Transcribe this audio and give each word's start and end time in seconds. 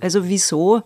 Also 0.00 0.28
wieso 0.28 0.82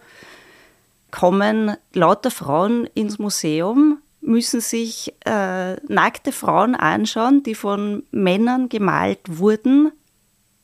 kommen 1.10 1.76
lauter 1.92 2.30
Frauen 2.30 2.88
ins 2.94 3.18
Museum, 3.18 3.98
müssen 4.20 4.60
sich 4.60 5.14
äh, 5.24 5.74
nackte 5.92 6.32
Frauen 6.32 6.74
anschauen, 6.74 7.42
die 7.42 7.54
von 7.54 8.04
Männern 8.10 8.68
gemalt 8.68 9.20
wurden, 9.26 9.92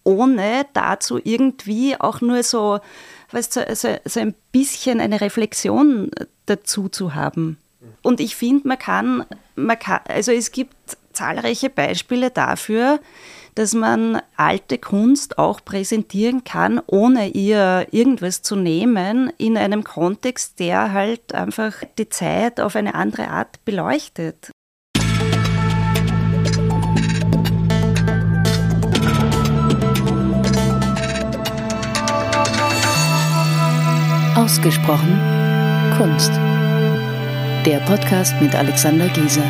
ohne 0.05 0.67
dazu 0.73 1.19
irgendwie 1.23 1.99
auch 1.99 2.21
nur 2.21 2.43
so, 2.43 2.79
weißt, 3.33 3.55
so, 3.55 3.61
so, 3.75 3.89
so 4.05 4.21
ein 4.21 4.35
bisschen 4.53 5.01
eine 5.01 5.21
Reflexion 5.21 6.11
dazu 6.47 6.89
zu 6.89 7.15
haben. 7.15 7.59
Und 8.03 8.21
ich 8.21 8.37
finde, 8.37 8.69
man 8.69 8.79
kann, 8.79 9.25
man 9.57 9.79
kann, 9.79 10.01
also 10.07 10.33
es 10.33 10.53
gibt 10.53 10.77
zahlreiche 11.13 11.71
Beispiele 11.71 12.31
dafür, 12.31 13.01
dass 13.57 13.73
man 13.73 14.21
alte 14.37 14.79
Kunst 14.79 15.39
auch 15.39 15.65
präsentieren 15.65 16.45
kann, 16.45 16.81
ohne 16.87 17.29
ihr 17.29 17.87
irgendwas 17.91 18.43
zu 18.43 18.55
nehmen, 18.55 19.33
in 19.39 19.57
einem 19.57 19.83
Kontext, 19.83 20.61
der 20.61 20.93
halt 20.93 21.35
einfach 21.35 21.73
die 21.99 22.09
Zeit 22.09 22.61
auf 22.61 22.77
eine 22.77 22.95
andere 22.95 23.29
Art 23.29 23.65
beleuchtet. 23.65 24.51
Ausgesprochen 34.37 35.19
Kunst. 35.97 36.31
Der 37.65 37.79
Podcast 37.87 38.35
mit 38.41 38.55
Alexander 38.55 39.09
Gieser. 39.09 39.43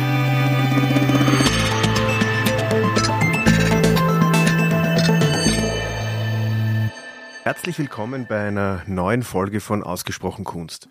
Herzlich 7.47 7.79
willkommen 7.79 8.25
bei 8.27 8.45
einer 8.45 8.83
neuen 8.87 9.23
Folge 9.23 9.61
von 9.61 9.81
Ausgesprochen 9.81 10.43
Kunst. 10.43 10.89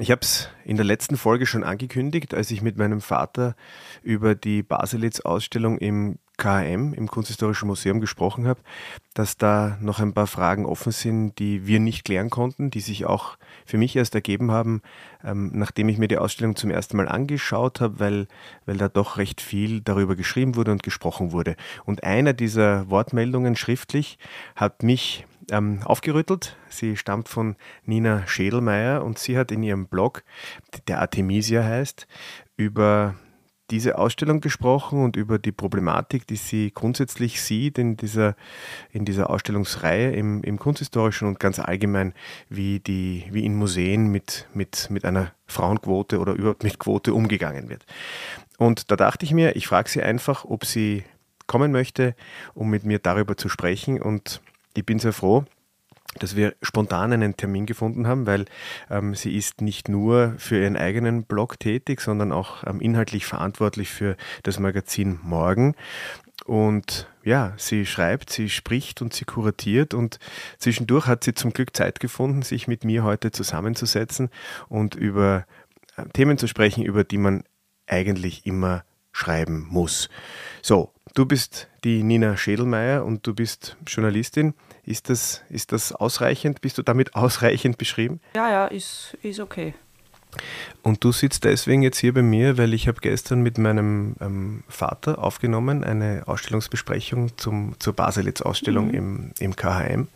Ich 0.00 0.10
habe 0.10 0.22
es 0.22 0.48
in 0.64 0.74
der 0.74 0.84
letzten 0.84 1.16
Folge 1.16 1.46
schon 1.46 1.62
angekündigt, 1.62 2.34
als 2.34 2.50
ich 2.50 2.60
mit 2.60 2.76
meinem 2.76 3.00
Vater 3.00 3.54
über 4.02 4.34
die 4.34 4.64
Baselitz-Ausstellung 4.64 5.78
im 5.78 6.18
KM, 6.38 6.92
im 6.92 7.06
Kunsthistorischen 7.06 7.68
Museum, 7.68 8.00
gesprochen 8.00 8.48
habe, 8.48 8.58
dass 9.14 9.36
da 9.36 9.78
noch 9.80 10.00
ein 10.00 10.12
paar 10.12 10.26
Fragen 10.26 10.66
offen 10.66 10.90
sind, 10.90 11.38
die 11.38 11.68
wir 11.68 11.78
nicht 11.78 12.04
klären 12.04 12.30
konnten, 12.30 12.70
die 12.70 12.80
sich 12.80 13.06
auch 13.06 13.38
für 13.64 13.78
mich 13.78 13.94
erst 13.94 14.16
ergeben 14.16 14.50
haben, 14.50 14.82
ähm, 15.24 15.52
nachdem 15.54 15.88
ich 15.88 15.98
mir 15.98 16.08
die 16.08 16.18
Ausstellung 16.18 16.56
zum 16.56 16.70
ersten 16.70 16.96
Mal 16.96 17.08
angeschaut 17.08 17.80
habe, 17.80 18.00
weil, 18.00 18.26
weil 18.66 18.76
da 18.76 18.88
doch 18.88 19.18
recht 19.18 19.40
viel 19.40 19.82
darüber 19.82 20.16
geschrieben 20.16 20.56
wurde 20.56 20.72
und 20.72 20.82
gesprochen 20.82 21.30
wurde. 21.30 21.54
Und 21.84 22.02
einer 22.02 22.32
dieser 22.32 22.90
Wortmeldungen 22.90 23.54
schriftlich 23.54 24.18
hat 24.56 24.82
mich 24.82 25.24
ähm, 25.50 25.80
aufgerüttelt. 25.84 26.56
Sie 26.68 26.96
stammt 26.96 27.28
von 27.28 27.56
Nina 27.84 28.26
Schädelmeier 28.26 29.04
und 29.04 29.18
sie 29.18 29.38
hat 29.38 29.52
in 29.52 29.62
ihrem 29.62 29.86
Blog, 29.86 30.24
der 30.88 31.00
Artemisia 31.00 31.62
heißt, 31.62 32.06
über 32.56 33.14
diese 33.70 33.98
Ausstellung 33.98 34.40
gesprochen 34.40 35.02
und 35.02 35.16
über 35.16 35.38
die 35.38 35.52
Problematik, 35.52 36.26
die 36.26 36.36
sie 36.36 36.70
grundsätzlich 36.72 37.42
sieht 37.42 37.78
in 37.78 37.96
dieser, 37.96 38.36
in 38.92 39.04
dieser 39.04 39.28
Ausstellungsreihe 39.28 40.12
im, 40.12 40.42
im 40.44 40.58
Kunsthistorischen 40.58 41.26
und 41.26 41.40
ganz 41.40 41.58
allgemein, 41.58 42.14
wie, 42.48 42.78
die, 42.78 43.24
wie 43.30 43.44
in 43.44 43.56
Museen 43.56 44.06
mit, 44.06 44.46
mit, 44.54 44.88
mit 44.90 45.04
einer 45.04 45.32
Frauenquote 45.46 46.20
oder 46.20 46.34
überhaupt 46.34 46.62
mit 46.62 46.78
Quote 46.78 47.12
umgegangen 47.12 47.68
wird. 47.68 47.84
Und 48.58 48.90
da 48.90 48.96
dachte 48.96 49.24
ich 49.24 49.32
mir, 49.32 49.56
ich 49.56 49.66
frage 49.66 49.90
sie 49.90 50.02
einfach, 50.02 50.44
ob 50.44 50.64
sie 50.64 51.02
kommen 51.46 51.72
möchte, 51.72 52.14
um 52.54 52.70
mit 52.70 52.84
mir 52.84 52.98
darüber 52.98 53.36
zu 53.36 53.48
sprechen. 53.48 54.00
Und 54.00 54.40
ich 54.76 54.86
bin 54.86 54.98
sehr 54.98 55.12
froh, 55.12 55.44
dass 56.18 56.36
wir 56.36 56.54
spontan 56.62 57.12
einen 57.12 57.36
Termin 57.36 57.66
gefunden 57.66 58.06
haben, 58.06 58.26
weil 58.26 58.46
ähm, 58.90 59.14
sie 59.14 59.36
ist 59.36 59.60
nicht 59.60 59.88
nur 59.88 60.34
für 60.38 60.62
ihren 60.62 60.76
eigenen 60.76 61.24
Blog 61.24 61.58
tätig, 61.58 62.00
sondern 62.00 62.32
auch 62.32 62.64
ähm, 62.64 62.80
inhaltlich 62.80 63.26
verantwortlich 63.26 63.90
für 63.90 64.16
das 64.42 64.58
Magazin 64.58 65.18
Morgen. 65.22 65.74
Und 66.44 67.08
ja, 67.24 67.54
sie 67.56 67.86
schreibt, 67.86 68.30
sie 68.30 68.48
spricht 68.48 69.02
und 69.02 69.12
sie 69.12 69.24
kuratiert 69.24 69.94
und 69.94 70.18
zwischendurch 70.58 71.06
hat 71.06 71.24
sie 71.24 71.34
zum 71.34 71.52
Glück 71.52 71.74
Zeit 71.76 72.00
gefunden, 72.00 72.42
sich 72.42 72.68
mit 72.68 72.84
mir 72.84 73.04
heute 73.04 73.30
zusammenzusetzen 73.30 74.30
und 74.68 74.94
über 74.94 75.44
äh, 75.96 76.04
Themen 76.12 76.38
zu 76.38 76.46
sprechen, 76.46 76.84
über 76.84 77.04
die 77.04 77.18
man 77.18 77.42
eigentlich 77.86 78.46
immer 78.46 78.84
schreiben 79.12 79.66
muss. 79.68 80.08
So, 80.62 80.92
Du 81.16 81.24
bist 81.24 81.68
die 81.82 82.02
Nina 82.02 82.36
Schädelmeier 82.36 83.02
und 83.02 83.26
du 83.26 83.34
bist 83.34 83.78
Journalistin. 83.86 84.52
Ist 84.86 85.10
das, 85.10 85.42
ist 85.50 85.72
das 85.72 85.92
ausreichend? 85.92 86.60
Bist 86.60 86.78
du 86.78 86.82
damit 86.82 87.14
ausreichend 87.14 87.76
beschrieben? 87.76 88.20
Ja, 88.36 88.48
ja, 88.48 88.66
ist, 88.66 89.16
ist 89.22 89.40
okay. 89.40 89.74
Und 90.82 91.02
du 91.02 91.12
sitzt 91.12 91.44
deswegen 91.44 91.82
jetzt 91.82 91.98
hier 91.98 92.14
bei 92.14 92.22
mir, 92.22 92.56
weil 92.56 92.72
ich 92.72 92.88
habe 92.88 93.00
gestern 93.00 93.40
mit 93.42 93.58
meinem 93.58 94.14
ähm, 94.20 94.62
Vater 94.68 95.18
aufgenommen 95.18 95.82
eine 95.82 96.24
Ausstellungsbesprechung 96.26 97.36
zum, 97.36 97.74
zur 97.80 97.94
Baselitz-Ausstellung 97.94 98.88
mhm. 98.88 98.94
im, 98.94 99.32
im 99.40 99.56
KHM 99.56 100.08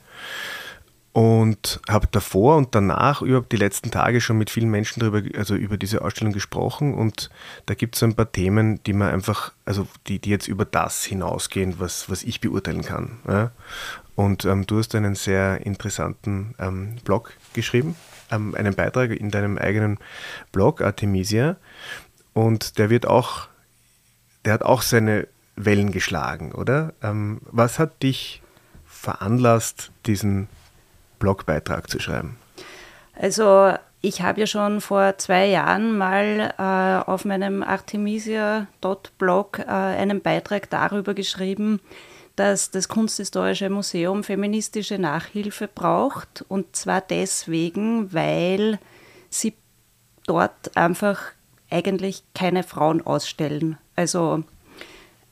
und 1.12 1.80
habe 1.88 2.06
davor 2.10 2.56
und 2.56 2.74
danach 2.74 3.20
überhaupt 3.22 3.50
die 3.50 3.56
letzten 3.56 3.90
Tage 3.90 4.20
schon 4.20 4.38
mit 4.38 4.48
vielen 4.48 4.70
Menschen 4.70 5.00
darüber, 5.00 5.22
also 5.36 5.56
über 5.56 5.76
diese 5.76 6.02
Ausstellung 6.02 6.32
gesprochen 6.32 6.94
und 6.94 7.30
da 7.66 7.74
gibt 7.74 7.96
es 7.96 8.02
ein 8.04 8.14
paar 8.14 8.30
Themen, 8.30 8.80
die 8.84 8.92
man 8.92 9.10
einfach, 9.10 9.52
also 9.64 9.88
die, 10.06 10.20
die 10.20 10.30
jetzt 10.30 10.46
über 10.46 10.64
das 10.64 11.04
hinausgehen, 11.04 11.80
was, 11.80 12.08
was 12.08 12.22
ich 12.22 12.40
beurteilen 12.40 12.82
kann. 12.82 13.18
Ja? 13.26 13.50
Und 14.20 14.44
ähm, 14.44 14.66
du 14.66 14.78
hast 14.78 14.94
einen 14.94 15.14
sehr 15.14 15.64
interessanten 15.64 16.54
ähm, 16.58 16.96
Blog 17.04 17.32
geschrieben, 17.54 17.96
ähm, 18.30 18.54
einen 18.54 18.74
Beitrag 18.74 19.12
in 19.12 19.30
deinem 19.30 19.56
eigenen 19.56 19.96
Blog 20.52 20.82
Artemisia 20.82 21.56
und 22.34 22.76
der 22.76 22.90
wird 22.90 23.06
auch, 23.06 23.48
der 24.44 24.52
hat 24.52 24.62
auch 24.62 24.82
seine 24.82 25.26
Wellen 25.56 25.90
geschlagen, 25.90 26.52
oder? 26.52 26.92
Ähm, 27.02 27.40
was 27.44 27.78
hat 27.78 28.02
dich 28.02 28.42
veranlasst, 28.84 29.90
diesen 30.04 30.48
Blogbeitrag 31.18 31.88
zu 31.88 31.98
schreiben? 31.98 32.36
Also 33.18 33.72
ich 34.02 34.20
habe 34.20 34.40
ja 34.40 34.46
schon 34.46 34.82
vor 34.82 35.16
zwei 35.16 35.46
Jahren 35.46 35.96
mal 35.96 36.52
äh, 36.58 37.08
auf 37.10 37.24
meinem 37.24 37.62
artemisia.blog 37.62 39.60
äh, 39.60 39.64
einen 39.64 40.20
Beitrag 40.20 40.68
darüber 40.68 41.14
geschrieben, 41.14 41.80
dass 42.40 42.70
das 42.70 42.88
Kunsthistorische 42.88 43.68
Museum 43.68 44.24
feministische 44.24 44.98
Nachhilfe 44.98 45.68
braucht. 45.68 46.42
Und 46.48 46.74
zwar 46.74 47.02
deswegen, 47.02 48.14
weil 48.14 48.78
sie 49.28 49.52
dort 50.26 50.74
einfach 50.74 51.20
eigentlich 51.68 52.22
keine 52.34 52.62
Frauen 52.62 53.02
ausstellen. 53.02 53.76
Also 53.94 54.42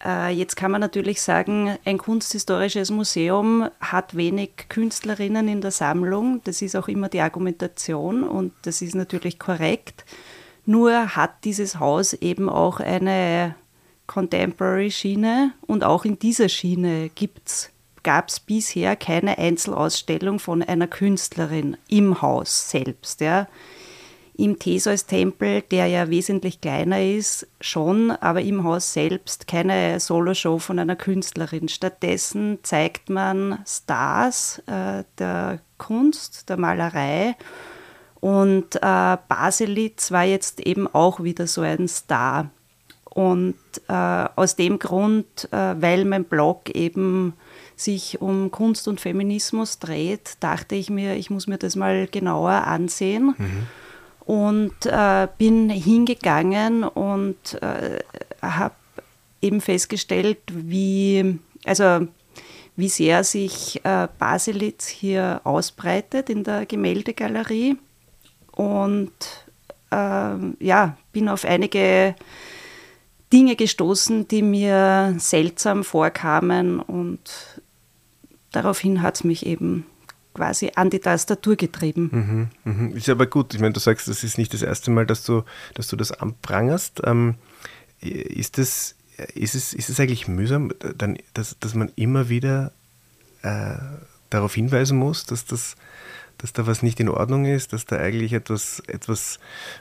äh, 0.04 0.34
jetzt 0.34 0.56
kann 0.56 0.70
man 0.70 0.82
natürlich 0.82 1.22
sagen, 1.22 1.78
ein 1.86 1.96
kunsthistorisches 1.96 2.91
Museum 2.91 3.70
hat 3.80 4.14
wenig 4.14 4.66
Künstlerinnen 4.69 5.48
in 5.48 5.62
der 5.62 5.70
Sammlung. 5.70 6.42
Das 6.44 6.60
ist 6.60 6.76
auch 6.76 6.88
immer 6.88 7.08
die 7.08 7.22
Argumentation 7.22 8.22
und 8.22 8.52
das 8.64 8.82
ist 8.82 8.94
natürlich 8.94 9.38
korrekt. 9.38 10.04
Nur 10.66 11.16
hat 11.16 11.42
dieses 11.44 11.80
Haus 11.80 12.12
eben 12.12 12.50
auch 12.50 12.80
eine 12.80 13.54
Contemporary-Schiene 14.08 15.52
und 15.69 15.84
auch 15.84 16.04
in 16.04 16.19
dieser 16.19 16.48
Schiene 16.48 17.10
gab 18.02 18.28
es 18.28 18.41
bisher 18.41 18.96
keine 18.96 19.38
Einzelausstellung 19.38 20.41
von 20.41 20.64
einer 20.64 20.88
Künstlerin 20.88 21.76
im 21.88 22.20
Haus 22.20 22.70
selbst. 22.70 23.20
Ja 23.20 23.46
im 24.38 24.56
Theseus-Tempel, 24.56 25.62
der 25.62 25.88
ja 25.88 26.08
wesentlich 26.10 26.60
kleiner 26.60 27.02
ist, 27.02 27.48
schon, 27.60 28.12
aber 28.12 28.41
im 28.41 28.62
Haus 28.62 28.92
selbst 28.92 29.48
keine 29.48 29.98
Soloshow 29.98 30.60
von 30.60 30.78
einer 30.78 30.94
Künstlerin. 30.94 31.69
Stattdessen 31.69 32.60
zeigt 32.62 33.10
man 33.10 33.58
Stars 33.66 34.62
äh, 34.66 35.02
der 35.19 35.58
Kunst, 35.76 36.48
der 36.48 36.56
Malerei. 36.56 37.34
Und 38.20 38.76
äh, 38.76 39.16
Baselitz 39.28 40.12
war 40.12 40.25
jetzt 40.25 40.61
eben 40.61 40.87
auch 40.87 41.20
wieder 41.20 41.49
so 41.49 41.62
ein 41.62 41.88
Star. 41.88 42.49
Und 43.10 43.56
äh, 43.88 43.93
aus 43.93 44.56
dem 44.56 44.78
Grund, 44.78 45.49
äh, 45.50 45.75
weil 45.81 46.05
mein 46.05 46.25
Blog 46.25 46.70
eben 46.70 47.32
sich 47.75 48.20
um 48.20 48.50
Kunst 48.50 48.88
und 48.88 49.00
Feminismus 49.00 49.78
dreht, 49.78 50.32
dachte 50.40 50.75
ich 50.75 50.90
mir, 50.90 51.14
ich 51.14 51.31
muss 51.31 51.46
mir 51.46 51.58
das 51.58 51.76
mal 51.76 52.06
genauer 52.06 52.50
ansehen. 52.50 53.34
Mhm 53.38 53.66
und 54.28 54.84
äh, 54.84 55.26
bin 55.38 55.70
hingegangen 55.70 56.84
und 56.84 57.62
äh, 57.62 58.00
habe 58.43 58.75
eben 59.40 59.62
festgestellt, 59.62 60.40
wie, 60.50 61.38
also 61.64 62.06
wie 62.76 62.90
sehr 62.90 63.25
sich 63.25 63.82
äh, 63.87 64.06
Baselitz 64.19 64.87
hier 64.87 65.40
ausbreitet 65.44 66.28
in 66.28 66.44
der 66.44 66.66
Gemäldegalerie. 66.66 67.78
Und 68.52 69.12
ähm, 69.90 70.58
ja, 70.61 70.99
bin 71.12 71.31
auf 71.31 71.46
einige 71.46 72.14
Dinge 73.32 73.56
gestoßen, 73.56 74.28
die 74.28 74.42
mir 74.42 75.14
seltsam 75.19 75.84
vorkamen 75.84 76.80
und 76.80 77.20
daraufhin 78.52 79.02
hat 79.02 79.16
es 79.16 79.25
mich 79.25 79.46
eben 79.46 79.84
quasi 80.34 80.70
an 80.76 80.88
die 80.88 81.00
Tastatur 81.00 81.56
getrieben. 81.56 82.50
Mhm, 82.64 82.72
mhm. 82.72 82.96
Ist 82.96 83.08
aber 83.08 83.26
gut. 83.26 83.54
Ich 83.54 83.60
meine, 83.60 83.72
du 83.72 83.80
sagst, 83.80 84.08
das 84.08 84.22
ist 84.22 84.38
nicht 84.38 84.54
das 84.54 84.62
erste 84.62 84.90
Mal, 84.90 85.04
dass 85.04 85.25
du, 85.25 85.42
dass 85.75 85.88
du 85.88 85.96
das 85.96 86.12
anprangerst. 86.12 87.02
Ähm, 87.04 87.34
ist, 88.00 88.56
das, 88.56 88.94
ist, 89.34 89.54
es, 89.54 89.75
ist 89.75 89.90
es 89.90 89.98
eigentlich 89.98 90.28
mühsam, 90.28 90.72
dann, 90.96 91.19
dass, 91.34 91.58
dass 91.58 91.75
man 91.75 91.90
immer 91.96 92.28
wieder 92.28 92.72
äh, 93.42 93.75
darauf 94.30 94.54
hinweisen 94.54 94.96
muss, 94.96 95.26
dass, 95.26 95.44
das, 95.44 95.75
dass 96.38 96.52
da 96.52 96.66
was 96.66 96.82
nicht 96.82 97.00
in 97.00 97.08
Ordnung 97.08 97.44
ist, 97.44 97.72
dass 97.72 97.84
da 97.84 97.96
eigentlich 97.96 98.32
etwas, 98.32 98.80
etwas 98.86 99.40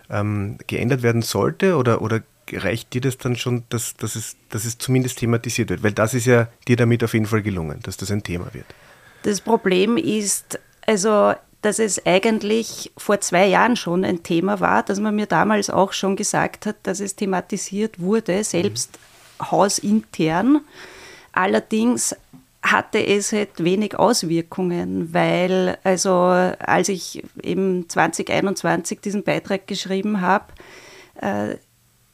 ähm, 0.10 0.58
geändert 0.66 1.04
werden 1.04 1.22
sollte? 1.22 1.78
Oder, 1.78 2.02
oder 2.02 2.24
reicht 2.54 2.94
dir 2.94 3.02
das 3.02 3.18
dann 3.18 3.36
schon, 3.36 3.64
dass, 3.70 3.96
dass, 3.96 4.16
es, 4.16 4.36
dass 4.50 4.66
es 4.66 4.78
zumindest 4.78 5.20
thematisiert 5.20 5.70
wird? 5.70 5.84
Weil 5.84 5.94
das 5.94 6.14
ist 6.14 6.26
ja 6.26 6.48
dir 6.68 6.76
damit 6.76 7.04
auf 7.04 7.14
jeden 7.14 7.26
Fall 7.26 7.42
gelungen, 7.42 7.80
dass 7.84 7.98
das 7.98 8.12
ein 8.12 8.24
Thema 8.24 8.54
wird. 8.54 8.66
Das 9.24 9.42
Problem 9.42 9.98
ist, 9.98 10.60
also 10.86 11.34
dass 11.62 11.80
es 11.80 12.06
eigentlich 12.06 12.92
vor 12.98 13.20
zwei 13.20 13.48
Jahren 13.48 13.76
schon 13.76 14.06
ein 14.06 14.24
Thema 14.24 14.60
war, 14.60 14.84
dass 14.84 15.00
man 15.00 15.16
mir 15.16 15.26
damals 15.26 15.70
auch 15.70 15.92
schon 15.92 16.16
gesagt 16.16 16.66
hat, 16.66 16.76
dass 16.84 17.00
es 17.00 17.16
thematisiert 17.16 18.00
wurde, 18.00 18.44
selbst 18.44 18.98
mhm. 19.40 19.52
hausintern. 19.52 20.62
Allerdings 21.34 22.16
hatte 22.62 23.06
es 23.06 23.32
halt 23.32 23.64
wenig 23.64 23.98
Auswirkungen, 23.98 25.14
weil 25.14 25.78
also 25.84 26.14
als 26.14 26.90
ich 26.90 27.24
eben 27.42 27.90
2021 27.90 29.00
diesen 29.00 29.24
Beitrag 29.24 29.68
geschrieben 29.68 30.22
habe, 30.22 30.46
äh, 31.22 31.56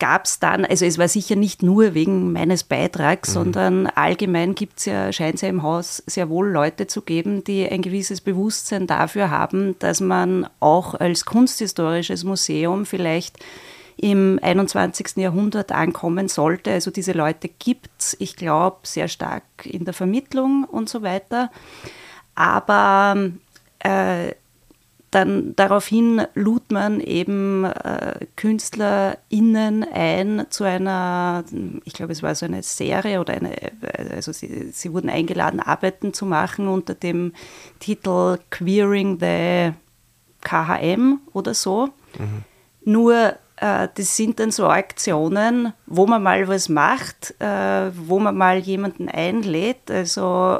gab 0.04 0.26
es 0.26 0.38
dann, 0.38 0.66
also 0.66 0.84
es 0.84 0.98
war 0.98 1.08
sicher 1.08 1.38
nicht 1.38 1.64
nur 1.64 1.94
wegen 1.94 2.34
meines 2.34 2.66
Beitrags, 2.66 3.30
mhm. 3.30 3.34
sondern 3.34 3.88
allgemein 3.88 4.54
gibt 4.54 4.80
es 4.80 4.86
ja, 4.86 5.14
scheint 5.14 5.36
es 5.36 5.42
ja 5.44 5.48
im 5.48 5.64
Haus 5.64 6.04
sehr 6.06 6.28
wohl 6.28 6.50
Leute 6.50 6.88
zu 6.88 7.04
geben, 7.04 7.46
die 7.46 7.66
ein 7.66 7.82
gewisses 7.82 8.20
Bewusstsein 8.20 8.86
dafür 8.86 9.32
haben, 9.32 9.80
dass 9.80 10.02
man 10.02 10.46
auch 10.60 10.94
als 10.94 11.24
kunsthistorisches 11.24 12.26
Museum 12.26 12.86
vielleicht 12.86 13.40
im 13.96 14.40
21. 14.42 15.16
Jahrhundert 15.16 15.72
ankommen 15.72 16.28
sollte. 16.28 16.72
Also 16.72 16.92
diese 16.92 17.14
Leute 17.14 17.48
gibt 17.48 17.90
es, 17.98 18.18
ich 18.20 18.36
glaube, 18.36 18.80
sehr 18.84 19.08
stark 19.08 19.44
in 19.64 19.86
der 19.86 19.94
Vermittlung 19.94 20.66
und 20.66 20.90
so 20.90 21.02
weiter. 21.02 21.50
Aber 22.36 23.32
äh, 23.80 24.34
dann 25.14 25.56
daraufhin 25.56 26.24
lud 26.34 26.72
man 26.72 27.00
eben 27.00 27.66
äh, 27.66 28.26
KünstlerInnen 28.36 29.86
ein 29.94 30.48
zu 30.50 30.64
einer, 30.64 31.44
ich 31.84 31.94
glaube, 31.94 32.14
es 32.14 32.24
war 32.24 32.34
so 32.34 32.46
eine 32.46 32.64
Serie 32.64 33.20
oder 33.22 33.34
eine, 33.34 33.56
also 34.12 34.32
sie, 34.32 34.72
sie 34.72 34.92
wurden 34.92 35.10
eingeladen, 35.10 35.60
Arbeiten 35.60 36.14
zu 36.14 36.26
machen 36.26 36.68
unter 36.68 36.96
dem 36.96 37.34
Titel 37.80 38.40
Queering 38.50 39.20
the 39.20 39.74
KHM 40.42 41.20
oder 41.32 41.54
so. 41.54 41.90
Mhm. 42.18 42.44
Nur 42.84 43.36
äh, 43.58 43.88
das 43.94 44.18
sind 44.18 44.40
dann 44.40 44.52
so 44.52 44.68
Aktionen, 44.68 45.74
wo 45.86 46.08
man 46.08 46.24
mal 46.24 46.48
was 46.48 46.70
macht, 46.70 47.40
äh, 47.40 47.92
wo 47.96 48.20
man 48.20 48.36
mal 48.36 48.58
jemanden 48.58 49.10
einlädt, 49.10 49.92
also, 49.92 50.60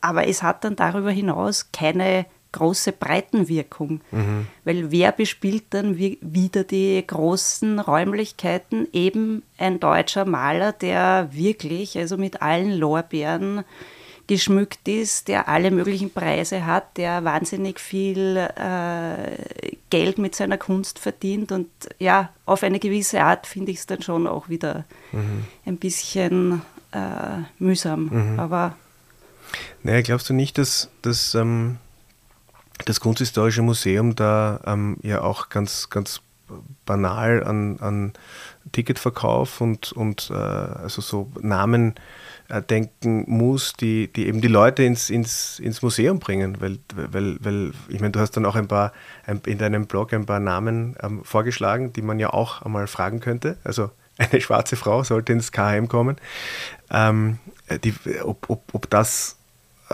aber 0.00 0.28
es 0.28 0.42
hat 0.42 0.64
dann 0.64 0.76
darüber 0.76 1.10
hinaus 1.10 1.72
keine 1.72 2.26
große 2.54 2.92
Breitenwirkung. 2.92 4.00
Mhm. 4.10 4.46
Weil 4.64 4.90
wer 4.90 5.12
bespielt 5.12 5.64
dann 5.70 5.98
wieder 5.98 6.64
die 6.64 7.04
großen 7.06 7.80
Räumlichkeiten? 7.80 8.88
Eben 8.92 9.42
ein 9.58 9.80
deutscher 9.80 10.24
Maler, 10.24 10.72
der 10.72 11.28
wirklich, 11.32 11.98
also 11.98 12.16
mit 12.16 12.40
allen 12.40 12.72
Lorbeeren 12.72 13.64
geschmückt 14.26 14.88
ist, 14.88 15.28
der 15.28 15.48
alle 15.48 15.70
möglichen 15.70 16.10
Preise 16.10 16.64
hat, 16.64 16.96
der 16.96 17.24
wahnsinnig 17.24 17.78
viel 17.78 18.36
äh, 18.36 19.76
Geld 19.90 20.16
mit 20.16 20.34
seiner 20.34 20.56
Kunst 20.56 20.98
verdient. 20.98 21.52
Und 21.52 21.68
ja, 21.98 22.30
auf 22.46 22.62
eine 22.62 22.78
gewisse 22.78 23.20
Art 23.20 23.46
finde 23.46 23.72
ich 23.72 23.78
es 23.78 23.86
dann 23.86 24.00
schon 24.00 24.26
auch 24.26 24.48
wieder 24.48 24.84
mhm. 25.12 25.44
ein 25.66 25.76
bisschen 25.76 26.62
äh, 26.92 27.42
mühsam. 27.58 28.08
Mhm. 28.10 28.40
Aber 28.40 28.76
naja, 29.82 30.00
glaubst 30.00 30.30
du 30.30 30.34
nicht, 30.34 30.56
dass, 30.56 30.88
dass 31.02 31.34
ähm, 31.34 31.76
das 32.84 33.00
Kunsthistorische 33.00 33.62
Museum 33.62 34.14
da 34.16 34.60
ähm, 34.66 34.96
ja 35.02 35.22
auch 35.22 35.48
ganz, 35.48 35.90
ganz 35.90 36.20
banal 36.84 37.42
an, 37.44 37.78
an 37.80 38.12
Ticketverkauf 38.72 39.60
und, 39.60 39.92
und 39.92 40.30
äh, 40.30 40.34
also 40.34 41.00
so 41.00 41.30
Namen 41.40 41.94
äh, 42.48 42.62
denken 42.62 43.24
muss, 43.26 43.72
die, 43.74 44.12
die 44.12 44.26
eben 44.26 44.40
die 44.40 44.48
Leute 44.48 44.82
ins, 44.82 45.10
ins, 45.10 45.58
ins 45.58 45.82
Museum 45.82 46.18
bringen. 46.18 46.60
Weil, 46.60 46.78
weil, 46.94 47.36
weil 47.40 47.72
ich 47.88 48.00
meine, 48.00 48.12
du 48.12 48.20
hast 48.20 48.32
dann 48.32 48.44
auch 48.44 48.56
ein 48.56 48.68
paar 48.68 48.92
ein, 49.26 49.40
in 49.46 49.58
deinem 49.58 49.86
Blog 49.86 50.12
ein 50.12 50.26
paar 50.26 50.40
Namen 50.40 50.96
ähm, 51.02 51.24
vorgeschlagen, 51.24 51.92
die 51.92 52.02
man 52.02 52.18
ja 52.18 52.30
auch 52.30 52.62
einmal 52.62 52.86
fragen 52.86 53.20
könnte. 53.20 53.56
Also 53.64 53.90
eine 54.18 54.40
schwarze 54.42 54.76
Frau 54.76 55.02
sollte 55.02 55.32
ins 55.32 55.52
KM 55.52 55.88
kommen. 55.88 56.16
Ähm, 56.90 57.38
die, 57.82 57.94
ob, 58.22 58.50
ob, 58.50 58.74
ob 58.74 58.90
das 58.90 59.36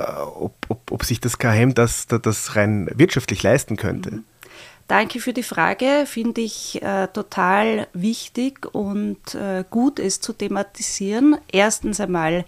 ob, 0.01 0.55
ob, 0.69 0.93
ob 0.93 1.05
sich 1.05 1.21
das 1.21 1.39
KM 1.39 1.75
das, 1.75 2.07
das 2.07 2.57
rein 2.57 2.89
wirtschaftlich 2.95 3.43
leisten 3.43 3.77
könnte. 3.77 4.11
Mhm. 4.11 4.25
Danke 4.91 5.21
für 5.21 5.33
die 5.33 5.45
Frage. 5.45 6.05
Finde 6.05 6.41
ich 6.41 6.83
äh, 6.83 7.07
total 7.07 7.87
wichtig 7.93 8.67
und 8.75 9.37
äh, 9.37 9.65
gut, 9.71 10.01
es 10.01 10.21
zu 10.21 10.33
thematisieren. 10.33 11.37
Erstens 11.53 12.01
einmal, 12.01 12.45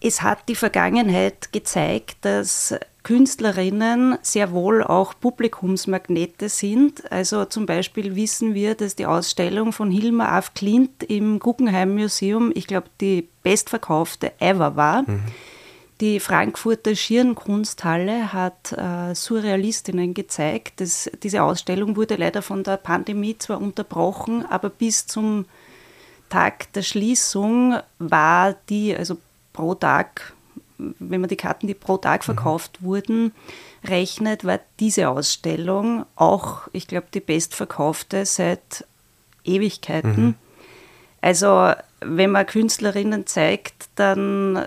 es 0.00 0.22
hat 0.22 0.48
die 0.48 0.56
Vergangenheit 0.56 1.52
gezeigt, 1.52 2.16
dass 2.22 2.74
Künstlerinnen 3.04 4.18
sehr 4.22 4.50
wohl 4.50 4.82
auch 4.82 5.14
Publikumsmagnete 5.20 6.48
sind. 6.48 7.08
Also 7.12 7.44
zum 7.44 7.66
Beispiel 7.66 8.16
wissen 8.16 8.54
wir, 8.54 8.74
dass 8.74 8.96
die 8.96 9.06
Ausstellung 9.06 9.72
von 9.72 9.92
Hilma 9.92 10.36
af 10.36 10.54
Klint 10.54 11.04
im 11.04 11.38
Guggenheim 11.38 11.94
Museum, 11.94 12.50
ich 12.52 12.66
glaube, 12.66 12.88
die 13.00 13.28
bestverkaufte 13.44 14.32
ever 14.40 14.74
war. 14.74 15.02
Mhm. 15.02 15.22
Die 16.00 16.18
Frankfurter 16.18 16.96
Schirnkunsthalle 16.96 18.32
hat 18.32 18.72
äh, 18.72 19.14
Surrealistinnen 19.14 20.12
gezeigt. 20.12 20.80
Das, 20.80 21.08
diese 21.22 21.42
Ausstellung 21.42 21.96
wurde 21.96 22.16
leider 22.16 22.42
von 22.42 22.64
der 22.64 22.78
Pandemie 22.78 23.38
zwar 23.38 23.60
unterbrochen, 23.60 24.44
aber 24.46 24.70
bis 24.70 25.06
zum 25.06 25.46
Tag 26.30 26.72
der 26.72 26.82
Schließung 26.82 27.76
war 28.00 28.56
die, 28.68 28.94
also 28.96 29.18
pro 29.52 29.76
Tag, 29.76 30.32
wenn 30.78 31.20
man 31.20 31.28
die 31.30 31.36
Karten, 31.36 31.68
die 31.68 31.74
pro 31.74 31.96
Tag 31.96 32.22
mhm. 32.22 32.24
verkauft 32.24 32.80
mhm. 32.80 32.86
wurden, 32.86 33.32
rechnet, 33.84 34.44
war 34.44 34.58
diese 34.80 35.08
Ausstellung 35.08 36.06
auch, 36.16 36.62
ich 36.72 36.88
glaube, 36.88 37.06
die 37.14 37.20
bestverkaufte 37.20 38.26
seit 38.26 38.84
Ewigkeiten. 39.44 40.24
Mhm. 40.24 40.34
Also 41.20 41.72
wenn 42.00 42.32
man 42.32 42.46
Künstlerinnen 42.46 43.26
zeigt, 43.26 43.88
dann 43.94 44.66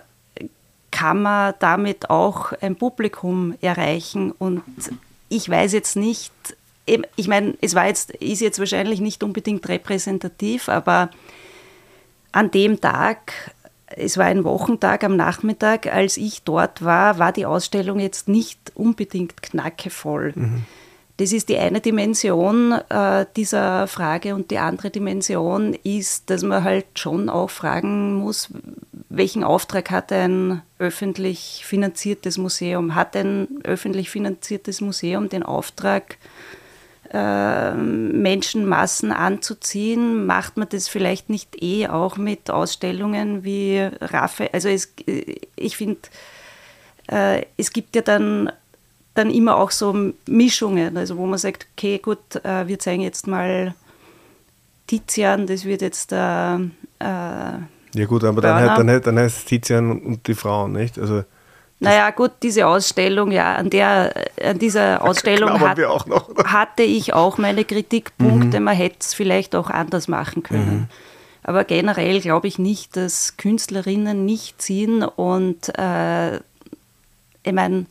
kann 0.97 1.21
man 1.21 1.53
damit 1.59 2.09
auch 2.09 2.53
ein 2.53 2.75
Publikum 2.75 3.53
erreichen. 3.61 4.31
Und 4.31 4.63
ich 5.29 5.47
weiß 5.47 5.71
jetzt 5.73 5.95
nicht, 5.95 6.33
ich 7.15 7.27
meine, 7.27 7.53
es 7.61 7.75
war 7.75 7.85
jetzt, 7.85 8.11
ist 8.15 8.41
jetzt 8.41 8.57
wahrscheinlich 8.57 8.99
nicht 8.99 9.21
unbedingt 9.21 9.69
repräsentativ, 9.69 10.69
aber 10.69 11.11
an 12.31 12.49
dem 12.49 12.81
Tag, 12.81 13.53
es 13.85 14.17
war 14.17 14.25
ein 14.25 14.43
Wochentag 14.43 15.03
am 15.03 15.15
Nachmittag, 15.15 15.85
als 15.85 16.17
ich 16.17 16.41
dort 16.41 16.83
war, 16.83 17.19
war 17.19 17.31
die 17.31 17.45
Ausstellung 17.45 17.99
jetzt 17.99 18.27
nicht 18.27 18.59
unbedingt 18.73 19.43
knackevoll. 19.43 20.33
Mhm. 20.33 20.65
Das 21.17 21.31
ist 21.31 21.49
die 21.49 21.57
eine 21.57 21.81
Dimension 21.81 22.73
äh, 22.73 23.25
dieser 23.35 23.87
Frage 23.87 24.35
und 24.35 24.51
die 24.51 24.59
andere 24.59 24.91
Dimension 24.91 25.73
ist, 25.83 26.29
dass 26.29 26.43
man 26.43 26.63
halt 26.63 26.85
schon 26.99 27.27
auch 27.27 27.49
fragen 27.49 28.13
muss, 28.13 28.49
welchen 29.09 29.43
Auftrag 29.43 29.89
hat 29.89 30.11
ein 30.11 30.61
öffentlich 30.77 31.63
finanziertes 31.65 32.37
Museum? 32.37 32.93
Hat 32.93 33.15
ein 33.15 33.47
öffentlich 33.63 34.11
finanziertes 34.11 34.79
Museum 34.79 35.27
den 35.27 35.41
Auftrag, 35.41 36.17
äh, 37.11 37.73
Menschenmassen 37.73 39.11
anzuziehen? 39.11 40.27
Macht 40.27 40.57
man 40.57 40.69
das 40.69 40.87
vielleicht 40.87 41.31
nicht 41.31 41.63
eh 41.63 41.87
auch 41.87 42.17
mit 42.17 42.51
Ausstellungen 42.51 43.43
wie 43.43 43.79
Raphael? 44.01 44.49
Also 44.53 44.69
es, 44.69 44.93
ich 45.55 45.77
finde, 45.77 46.01
äh, 47.07 47.43
es 47.57 47.71
gibt 47.71 47.95
ja 47.95 48.03
dann 48.03 48.51
dann 49.17 49.29
immer 49.29 49.57
auch 49.57 49.71
so 49.71 50.11
Mischungen, 50.27 50.97
also 50.97 51.17
wo 51.17 51.25
man 51.25 51.39
sagt, 51.39 51.67
okay, 51.73 51.97
gut, 51.97 52.35
äh, 52.43 52.67
wir 52.67 52.79
zeigen 52.79 53.01
jetzt 53.01 53.27
mal 53.27 53.73
Tizian, 54.85 55.47
das 55.47 55.65
wird 55.65 55.81
jetzt 55.81 56.11
der 56.11 56.61
äh, 56.99 57.05
Ja 57.05 58.05
gut, 58.07 58.23
aber 58.23 58.41
dann, 58.41 58.55
halt, 58.55 58.79
dann, 58.79 59.01
dann 59.01 59.19
heißt 59.19 59.37
es 59.39 59.45
Tizian 59.45 59.99
und 59.99 60.27
die 60.27 60.35
Frauen, 60.35 60.73
nicht? 60.73 60.99
Also 60.99 61.23
naja, 61.79 62.09
gut, 62.09 62.31
diese 62.41 62.65
Ausstellung, 62.65 63.31
ja, 63.31 63.53
an, 63.55 63.69
der, 63.69 64.11
an 64.43 64.57
dieser 64.57 65.01
Ausstellung 65.05 65.59
hat, 65.59 65.77
hatte 66.45 66.81
ich 66.81 67.13
auch 67.13 67.37
meine 67.37 67.65
Kritikpunkte. 67.65 68.59
Mhm. 68.59 68.65
Man 68.65 68.75
hätte 68.75 68.97
es 69.01 69.13
vielleicht 69.13 69.55
auch 69.55 69.69
anders 69.69 70.07
machen 70.07 70.41
können. 70.41 70.79
Mhm. 70.79 70.87
Aber 71.43 71.63
generell 71.63 72.19
glaube 72.19 72.47
ich 72.47 72.57
nicht, 72.57 72.97
dass 72.97 73.37
Künstlerinnen 73.37 74.25
nicht 74.25 74.59
ziehen 74.61 75.03
und 75.03 75.71
äh, 75.77 76.37
ich 76.37 77.53
meine, 77.53 77.85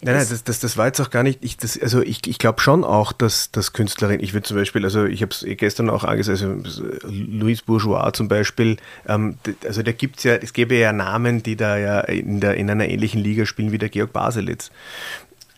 Nein, 0.00 0.16
nein, 0.16 0.26
das, 0.28 0.44
das, 0.44 0.60
das 0.60 0.76
war 0.76 0.86
jetzt 0.86 1.00
auch 1.00 1.10
gar 1.10 1.22
nicht, 1.22 1.38
ich, 1.42 1.56
das, 1.56 1.80
also 1.80 2.02
ich, 2.02 2.26
ich 2.26 2.38
glaube 2.38 2.60
schon 2.60 2.84
auch, 2.84 3.12
dass, 3.12 3.50
dass 3.50 3.72
Künstlerin, 3.72 4.20
ich 4.20 4.32
würde 4.32 4.46
zum 4.46 4.56
Beispiel, 4.56 4.84
also 4.84 5.04
ich 5.04 5.22
habe 5.22 5.32
es 5.32 5.42
eh 5.42 5.56
gestern 5.56 5.90
auch 5.90 6.04
angesagt, 6.04 6.42
also 6.42 6.56
Louis 7.08 7.62
Bourgeois 7.62 8.12
zum 8.12 8.28
Beispiel, 8.28 8.76
ähm, 9.06 9.38
also 9.64 9.82
da 9.82 9.92
gibt 9.92 10.18
es 10.18 10.24
ja, 10.24 10.34
es 10.34 10.52
gäbe 10.52 10.76
ja 10.76 10.92
Namen, 10.92 11.42
die 11.42 11.56
da 11.56 11.76
ja 11.76 12.00
in, 12.00 12.40
der, 12.40 12.54
in 12.54 12.70
einer 12.70 12.88
ähnlichen 12.88 13.20
Liga 13.20 13.46
spielen 13.46 13.72
wie 13.72 13.78
der 13.78 13.88
Georg 13.88 14.12
Baselitz. 14.12 14.70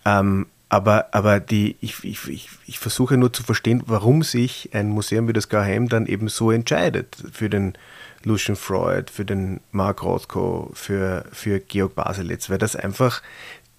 Ähm, 0.04 0.47
aber, 0.71 1.09
aber 1.11 1.40
die, 1.40 1.76
ich, 1.80 2.04
ich, 2.04 2.28
ich, 2.28 2.49
ich 2.66 2.78
versuche 2.78 3.16
nur 3.16 3.33
zu 3.33 3.42
verstehen, 3.42 3.83
warum 3.87 4.23
sich 4.23 4.71
ein 4.73 4.88
Museum 4.88 5.26
wie 5.26 5.33
das 5.33 5.49
KHM 5.49 5.88
dann 5.88 6.07
eben 6.07 6.28
so 6.28 6.52
entscheidet 6.52 7.16
für 7.33 7.50
den 7.50 7.75
Lucian 8.23 8.54
Freud, 8.57 9.11
für 9.12 9.25
den 9.25 9.61
Mark 9.73 10.04
Rothko, 10.04 10.71
für, 10.75 11.25
für 11.33 11.59
Georg 11.59 11.97
Baselitz, 11.97 12.50
weil 12.50 12.59
das 12.59 12.76
einfach 12.76 13.21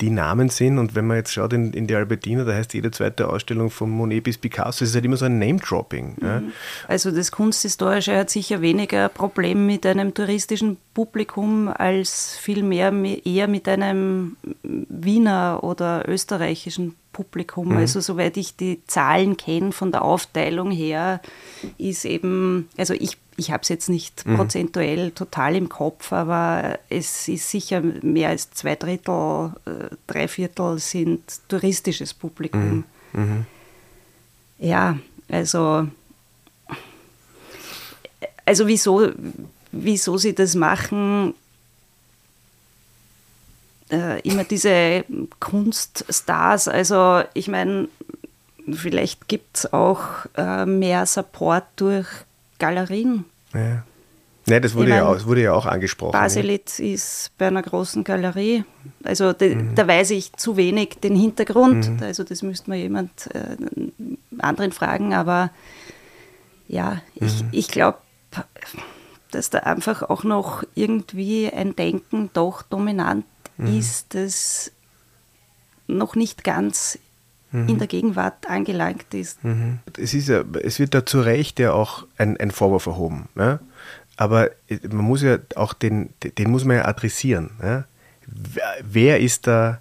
die 0.02 0.10
Namen 0.10 0.50
sind. 0.50 0.80
Und 0.80 0.96
wenn 0.96 1.08
man 1.08 1.18
jetzt 1.18 1.32
schaut 1.32 1.54
in, 1.54 1.74
in 1.74 1.88
die 1.88 1.96
Albertina, 1.96 2.44
da 2.44 2.54
heißt 2.54 2.74
jede 2.74 2.92
zweite 2.92 3.30
Ausstellung 3.30 3.70
von 3.70 3.90
Monet 3.90 4.24
bis 4.24 4.38
Picasso, 4.38 4.84
es 4.84 4.90
ist 4.90 4.96
halt 4.96 5.06
immer 5.06 5.18
so 5.18 5.26
ein 5.26 5.40
Name-Dropping. 5.40 6.18
Mhm. 6.20 6.28
Ja. 6.28 6.42
Also 6.88 7.12
das 7.12 7.32
Kunsthistorische 7.32 8.18
hat 8.18 8.30
sicher 8.30 8.62
weniger 8.62 9.10
Problem 9.10 9.66
mit 9.66 9.86
einem 9.86 10.14
touristischen 10.14 10.78
Publikum 10.94 11.68
als 11.68 12.38
vielmehr 12.38 12.92
eher 13.24 13.48
mit 13.48 13.68
einem 13.68 14.36
Wiener 14.64 15.60
oder 15.64 16.08
österreichischen 16.08 16.96
Publikum. 17.14 17.70
Mhm. 17.70 17.78
Also 17.78 18.00
soweit 18.00 18.38
ich 18.38 18.56
die 18.56 18.82
Zahlen 18.88 19.38
kenne 19.38 19.72
von 19.72 19.92
der 19.92 20.02
Aufteilung 20.02 20.72
her, 20.72 21.22
ist 21.78 22.06
eben, 22.06 22.70
also 22.78 22.94
ich 22.94 23.18
ich 23.42 23.52
habe 23.52 23.64
es 23.64 23.70
jetzt 23.70 23.90
nicht 23.90 24.26
mhm. 24.26 24.38
prozentuell 24.38 25.12
total 25.12 25.56
im 25.56 25.68
Kopf, 25.68 26.14
aber 26.14 26.80
es 26.90 27.28
ist 27.28 27.50
sicher 27.50 27.82
mehr 27.82 28.30
als 28.30 28.52
zwei 28.52 28.76
Drittel, 28.76 29.52
äh, 29.66 29.96
drei 30.08 30.28
Viertel 30.28 30.78
sind 30.80 31.22
touristisches 31.48 32.14
Publikum. 32.14 32.86
Mhm. 33.14 33.22
Mhm. 33.22 33.46
Ja, 34.60 34.98
also, 35.28 35.88
also 38.46 38.68
wieso, 38.68 39.12
wieso 39.72 40.18
sie 40.18 40.36
das 40.36 40.54
machen, 40.54 41.34
äh, 43.90 44.22
immer 44.22 44.44
diese 44.44 45.04
Kunststars, 45.40 46.68
also 46.68 47.24
ich 47.34 47.48
meine, 47.48 47.90
vielleicht 48.72 49.28
gibt 49.28 49.58
es 49.58 49.74
auch 49.74 50.04
äh, 50.38 50.68
mehr 50.68 51.08
Support 51.08 51.66
durch 51.78 52.08
Galerien. 52.60 53.26
Ja. 53.54 53.84
Nee, 54.48 54.60
das 54.60 54.74
wurde, 54.74 54.90
ja, 54.90 55.06
auch, 55.06 55.26
wurde 55.26 55.44
ja 55.44 55.54
auch 55.54 55.68
angesprochen. 55.68 56.14
Baselitz 56.14 56.80
ja. 56.80 56.86
ist 56.88 57.32
bei 57.38 57.48
einer 57.48 57.62
großen 57.62 58.04
Galerie. 58.04 58.66
Also 59.04 59.34
de, 59.34 59.56
mhm. 59.56 59.76
da 59.76 59.88
weiß 59.88 60.10
ich 60.12 60.34
zu 60.34 60.58
wenig 60.58 60.98
den 61.02 61.16
Hintergrund. 61.16 61.90
Mhm. 61.90 62.00
Also 62.02 62.24
das 62.24 62.42
müsste 62.42 62.70
man 62.70 62.80
jemand 62.80 63.34
äh, 63.36 63.56
anderen 64.40 64.72
fragen. 64.72 65.14
Aber 65.14 65.52
ja, 66.68 67.02
ich, 67.16 67.44
mhm. 67.44 67.50
ich 67.52 67.68
glaube, 67.68 68.00
dass 69.30 69.52
da 69.52 69.60
einfach 69.60 70.02
auch 70.04 70.24
noch 70.24 70.64
irgendwie 70.74 71.52
ein 71.52 71.76
Denken 71.76 72.32
doch 72.34 72.64
dominant 72.64 73.26
mhm. 73.58 73.78
ist, 73.78 74.16
das 74.16 74.72
noch 75.88 76.16
nicht 76.16 76.44
ganz 76.44 76.98
mhm. 77.52 77.70
in 77.70 77.78
der 77.78 77.88
Gegenwart 77.88 78.50
angelangt 78.50 79.14
ist. 79.14 79.44
Mhm. 79.44 79.80
Es, 79.98 80.14
ist 80.14 80.30
ja, 80.30 80.44
es 80.64 80.80
wird 80.80 80.94
da 80.94 81.06
zu 81.06 81.22
Recht 81.22 81.60
ja 81.60 81.74
auch 81.74 82.06
ein, 82.18 82.38
ein 82.38 82.52
Vorwurf 82.52 82.86
erhoben. 82.86 83.30
Ne? 83.36 83.60
Aber 84.18 84.50
man 84.90 85.06
muss 85.06 85.22
ja 85.22 85.38
auch 85.56 85.74
den, 85.74 86.10
den 86.38 86.52
muss 86.52 86.66
man 86.66 86.78
ja 86.78 86.86
adressieren. 86.86 87.52
Ne? 87.62 87.86
Wer 88.84 89.20
ist 89.20 89.48
da 89.48 89.80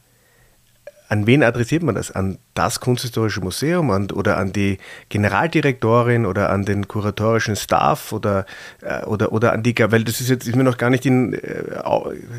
an 1.10 1.26
wen 1.26 1.42
adressiert 1.42 1.82
man 1.82 1.96
das? 1.96 2.12
An 2.12 2.38
das 2.54 2.78
Kunsthistorische 2.78 3.40
Museum 3.40 3.90
an, 3.90 4.12
oder 4.12 4.36
an 4.36 4.52
die 4.52 4.78
Generaldirektorin 5.08 6.24
oder 6.24 6.50
an 6.50 6.64
den 6.64 6.86
kuratorischen 6.86 7.56
Staff 7.56 8.12
oder, 8.12 8.46
äh, 8.80 9.04
oder, 9.04 9.32
oder 9.32 9.52
an 9.52 9.64
die, 9.64 9.74
weil 9.76 10.04
das 10.04 10.20
ist 10.20 10.30
jetzt 10.30 10.46
ist 10.46 10.54
mir 10.54 10.62
noch 10.62 10.78
gar 10.78 10.88
nicht 10.88 11.04
in, 11.04 11.34
äh, 11.34 11.64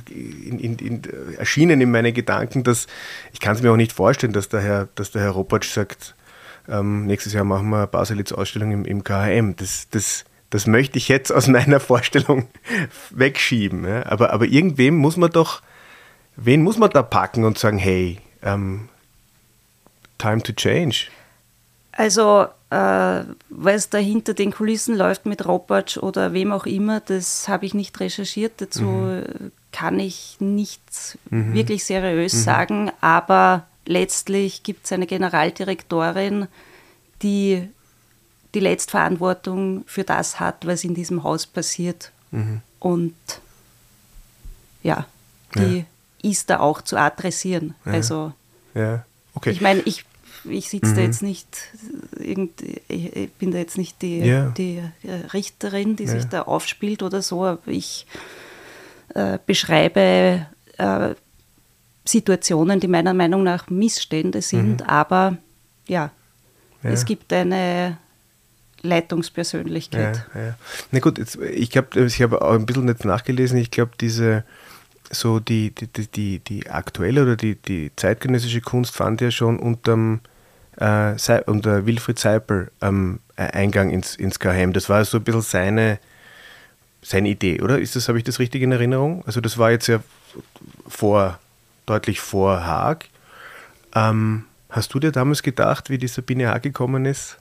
in, 0.09 0.57
in, 0.59 0.75
in, 0.77 1.01
erschienen 1.37 1.81
in 1.81 1.91
meine 1.91 2.13
Gedanken, 2.13 2.63
dass 2.63 2.87
ich 3.33 3.41
kann 3.41 3.57
es 3.57 3.61
mir 3.61 3.73
auch 3.73 3.77
nicht 3.77 3.91
vorstellen, 3.91 4.31
dass 4.31 4.47
der 4.47 4.61
Herr, 4.61 4.87
dass 4.95 5.11
der 5.11 5.21
Herr 5.21 5.31
Ropatsch 5.31 5.69
sagt, 5.73 6.15
ähm, 6.69 7.05
nächstes 7.07 7.33
Jahr 7.33 7.43
machen 7.43 7.69
wir 7.69 7.87
Baselitz-Ausstellung 7.87 8.71
im, 8.71 8.85
im 8.85 9.03
KHM. 9.03 9.57
Das, 9.57 9.89
das, 9.91 10.23
das 10.49 10.65
möchte 10.65 10.97
ich 10.97 11.09
jetzt 11.09 11.31
aus 11.31 11.47
meiner 11.49 11.81
Vorstellung 11.81 12.47
wegschieben. 13.09 13.85
Ja? 13.85 14.05
Aber, 14.05 14.31
aber 14.31 14.45
irgendwem 14.45 14.95
muss 14.95 15.17
man 15.17 15.29
doch, 15.29 15.61
wen 16.37 16.61
muss 16.61 16.77
man 16.77 16.89
da 16.89 17.03
packen 17.03 17.43
und 17.43 17.57
sagen, 17.57 17.77
hey, 17.77 18.19
ähm, 18.43 18.89
Time 20.17 20.41
to 20.43 20.53
Change? 20.53 21.07
Also, 21.91 22.47
äh, 22.69 23.23
was 23.49 23.89
da 23.89 23.97
hinter 23.97 24.33
den 24.33 24.51
Kulissen 24.51 24.95
läuft 24.95 25.25
mit 25.25 25.45
Ropatsch 25.45 25.97
oder 25.97 26.33
wem 26.33 26.51
auch 26.51 26.65
immer, 26.65 26.99
das 27.01 27.47
habe 27.49 27.65
ich 27.65 27.73
nicht 27.73 27.99
recherchiert. 27.99 28.53
Dazu 28.57 28.83
mhm. 28.83 29.51
kann 29.71 29.99
ich 29.99 30.37
nichts 30.39 31.17
mhm. 31.29 31.53
wirklich 31.53 31.83
seriös 31.83 32.33
mhm. 32.33 32.39
sagen. 32.39 32.91
Aber 33.01 33.65
letztlich 33.85 34.63
gibt 34.63 34.85
es 34.85 34.91
eine 34.91 35.07
Generaldirektorin, 35.07 36.47
die 37.21 37.67
die 38.53 38.59
Letztverantwortung 38.59 39.83
für 39.85 40.03
das 40.03 40.39
hat, 40.39 40.65
was 40.65 40.83
in 40.83 40.93
diesem 40.93 41.23
Haus 41.23 41.47
passiert. 41.47 42.11
Mhm. 42.31 42.61
Und 42.79 43.15
ja, 44.83 45.05
die 45.55 45.79
ja 45.79 45.85
ist 46.23 46.49
da 46.49 46.59
auch 46.59 46.81
zu 46.81 46.97
adressieren. 46.97 47.75
Ja. 47.85 47.91
Also 47.93 48.33
ja. 48.73 49.05
Okay. 49.33 49.51
ich 49.51 49.61
meine, 49.61 49.81
ich, 49.81 50.05
ich 50.45 50.69
sitze 50.69 50.91
mhm. 50.91 50.95
da 50.95 51.01
jetzt 51.01 51.21
nicht, 51.21 51.47
irgend, 52.17 52.61
ich 52.87 53.31
bin 53.33 53.51
da 53.51 53.57
jetzt 53.57 53.77
nicht 53.77 54.01
die, 54.01 54.19
ja. 54.19 54.49
die 54.49 54.81
Richterin, 55.33 55.95
die 55.95 56.07
sich 56.07 56.25
da 56.25 56.43
aufspielt 56.43 57.03
oder 57.03 57.21
so, 57.21 57.45
aber 57.45 57.67
ich 57.67 58.07
äh, 59.13 59.39
beschreibe 59.45 60.47
äh, 60.77 61.15
Situationen, 62.05 62.79
die 62.79 62.87
meiner 62.87 63.13
Meinung 63.13 63.43
nach 63.43 63.69
Missstände 63.69 64.41
sind, 64.41 64.81
mhm. 64.81 64.87
aber 64.87 65.37
ja, 65.87 66.11
es 66.83 67.05
gibt 67.05 67.31
eine 67.31 67.97
Leitungspersönlichkeit. 68.81 70.25
Ja, 70.33 70.41
ja. 70.41 70.55
Na 70.91 70.99
gut, 70.99 71.19
jetzt, 71.19 71.35
ich 71.35 71.69
glaube, 71.69 72.05
ich 72.05 72.21
habe 72.21 72.41
auch 72.41 72.53
ein 72.53 72.65
bisschen 72.65 72.87
jetzt 72.87 73.05
nachgelesen, 73.05 73.57
ich 73.57 73.69
glaube, 73.69 73.91
diese 73.99 74.43
so 75.11 75.39
die, 75.39 75.71
die, 75.71 76.07
die, 76.07 76.39
die 76.39 76.69
aktuelle 76.69 77.23
oder 77.23 77.35
die, 77.35 77.55
die 77.55 77.91
zeitgenössische 77.95 78.61
Kunst 78.61 78.95
fand 78.95 79.21
ja 79.21 79.31
schon 79.31 79.59
unterm, 79.59 80.21
äh, 80.77 81.13
unter 81.45 81.85
Wilfried 81.85 82.17
Seipel 82.17 82.71
ähm, 82.81 83.19
Eingang 83.35 83.89
ins, 83.89 84.15
ins 84.15 84.39
KHM. 84.39 84.73
Das 84.73 84.89
war 84.89 85.03
so 85.05 85.17
ein 85.17 85.23
bisschen 85.23 85.41
seine, 85.41 85.99
seine 87.01 87.29
Idee, 87.29 87.61
oder? 87.61 87.79
Ist 87.79 87.95
das, 87.95 88.07
habe 88.07 88.17
ich 88.17 88.23
das 88.23 88.39
richtig 88.39 88.61
in 88.61 88.71
Erinnerung? 88.71 89.23
Also 89.25 89.41
das 89.41 89.57
war 89.57 89.71
jetzt 89.71 89.87
ja 89.87 90.01
vor, 90.87 91.39
deutlich 91.85 92.21
vor 92.21 92.65
Haag. 92.65 93.05
Ähm, 93.93 94.45
hast 94.69 94.93
du 94.93 94.99
dir 94.99 95.11
damals 95.11 95.43
gedacht, 95.43 95.89
wie 95.89 95.97
die 95.97 96.07
Sabine 96.07 96.49
Haag 96.49 96.63
gekommen 96.63 97.05
ist? 97.05 97.37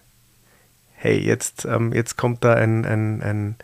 Hey, 0.94 1.18
jetzt, 1.18 1.64
ähm, 1.64 1.92
jetzt 1.92 2.16
kommt 2.16 2.44
da 2.44 2.54
ein, 2.54 2.84
ein, 2.84 3.22
ein 3.22 3.56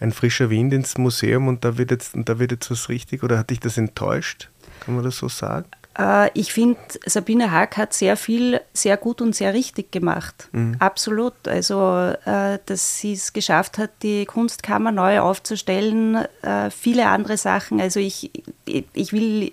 ein 0.00 0.12
frischer 0.12 0.50
Wind 0.50 0.72
ins 0.72 0.98
Museum 0.98 1.48
und 1.48 1.64
da 1.64 1.78
wird 1.78 1.90
jetzt, 1.90 2.12
da 2.14 2.38
wird 2.38 2.52
jetzt 2.52 2.70
was 2.70 2.88
richtig 2.88 3.22
oder 3.22 3.38
hat 3.38 3.50
dich 3.50 3.60
das 3.60 3.78
enttäuscht? 3.78 4.50
Kann 4.80 4.94
man 4.96 5.04
das 5.04 5.16
so 5.16 5.28
sagen? 5.28 5.66
Äh, 5.98 6.30
ich 6.34 6.52
finde, 6.52 6.78
Sabine 7.06 7.50
Haag 7.50 7.76
hat 7.76 7.92
sehr 7.92 8.16
viel, 8.16 8.60
sehr 8.72 8.96
gut 8.96 9.20
und 9.20 9.34
sehr 9.34 9.54
richtig 9.54 9.92
gemacht. 9.92 10.48
Mhm. 10.52 10.76
Absolut. 10.78 11.46
Also, 11.46 12.14
äh, 12.24 12.58
dass 12.66 12.98
sie 12.98 13.12
es 13.12 13.32
geschafft 13.32 13.78
hat, 13.78 13.90
die 14.02 14.24
Kunstkammer 14.24 14.92
neu 14.92 15.20
aufzustellen, 15.20 16.16
äh, 16.42 16.70
viele 16.70 17.06
andere 17.06 17.36
Sachen. 17.36 17.80
Also, 17.80 18.00
ich, 18.00 18.30
ich 18.66 19.12
will 19.12 19.52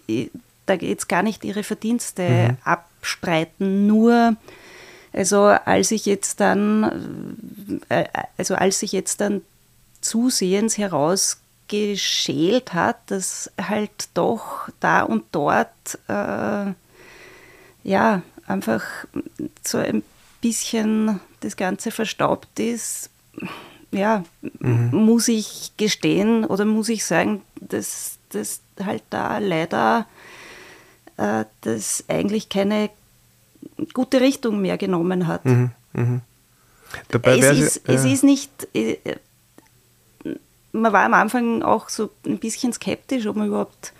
da 0.65 0.73
jetzt 0.73 1.09
gar 1.09 1.23
nicht 1.23 1.43
ihre 1.43 1.63
Verdienste 1.63 2.23
mhm. 2.23 2.57
abstreiten. 2.63 3.87
Nur, 3.87 4.35
also, 5.13 5.43
als 5.43 5.91
ich 5.91 6.05
jetzt 6.05 6.39
dann, 6.39 7.81
also, 8.37 8.55
als 8.55 8.81
ich 8.81 8.93
jetzt 8.93 9.21
dann 9.21 9.41
zusehends 10.01 10.77
herausgeschält 10.77 12.73
hat, 12.73 12.97
dass 13.07 13.51
halt 13.59 14.09
doch 14.13 14.69
da 14.79 15.03
und 15.03 15.23
dort 15.31 15.99
äh, 16.07 16.73
ja 17.83 18.21
einfach 18.47 18.83
so 19.63 19.77
ein 19.77 20.03
bisschen 20.41 21.19
das 21.41 21.55
Ganze 21.55 21.91
verstaubt 21.91 22.59
ist. 22.59 23.09
Ja, 23.91 24.23
mhm. 24.59 24.89
muss 24.91 25.27
ich 25.27 25.73
gestehen 25.77 26.45
oder 26.45 26.65
muss 26.65 26.89
ich 26.89 27.05
sagen, 27.05 27.41
dass 27.55 28.17
das 28.29 28.61
halt 28.83 29.03
da 29.09 29.37
leider 29.39 30.05
äh, 31.17 31.45
das 31.61 32.05
eigentlich 32.07 32.49
keine 32.49 32.89
gute 33.93 34.21
Richtung 34.21 34.61
mehr 34.61 34.77
genommen 34.77 35.27
hat. 35.27 35.45
Mhm. 35.45 35.71
Mhm. 35.93 36.21
Dabei 37.09 37.37
es, 37.37 37.59
ist, 37.59 37.87
ja. 37.87 37.93
es 37.93 38.05
ist 38.05 38.23
nicht, 38.23 38.49
äh, 38.73 38.97
man 40.71 40.93
war 40.93 41.03
am 41.03 41.13
Anfang 41.13 41.63
auch 41.63 41.89
so 41.89 42.09
ein 42.25 42.39
bisschen 42.39 42.73
skeptisch, 42.73 43.27
ob 43.27 43.35
man 43.35 43.47
überhaupt 43.47 43.93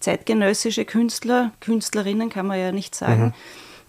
zeitgenössische 0.00 0.84
Künstler, 0.84 1.52
Künstlerinnen 1.60 2.28
kann 2.28 2.46
man 2.46 2.58
ja 2.58 2.72
nicht 2.72 2.94
sagen, 2.94 3.26
mhm 3.26 3.34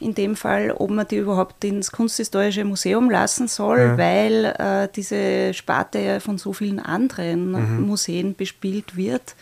in 0.03 0.13
dem 0.13 0.35
Fall, 0.35 0.71
ob 0.71 0.89
man 0.89 1.07
die 1.07 1.17
überhaupt 1.17 1.63
ins 1.63 1.91
Kunsthistorische 1.91 2.65
Museum 2.65 3.09
lassen 3.09 3.47
soll, 3.47 3.79
ja. 3.79 3.97
weil 3.97 4.45
äh, 4.45 4.87
diese 4.93 5.53
Sparte 5.53 5.99
ja 5.99 6.19
von 6.19 6.37
so 6.37 6.53
vielen 6.53 6.79
anderen 6.79 7.51
mhm. 7.51 7.87
Museen 7.87 8.35
bespielt 8.35 8.95
wird. 8.95 9.35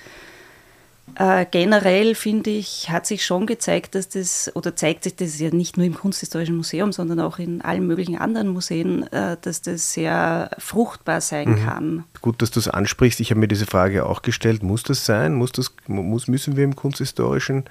Äh, 1.16 1.46
generell 1.50 2.16
finde 2.16 2.52
ich, 2.52 2.90
hat 2.90 3.06
sich 3.06 3.26
schon 3.26 3.46
gezeigt, 3.46 3.96
dass 3.96 4.08
das, 4.08 4.52
oder 4.56 4.76
zeigt 4.76 5.04
sich 5.04 5.16
das 5.16 5.40
ja 5.40 5.50
nicht 5.50 5.76
nur 5.76 5.86
im 5.86 5.94
Kunsthistorischen 5.94 6.56
Museum, 6.56 6.94
sondern 6.94 7.20
auch 7.20 7.38
in 7.38 7.62
allen 7.62 7.86
möglichen 7.86 8.18
anderen 8.18 8.48
Museen, 8.48 9.04
äh, 9.12 9.36
dass 9.42 9.62
das 9.62 9.94
sehr 9.94 10.52
fruchtbar 10.58 11.20
sein 11.20 11.50
mhm. 11.50 11.66
kann. 11.66 12.04
Gut, 12.22 12.42
dass 12.42 12.52
du 12.52 12.60
es 12.60 12.68
ansprichst. 12.68 13.20
Ich 13.20 13.32
habe 13.32 13.40
mir 13.40 13.48
diese 13.48 13.66
Frage 13.66 14.06
auch 14.06 14.22
gestellt. 14.22 14.64
Muss 14.64 14.84
das 14.84 15.06
sein? 15.06 15.34
Muss 15.34 15.52
das, 15.52 15.74
muss, 15.88 16.28
müssen 16.28 16.56
wir 16.56 16.64
im 16.64 16.76
Kunsthistorischen 16.76 17.66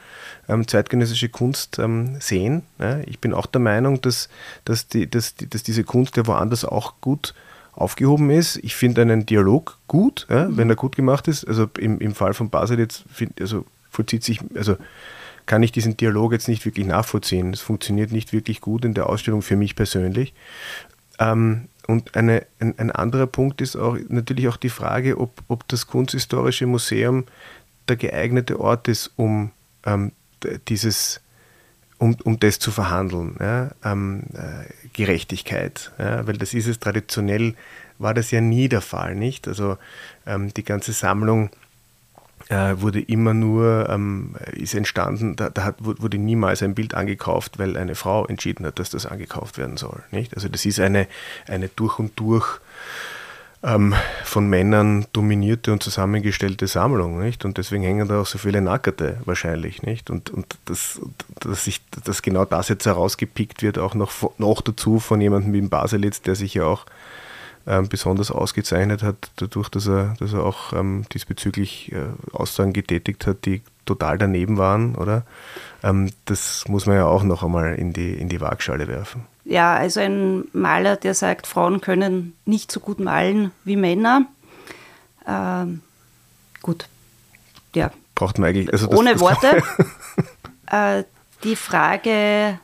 ähm, 0.49 0.69
zeitgenössische 0.69 1.31
Kunst 1.31 1.79
ähm, 1.79 2.21
sehen? 2.21 2.63
Ja, 2.79 2.99
ich 3.07 3.21
bin 3.21 3.33
auch 3.33 3.47
der 3.47 3.61
Meinung, 3.61 4.03
dass, 4.03 4.29
dass, 4.65 4.89
die, 4.89 5.09
dass, 5.09 5.35
die, 5.35 5.49
dass 5.49 5.63
diese 5.63 5.85
Kunst 5.85 6.17
ja 6.17 6.27
woanders 6.27 6.65
auch 6.65 6.95
gut 7.01 7.35
aufgehoben 7.81 8.31
ist. 8.31 8.57
Ich 8.59 8.75
finde 8.75 9.03
einen 9.03 9.27
Dialog 9.27 9.79
gut, 9.89 10.27
ja, 10.29 10.49
mhm. 10.49 10.57
wenn 10.57 10.71
er 10.71 10.77
gut 10.77 10.97
gemacht 10.97 11.29
ist. 11.29 11.45
Also 11.47 11.69
im, 11.79 11.99
im 12.01 12.15
Fall 12.15 12.35
von 12.35 12.51
Basel 12.51 12.79
jetzt 12.79 13.05
find, 13.13 13.41
also 13.41 13.65
vollzieht 13.91 14.23
sich, 14.23 14.41
also 14.55 14.77
kann 15.47 15.63
ich 15.63 15.73
diesen 15.73 15.97
Dialog 15.97 16.33
jetzt 16.33 16.49
nicht 16.49 16.65
wirklich 16.65 16.87
nachvollziehen. 16.87 17.53
Es 17.53 17.61
funktioniert 17.61 18.13
nicht 18.13 18.33
wirklich 18.33 18.61
gut 18.61 18.85
in 18.85 18.95
der 18.95 19.09
Ausstellung 19.09 19.43
für 19.43 19.57
mich 19.57 19.75
persönlich. 19.75 20.35
Ähm, 21.19 21.69
und 21.87 22.15
eine, 22.15 22.47
ein, 22.61 22.79
ein, 22.79 22.93
anderer 22.93 23.27
Punkt 23.27 23.61
ist 23.61 23.75
auch 23.75 23.97
natürlich 24.09 24.47
auch 24.47 24.57
die 24.57 24.69
Frage, 24.69 25.19
ob, 25.19 25.33
ob 25.49 25.67
das 25.67 25.87
Kunsthistorische 25.87 26.67
Museum 26.67 27.25
der 27.89 27.97
geeignete 27.97 28.61
Ort 28.61 28.87
ist, 28.87 29.11
um 29.17 29.51
ähm, 29.85 30.13
dieses 30.69 31.21
um, 32.01 32.17
um 32.25 32.41
das 32.41 32.59
zu 32.59 32.71
verhandeln, 32.71 33.37
ja, 33.39 33.71
ähm, 33.85 34.23
äh, 34.33 34.89
Gerechtigkeit, 34.95 35.93
ja, 35.99 36.27
weil 36.27 36.39
das 36.39 36.55
ist 36.55 36.67
es 36.67 36.81
traditionell, 36.81 37.55
war 37.99 38.15
das 38.15 38.31
ja 38.31 38.41
nie 38.41 38.71
der 38.71 38.81
Fall, 38.81 39.15
nicht? 39.15 39.47
Also 39.47 39.77
ähm, 40.27 40.53
die 40.55 40.65
ganze 40.65 40.93
Sammlung 40.93 41.51
äh, 42.49 42.75
wurde 42.79 43.01
immer 43.01 43.35
nur, 43.35 43.91
ähm, 43.91 44.35
ist 44.53 44.75
entstanden, 44.75 45.37
da, 45.37 45.51
da 45.51 45.65
hat, 45.65 45.77
wurde 45.79 46.17
niemals 46.17 46.63
ein 46.63 46.75
Bild 46.75 46.95
angekauft, 46.95 47.59
weil 47.59 47.77
eine 47.77 47.95
Frau 47.95 48.25
entschieden 48.25 48.65
hat, 48.65 48.79
dass 48.79 48.89
das 48.89 49.05
angekauft 49.05 49.59
werden 49.59 49.77
soll, 49.77 50.03
nicht? 50.11 50.35
Also 50.35 50.49
das 50.49 50.65
ist 50.65 50.81
eine, 50.81 51.07
eine 51.47 51.69
durch 51.69 51.99
und 51.99 52.19
durch 52.19 52.61
ähm, 53.63 53.95
von 54.25 54.49
Männern 54.49 55.07
dominierte 55.13 55.73
und 55.73 55.83
zusammengestellte 55.83 56.67
Sammlung, 56.67 57.21
nicht? 57.21 57.45
Und 57.45 57.59
deswegen 57.59 57.83
hängen 57.83 58.09
da 58.09 58.21
auch 58.21 58.27
so 58.27 58.39
viele 58.39 58.63
Nackerte 58.63 59.19
wahrscheinlich, 59.25 59.83
nicht? 59.83 60.11
Und, 60.11 60.31
und 60.31 60.47
das, 60.65 61.01
dass, 61.41 61.67
ich, 61.67 61.83
dass 62.05 62.23
genau 62.23 62.45
das 62.45 62.69
jetzt 62.69 62.87
herausgepickt 62.87 63.63
wird, 63.63 63.79
auch 63.79 63.95
noch, 63.95 64.13
noch 64.39 64.63
dazu 64.63 64.99
von 64.99 65.21
jemandem 65.21 65.53
wie 65.53 65.61
Baselitz, 65.61 66.23
der 66.23 66.37
sich 66.37 66.55
ja 66.55 66.65
auch 66.65 66.87
ähm, 67.67 67.89
besonders 67.89 68.31
ausgezeichnet 68.31 69.03
hat, 69.03 69.31
dadurch, 69.37 69.69
dass 69.69 69.87
er, 69.87 70.15
dass 70.19 70.33
er 70.33 70.43
auch 70.43 70.73
ähm, 70.73 71.05
diesbezüglich 71.13 71.93
äh, 71.93 72.07
Aussagen 72.33 72.73
getätigt 72.73 73.27
hat, 73.27 73.45
die 73.45 73.61
total 73.85 74.17
daneben 74.17 74.57
waren, 74.57 74.95
oder? 74.95 75.25
Ähm, 75.83 76.11
das 76.25 76.65
muss 76.69 76.87
man 76.87 76.97
ja 76.97 77.05
auch 77.05 77.23
noch 77.23 77.43
einmal 77.43 77.75
in 77.75 77.93
die, 77.93 78.15
in 78.15 78.31
die 78.31 78.41
Waagschale 78.41 78.89
werfen. 78.89 79.27
Ja, 79.45 79.75
also 79.75 80.01
ein 80.01 80.45
Maler, 80.53 80.97
der 80.97 81.15
sagt, 81.15 81.47
Frauen 81.47 81.81
können 81.81 82.35
nicht 82.45 82.71
so 82.71 82.81
gut 82.81 83.01
malen 83.01 83.53
wie 83.65 83.77
Männer. 83.77 84.27
Ähm, 85.27 85.81
gut, 86.63 86.87
ja. 87.75 87.91
Braucht 88.15 88.39
man 88.39 88.51
eigentlich. 88.51 88.73
Also 88.73 88.87
das, 88.87 88.99
Ohne 88.99 89.13
das 89.13 89.21
Worte. 89.21 89.63
äh, 90.71 91.05
die 91.43 91.57
Frage, 91.57 92.59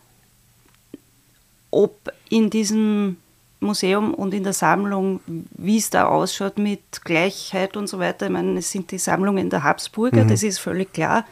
ob 1.71 2.13
in 2.29 2.51
diesem 2.51 3.17
Museum 3.61 4.13
und 4.13 4.35
in 4.35 4.45
der 4.45 4.53
Sammlung, 4.53 5.21
wie 5.27 5.79
es 5.79 5.91
da 5.91 6.07
ausschaut 6.07 6.59
mit 6.59 7.05
Gleichheit 7.05 7.77
und 7.77 7.87
so 7.87 7.99
weiter. 7.99 8.27
Ich 8.27 8.33
meine, 8.33 8.59
es 8.59 8.71
sind 8.71 8.91
die 8.91 8.99
Sammlungen 8.99 9.51
der 9.51 9.65
Habsburger, 9.65 10.25
mhm. 10.25 10.29
das 10.29 10.43
ist 10.43 10.59
völlig 10.59 10.93
klar. 10.93 11.25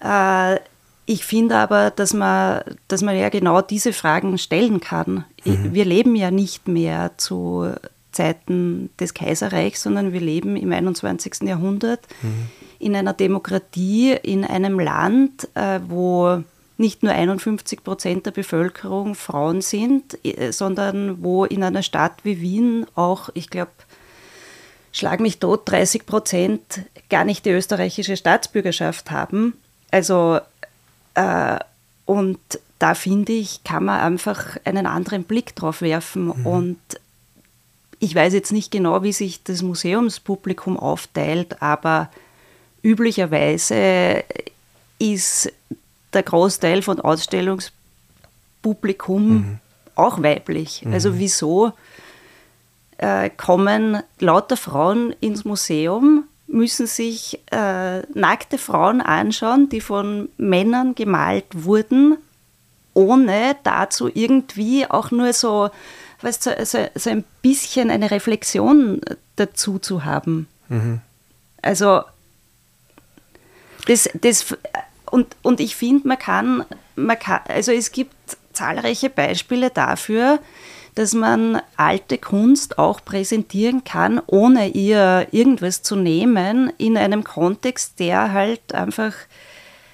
Äh, 0.00 0.58
ich 1.06 1.24
finde 1.24 1.56
aber, 1.56 1.90
dass 1.90 2.12
man, 2.12 2.62
dass 2.88 3.02
man 3.02 3.16
ja 3.16 3.28
genau 3.28 3.62
diese 3.62 3.92
Fragen 3.92 4.36
stellen 4.38 4.80
kann. 4.80 5.24
Mhm. 5.44 5.72
Wir 5.72 5.84
leben 5.84 6.16
ja 6.16 6.32
nicht 6.32 6.66
mehr 6.66 7.12
zu 7.16 7.72
Zeiten 8.10 8.90
des 8.98 9.14
Kaiserreichs, 9.14 9.82
sondern 9.82 10.12
wir 10.12 10.20
leben 10.20 10.56
im 10.56 10.72
21. 10.72 11.42
Jahrhundert 11.42 12.00
mhm. 12.22 12.48
in 12.80 12.96
einer 12.96 13.12
Demokratie, 13.12 14.12
in 14.12 14.44
einem 14.44 14.80
Land, 14.80 15.48
äh, 15.54 15.78
wo 15.86 16.42
nicht 16.78 17.02
nur 17.02 17.12
51 17.12 17.84
Prozent 17.84 18.26
der 18.26 18.32
Bevölkerung 18.32 19.14
Frauen 19.14 19.60
sind, 19.60 20.18
äh, 20.24 20.50
sondern 20.50 21.22
wo 21.22 21.44
in 21.44 21.62
einer 21.62 21.82
Stadt 21.82 22.24
wie 22.24 22.40
Wien 22.40 22.86
auch, 22.96 23.28
ich 23.34 23.48
glaube, 23.48 23.72
schlag 24.92 25.20
mich 25.20 25.38
tot, 25.38 25.62
30 25.66 26.04
Prozent 26.06 26.80
gar 27.10 27.24
nicht 27.24 27.44
die 27.44 27.50
österreichische 27.50 28.16
Staatsbürgerschaft 28.16 29.10
haben. 29.10 29.54
Also 29.90 30.40
äh, 31.16 31.58
und 32.04 32.38
da 32.78 32.94
finde 32.94 33.32
ich, 33.32 33.64
kann 33.64 33.84
man 33.84 33.98
einfach 34.00 34.58
einen 34.64 34.86
anderen 34.86 35.24
Blick 35.24 35.56
drauf 35.56 35.80
werfen. 35.80 36.26
Mhm. 36.26 36.46
Und 36.46 36.78
ich 37.98 38.14
weiß 38.14 38.34
jetzt 38.34 38.52
nicht 38.52 38.70
genau, 38.70 39.02
wie 39.02 39.12
sich 39.12 39.42
das 39.42 39.62
Museumspublikum 39.62 40.78
aufteilt, 40.78 41.60
aber 41.62 42.10
üblicherweise 42.82 44.22
ist 44.98 45.50
der 46.12 46.22
Großteil 46.22 46.82
von 46.82 47.00
Ausstellungspublikum 47.00 49.28
mhm. 49.28 49.58
auch 49.94 50.22
weiblich. 50.22 50.84
Mhm. 50.84 50.92
Also 50.92 51.18
wieso 51.18 51.72
äh, 52.98 53.30
kommen 53.30 54.02
lauter 54.18 54.58
Frauen 54.58 55.14
ins 55.20 55.44
Museum, 55.44 56.24
müssen 56.46 56.86
sich 56.86 57.40
äh, 57.50 58.00
nackte 58.14 58.58
Frauen 58.58 59.00
anschauen, 59.00 59.68
die 59.68 59.80
von 59.80 60.28
Männern 60.36 60.94
gemalt 60.94 61.46
wurden, 61.52 62.16
ohne 62.94 63.56
dazu 63.64 64.08
irgendwie 64.12 64.86
auch 64.88 65.10
nur 65.10 65.32
so, 65.32 65.70
weißt, 66.22 66.42
so, 66.44 66.50
so, 66.64 66.86
so 66.94 67.10
ein 67.10 67.24
bisschen 67.42 67.90
eine 67.90 68.10
Reflexion 68.10 69.00
dazu 69.36 69.78
zu 69.78 70.04
haben. 70.04 70.46
Mhm. 70.68 71.00
Also 71.62 72.02
das, 73.86 74.08
das 74.14 74.56
und, 75.10 75.36
und 75.42 75.60
ich 75.60 75.76
finde, 75.76 76.08
man 76.08 76.18
kann, 76.18 76.64
man 76.94 77.18
kann, 77.18 77.40
also 77.48 77.72
es 77.72 77.92
gibt 77.92 78.14
zahlreiche 78.52 79.10
Beispiele 79.10 79.70
dafür, 79.70 80.40
dass 80.96 81.12
man 81.12 81.60
alte 81.76 82.16
Kunst 82.16 82.78
auch 82.78 83.04
präsentieren 83.04 83.84
kann, 83.84 84.20
ohne 84.26 84.68
ihr 84.68 85.28
irgendwas 85.30 85.82
zu 85.82 85.94
nehmen, 85.94 86.72
in 86.78 86.96
einem 86.96 87.22
Kontext, 87.22 88.00
der 88.00 88.32
halt 88.32 88.74
einfach 88.74 89.12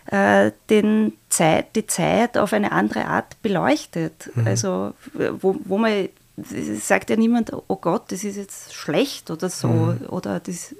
äh, 0.07 0.53
den 0.71 1.13
Zeit, 1.29 1.75
die 1.75 1.89
Zeit 1.89 2.39
auf 2.39 2.53
eine 2.53 2.71
andere 2.71 3.07
Art 3.07 3.43
beleuchtet. 3.43 4.31
Mhm. 4.35 4.47
Also 4.47 4.95
wo, 5.41 5.57
wo 5.65 5.77
man 5.77 6.09
sagt 6.37 7.11
ja 7.11 7.17
niemand, 7.17 7.53
oh 7.53 7.77
Gott, 7.77 8.13
das 8.13 8.23
ist 8.23 8.37
jetzt 8.37 8.73
schlecht 8.73 9.31
oder 9.31 9.51
so. 9.51 9.69
Mhm. 9.69 10.07
Oder 10.09 10.39
das, 10.39 10.73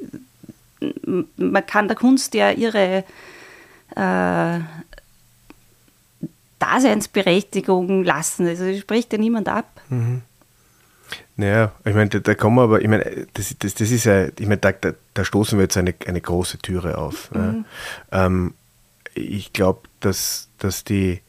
man 1.37 1.67
kann 1.67 1.89
der 1.89 1.97
Kunst 1.97 2.35
ja 2.35 2.53
ihre 2.53 3.05
äh, 3.97 4.61
Daseinsberechtigung 6.61 8.05
lassen. 8.05 8.47
Also 8.47 8.73
spricht 8.79 9.13
ja 9.13 9.19
niemand 9.19 9.49
ab. 9.49 9.72
Mhm. 9.93 10.23
Naja, 11.37 11.73
ich 11.85 11.95
meine, 11.95 12.09
da, 12.09 12.19
da 12.19 12.35
kommen 12.35 12.57
wir 12.57 12.63
aber, 12.63 12.81
ich 12.81 12.89
meine, 12.89 13.27
das, 13.35 13.55
das, 13.59 13.75
das 13.75 13.91
ist 13.91 14.05
ja, 14.05 14.27
ich 14.27 14.41
meine, 14.41 14.59
da, 14.59 14.73
da, 14.73 14.93
da 15.15 15.25
stoßen 15.25 15.59
wir 15.59 15.65
jetzt 15.65 15.77
eine, 15.77 15.95
eine 16.07 16.21
große 16.21 16.59
Türe 16.59 16.99
auf. 16.99 17.31
Mhm. 17.33 17.65
Ja. 18.11 18.27
Ähm, 18.27 18.55
ich 19.15 19.53
glaube, 19.53 19.83
dass, 20.01 20.49
dass 20.59 20.85
die 20.85 21.21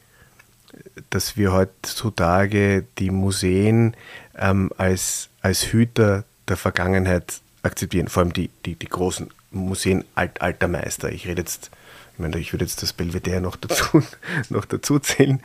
dass 1.10 1.36
wir 1.36 1.52
heutzutage 1.52 2.84
die 2.98 3.10
Museen 3.10 3.96
ähm, 4.36 4.70
als, 4.76 5.28
als 5.40 5.72
Hüter 5.72 6.24
der 6.48 6.56
Vergangenheit 6.56 7.40
akzeptieren, 7.62 8.08
vor 8.08 8.22
allem 8.22 8.32
die, 8.32 8.50
die, 8.66 8.74
die 8.74 8.88
großen 8.88 9.30
Museen 9.50 10.04
alt, 10.14 10.40
alter 10.42 10.68
Meister. 10.68 11.10
Ich 11.12 11.26
rede 11.26 11.42
jetzt 11.42 11.70
ich 12.12 12.20
meine, 12.20 12.38
ich 12.38 12.52
würde 12.52 12.64
jetzt 12.64 12.80
das 12.80 12.92
Belvedere 12.92 13.40
noch 13.40 13.56
dazu, 13.56 14.00
noch 14.48 14.64
dazu 14.66 15.00
zählen. 15.00 15.40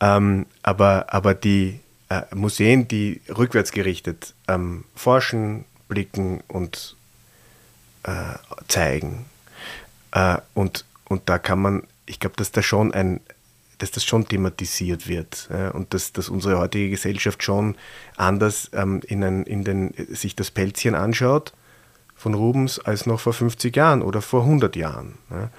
Ähm, 0.00 0.46
aber, 0.64 1.12
aber 1.14 1.34
die 1.34 1.78
äh, 2.08 2.22
Museen, 2.34 2.88
die 2.88 3.20
rückwärts 3.28 3.72
gerichtet 3.72 4.34
ähm, 4.46 4.84
forschen, 4.94 5.64
blicken 5.88 6.40
und 6.48 6.96
äh, 8.04 8.34
zeigen. 8.68 9.26
Äh, 10.12 10.38
und, 10.54 10.84
und 11.08 11.28
da 11.28 11.38
kann 11.38 11.60
man, 11.60 11.82
ich 12.06 12.20
glaube, 12.20 12.36
dass 12.36 12.52
da 12.52 12.62
schon 12.62 12.92
ein, 12.92 13.20
dass 13.78 13.90
das 13.90 14.04
schon 14.04 14.26
thematisiert 14.26 15.06
wird 15.08 15.48
äh, 15.50 15.70
und 15.70 15.94
dass, 15.94 16.12
dass 16.12 16.28
unsere 16.28 16.58
heutige 16.58 16.90
Gesellschaft 16.90 17.42
schon 17.42 17.76
anders 18.16 18.70
ähm, 18.72 19.00
in, 19.06 19.22
ein, 19.22 19.44
in 19.44 19.64
den, 19.64 19.94
sich 20.08 20.34
das 20.34 20.50
Pelzchen 20.50 20.94
anschaut 20.94 21.52
von 22.16 22.34
Rubens 22.34 22.80
als 22.80 23.06
noch 23.06 23.20
vor 23.20 23.32
50 23.32 23.76
Jahren 23.76 24.02
oder 24.02 24.20
vor 24.20 24.42
100 24.42 24.74
Jahren. 24.74 25.18
Ja. 25.30 25.50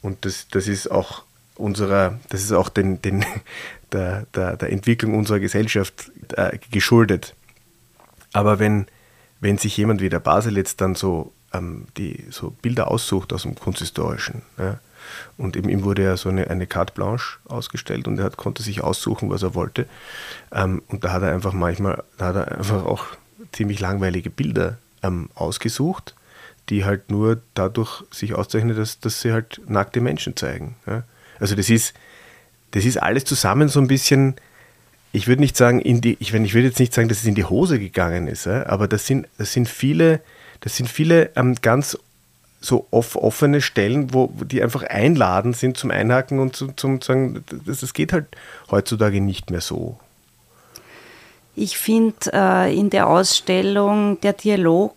Und 0.00 0.24
das, 0.24 0.48
das 0.48 0.66
ist 0.66 0.90
auch 0.90 1.24
unserer, 1.56 2.18
das 2.30 2.42
ist 2.42 2.52
auch 2.52 2.70
den, 2.70 3.02
den, 3.02 3.24
der, 3.96 4.26
der, 4.34 4.56
der 4.56 4.70
Entwicklung 4.70 5.16
unserer 5.16 5.40
Gesellschaft 5.40 6.10
äh, 6.34 6.58
geschuldet. 6.70 7.34
Aber 8.32 8.58
wenn, 8.58 8.86
wenn 9.40 9.58
sich 9.58 9.76
jemand 9.76 10.00
wie 10.00 10.08
der 10.08 10.20
Basel 10.20 10.56
jetzt 10.56 10.80
dann 10.80 10.94
so, 10.94 11.32
ähm, 11.52 11.86
die, 11.96 12.26
so 12.30 12.50
Bilder 12.62 12.90
aussucht 12.90 13.32
aus 13.32 13.42
dem 13.42 13.54
Kunsthistorischen, 13.54 14.42
ja, 14.58 14.78
und 15.38 15.56
ihm, 15.56 15.68
ihm, 15.68 15.84
wurde 15.84 16.02
ja 16.02 16.16
so 16.16 16.28
eine, 16.28 16.50
eine 16.50 16.66
Carte 16.66 16.92
Blanche 16.92 17.38
ausgestellt 17.46 18.08
und 18.08 18.18
er 18.18 18.24
hat, 18.24 18.36
konnte 18.36 18.62
sich 18.62 18.82
aussuchen, 18.82 19.30
was 19.30 19.42
er 19.42 19.54
wollte. 19.54 19.86
Ähm, 20.52 20.82
und 20.88 21.04
da 21.04 21.12
hat 21.12 21.22
er 21.22 21.32
einfach 21.32 21.52
manchmal, 21.52 22.02
da 22.18 22.26
hat 22.26 22.36
er 22.36 22.58
einfach 22.58 22.84
auch 22.84 23.04
ziemlich 23.52 23.80
langweilige 23.80 24.30
Bilder 24.30 24.78
ähm, 25.02 25.30
ausgesucht, 25.34 26.14
die 26.68 26.84
halt 26.84 27.10
nur 27.10 27.40
dadurch 27.54 28.02
sich 28.10 28.34
auszeichnen, 28.34 28.76
dass, 28.76 28.98
dass 29.00 29.20
sie 29.20 29.32
halt 29.32 29.60
nackte 29.66 30.00
Menschen 30.00 30.36
zeigen. 30.36 30.76
Ja. 30.86 31.04
Also 31.38 31.54
das 31.54 31.70
ist, 31.70 31.94
das 32.76 32.84
ist 32.84 32.98
alles 32.98 33.24
zusammen 33.24 33.68
so 33.68 33.80
ein 33.80 33.86
bisschen, 33.86 34.34
ich 35.12 35.28
würde 35.28 35.40
nicht 35.40 35.56
sagen, 35.56 35.80
in 35.80 36.02
die, 36.02 36.18
ich, 36.20 36.34
ich 36.34 36.54
würde 36.54 36.68
jetzt 36.68 36.78
nicht 36.78 36.92
sagen, 36.92 37.08
dass 37.08 37.18
es 37.18 37.24
in 37.24 37.34
die 37.34 37.44
Hose 37.44 37.78
gegangen 37.78 38.28
ist, 38.28 38.46
aber 38.46 38.86
das 38.86 39.06
sind, 39.06 39.26
das 39.38 39.54
sind 39.54 39.66
viele, 39.66 40.20
das 40.60 40.76
sind 40.76 40.86
viele 40.86 41.30
ähm, 41.36 41.54
ganz 41.62 41.96
so 42.60 42.86
off, 42.90 43.16
offene 43.16 43.62
Stellen, 43.62 44.12
wo 44.12 44.30
die 44.44 44.62
einfach 44.62 44.82
einladen 44.82 45.54
sind 45.54 45.78
zum 45.78 45.90
Einhaken 45.90 46.38
und 46.38 46.54
zum, 46.54 46.76
zum 46.76 47.00
sagen, 47.00 47.42
das, 47.64 47.80
das 47.80 47.94
geht 47.94 48.12
halt 48.12 48.26
heutzutage 48.70 49.22
nicht 49.22 49.50
mehr 49.50 49.62
so. 49.62 49.98
Ich 51.54 51.78
finde 51.78 52.30
äh, 52.34 52.78
in 52.78 52.90
der 52.90 53.06
Ausstellung 53.06 54.20
der 54.20 54.34
Dialog 54.34 54.94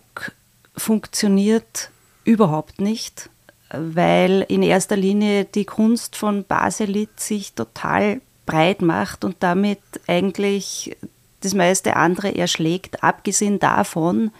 funktioniert 0.76 1.90
überhaupt 2.24 2.78
nicht 2.78 3.30
weil 3.72 4.44
in 4.48 4.62
erster 4.62 4.96
Linie 4.96 5.44
die 5.44 5.64
Kunst 5.64 6.16
von 6.16 6.44
Baselit 6.44 7.20
sich 7.20 7.54
total 7.54 8.20
breit 8.46 8.82
macht 8.82 9.24
und 9.24 9.36
damit 9.40 9.80
eigentlich 10.06 10.96
das 11.40 11.54
meiste 11.54 11.96
andere 11.96 12.34
erschlägt, 12.34 13.02
abgesehen 13.02 13.58
davon, 13.58 14.30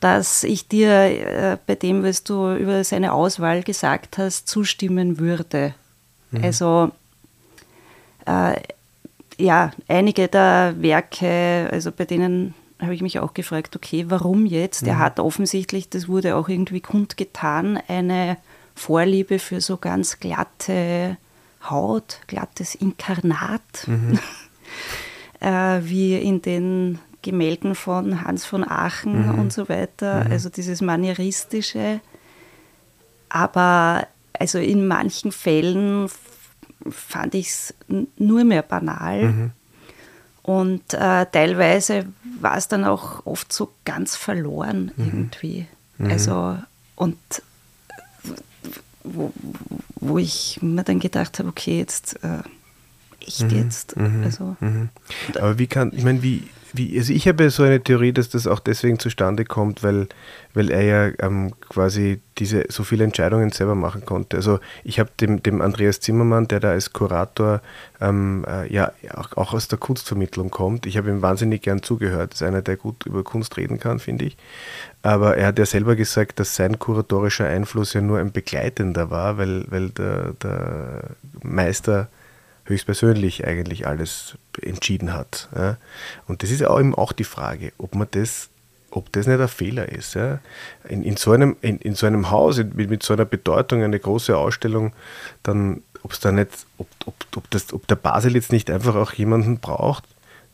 dass 0.00 0.44
ich 0.44 0.68
dir 0.68 0.90
äh, 0.90 1.56
bei 1.66 1.74
dem, 1.74 2.02
was 2.04 2.22
du 2.22 2.54
über 2.54 2.84
seine 2.84 3.12
Auswahl 3.12 3.62
gesagt 3.62 4.18
hast, 4.18 4.48
zustimmen 4.48 5.18
würde. 5.18 5.74
Mhm. 6.30 6.44
Also 6.44 6.90
äh, 8.26 8.60
ja, 9.38 9.72
einige 9.88 10.28
der 10.28 10.74
Werke, 10.78 11.68
also 11.72 11.92
bei 11.92 12.04
denen 12.04 12.54
habe 12.80 12.94
ich 12.94 13.02
mich 13.02 13.18
auch 13.18 13.34
gefragt, 13.34 13.76
okay, 13.76 14.06
warum 14.08 14.46
jetzt? 14.46 14.82
Mhm. 14.82 14.88
Er 14.88 14.98
hat 14.98 15.20
offensichtlich, 15.20 15.88
das 15.90 16.08
wurde 16.08 16.36
auch 16.36 16.48
irgendwie 16.48 16.80
kundgetan, 16.80 17.78
eine 17.88 18.36
Vorliebe 18.80 19.38
für 19.38 19.60
so 19.60 19.76
ganz 19.76 20.20
glatte 20.20 21.18
Haut, 21.68 22.20
glattes 22.28 22.74
Inkarnat, 22.74 23.86
mhm. 23.86 24.18
äh, 25.40 25.80
wie 25.82 26.16
in 26.16 26.40
den 26.40 26.98
Gemälden 27.20 27.74
von 27.74 28.24
Hans 28.24 28.46
von 28.46 28.66
Aachen 28.66 29.26
mhm. 29.26 29.38
und 29.38 29.52
so 29.52 29.68
weiter, 29.68 30.24
mhm. 30.24 30.32
also 30.32 30.48
dieses 30.48 30.80
manieristische. 30.80 32.00
Aber 33.28 34.06
also 34.32 34.58
in 34.58 34.86
manchen 34.86 35.30
Fällen 35.30 36.08
fand 36.88 37.34
ich 37.34 37.48
es 37.48 37.74
nur 38.16 38.44
mehr 38.44 38.62
banal. 38.62 39.24
Mhm. 39.24 39.50
Und 40.42 40.94
äh, 40.94 41.26
teilweise 41.26 42.06
war 42.40 42.56
es 42.56 42.66
dann 42.66 42.86
auch 42.86 43.26
oft 43.26 43.52
so 43.52 43.72
ganz 43.84 44.16
verloren 44.16 44.90
mhm. 44.96 45.04
irgendwie. 45.04 45.66
Mhm. 45.98 46.10
Also, 46.10 46.56
und 46.96 47.18
wo, 49.12 49.32
wo 49.96 50.18
ich 50.18 50.58
mir 50.62 50.84
dann 50.84 51.00
gedacht 51.00 51.38
habe, 51.38 51.48
okay, 51.48 51.78
jetzt 51.78 52.22
äh, 52.22 52.42
echt 53.20 53.42
mhm, 53.42 53.50
jetzt. 53.50 53.96
Mhm, 53.96 54.22
also, 54.24 54.56
mhm. 54.60 54.88
Aber 55.36 55.58
wie 55.58 55.66
kann, 55.66 55.92
ich 55.94 56.04
meine, 56.04 56.22
wie, 56.22 56.44
wie, 56.72 56.98
also 56.98 57.12
ich 57.12 57.26
habe 57.26 57.50
so 57.50 57.62
eine 57.62 57.82
Theorie, 57.82 58.12
dass 58.12 58.28
das 58.28 58.46
auch 58.46 58.60
deswegen 58.60 58.98
zustande 58.98 59.44
kommt, 59.44 59.82
weil, 59.82 60.08
weil 60.54 60.70
er 60.70 60.82
ja 60.82 61.12
ähm, 61.20 61.52
quasi 61.68 62.20
diese 62.38 62.64
so 62.68 62.84
viele 62.84 63.04
Entscheidungen 63.04 63.50
selber 63.50 63.74
machen 63.74 64.04
konnte. 64.04 64.36
Also 64.36 64.60
ich 64.84 64.98
habe 64.98 65.10
dem, 65.20 65.42
dem 65.42 65.60
Andreas 65.60 66.00
Zimmermann, 66.00 66.48
der 66.48 66.60
da 66.60 66.70
als 66.70 66.92
Kurator 66.92 67.60
ähm, 68.00 68.44
äh, 68.48 68.72
ja 68.72 68.92
auch, 69.14 69.36
auch, 69.36 69.52
aus 69.54 69.68
der 69.68 69.78
Kunstvermittlung 69.78 70.50
kommt, 70.50 70.86
ich 70.86 70.96
habe 70.96 71.10
ihm 71.10 71.22
wahnsinnig 71.22 71.62
gern 71.62 71.82
zugehört. 71.82 72.32
Das 72.32 72.40
ist 72.40 72.46
einer, 72.46 72.62
der 72.62 72.76
gut 72.76 73.06
über 73.06 73.22
Kunst 73.24 73.56
reden 73.56 73.78
kann, 73.78 73.98
finde 73.98 74.26
ich. 74.26 74.36
Aber 75.02 75.36
er 75.36 75.48
hat 75.48 75.58
ja 75.58 75.66
selber 75.66 75.96
gesagt, 75.96 76.40
dass 76.40 76.56
sein 76.56 76.78
kuratorischer 76.78 77.46
Einfluss 77.46 77.92
ja 77.92 78.00
nur 78.00 78.18
ein 78.18 78.32
begleitender 78.32 79.10
war, 79.10 79.38
weil, 79.38 79.64
weil 79.70 79.90
der, 79.90 80.34
der 80.42 81.10
Meister 81.42 82.08
höchstpersönlich 82.70 83.46
eigentlich 83.46 83.86
alles 83.86 84.36
entschieden 84.62 85.12
hat. 85.12 85.48
Ja. 85.54 85.76
Und 86.26 86.42
das 86.42 86.50
ist 86.50 86.64
auch 86.64 86.80
eben 86.80 86.94
auch 86.94 87.12
die 87.12 87.24
Frage, 87.24 87.72
ob 87.78 87.94
man 87.94 88.08
das, 88.10 88.48
ob 88.90 89.12
das 89.12 89.26
nicht 89.26 89.40
ein 89.40 89.48
Fehler 89.48 89.90
ist. 89.90 90.14
Ja. 90.14 90.38
In, 90.88 91.02
in, 91.02 91.16
so 91.16 91.32
einem, 91.32 91.56
in, 91.60 91.78
in 91.78 91.94
so 91.94 92.06
einem 92.06 92.30
Haus 92.30 92.58
mit, 92.58 92.90
mit 92.90 93.02
so 93.02 93.12
einer 93.12 93.24
Bedeutung, 93.24 93.82
eine 93.82 93.98
große 93.98 94.36
Ausstellung, 94.36 94.92
dann, 95.42 95.82
ob 96.02 96.12
es 96.12 96.20
da 96.20 96.32
nicht, 96.32 96.50
ob, 96.78 96.88
ob, 97.06 97.14
ob, 97.36 97.50
das, 97.50 97.72
ob 97.72 97.86
der 97.86 97.96
Basel 97.96 98.34
jetzt 98.34 98.52
nicht 98.52 98.70
einfach 98.70 98.94
auch 98.94 99.12
jemanden 99.12 99.58
braucht, 99.58 100.04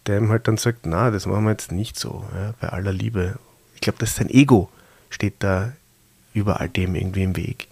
der 0.07 0.19
ihm 0.19 0.31
halt 0.31 0.49
dann 0.49 0.57
sagt, 0.57 0.87
na, 0.87 1.11
das 1.11 1.27
machen 1.27 1.45
wir 1.45 1.51
jetzt 1.51 1.73
nicht 1.73 1.99
so, 1.99 2.25
ja, 2.35 2.55
bei 2.61 2.69
aller 2.69 2.93
Liebe. 2.93 3.39
Ich 3.75 3.81
glaube, 3.81 3.99
dass 3.99 4.17
sein 4.17 4.31
Ego 4.31 4.71
steht 5.11 5.35
da 5.41 5.73
über 6.33 6.61
all 6.61 6.69
dem 6.69 6.95
irgendwie 6.95 7.23
im 7.23 7.37
Weg 7.37 7.69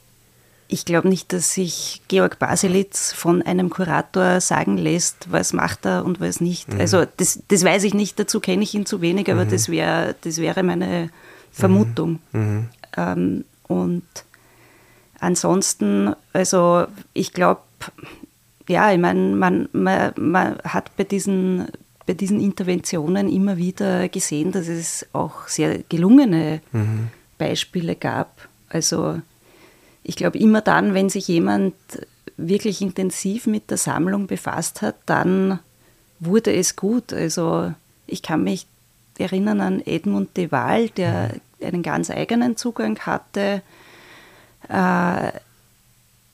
ich 0.75 0.85
glaube 0.85 1.09
nicht, 1.09 1.33
dass 1.33 1.55
sich 1.55 2.03
Georg 2.09 2.41
Baselitz 2.41 3.13
von 3.13 3.43
einem 3.43 3.71
Kurator 3.71 4.41
sagen 4.41 4.77
lässt, 4.77 5.31
was 5.31 5.53
macht 5.53 5.87
er 5.87 6.05
und 6.05 6.21
was 6.21 6.41
nicht. 6.41 6.75
Mhm. 6.75 6.81
Also 6.81 7.05
das, 7.17 7.41
das 7.47 7.65
weiß 7.65 7.85
ich 7.85 7.95
nicht, 7.95 8.19
dazu 8.19 8.41
kenne 8.41 8.65
ich 8.65 8.75
ihn 8.75 8.85
zu 8.85 9.01
wenig, 9.01 9.31
aber 9.31 9.45
mhm. 9.45 9.51
das, 9.51 9.69
wär, 9.69 10.17
das 10.23 10.39
wäre 10.39 10.65
meine 10.65 11.11
Vermutung. 11.53 12.19
Mhm. 12.33 12.41
mhm. 12.41 12.69
Ähm, 12.97 13.45
und 13.67 14.03
ansonsten, 15.21 16.15
also 16.33 16.87
ich 17.13 17.33
glaube, 17.33 17.63
ja, 18.69 18.93
ich 18.93 18.99
meine, 18.99 19.37
man, 19.37 19.69
man, 19.73 20.13
man 20.17 20.59
hat 20.65 20.97
bei 20.97 21.05
diesen, 21.05 21.69
bei 22.05 22.15
diesen 22.15 22.41
Interventionen 22.41 23.29
immer 23.29 23.57
wieder 23.57 24.09
gesehen, 24.09 24.51
dass 24.51 24.67
es 24.67 25.07
auch 25.13 25.47
sehr 25.47 25.79
gelungene 25.89 26.61
mhm. 26.73 27.09
Beispiele 27.39 27.95
gab. 27.95 28.49
Also 28.69 29.21
ich 30.05 30.17
glaube, 30.17 30.39
immer 30.39 30.61
dann, 30.61 30.95
wenn 30.95 31.09
sich 31.09 31.27
jemand 31.27 31.75
wirklich 32.37 32.83
intensiv 32.83 33.47
mit 33.47 33.71
der 33.71 33.79
Sammlung 33.79 34.27
befasst 34.27 34.83
hat, 34.83 34.97
dann 35.07 35.59
wurde 36.21 36.53
es 36.55 36.77
gut. 36.77 37.13
Also 37.13 37.73
ich 38.07 38.23
kann 38.23 38.45
mich 38.45 38.67
erinnern 39.19 39.61
an 39.61 39.81
Edmund 39.85 40.37
de 40.37 40.53
Waal, 40.53 40.91
der 40.91 41.31
mhm. 41.59 41.67
einen 41.67 41.83
ganz 41.83 42.11
eigenen 42.11 42.57
Zugang 42.57 42.99
hatte. 43.01 43.63
Äh, 44.69 45.33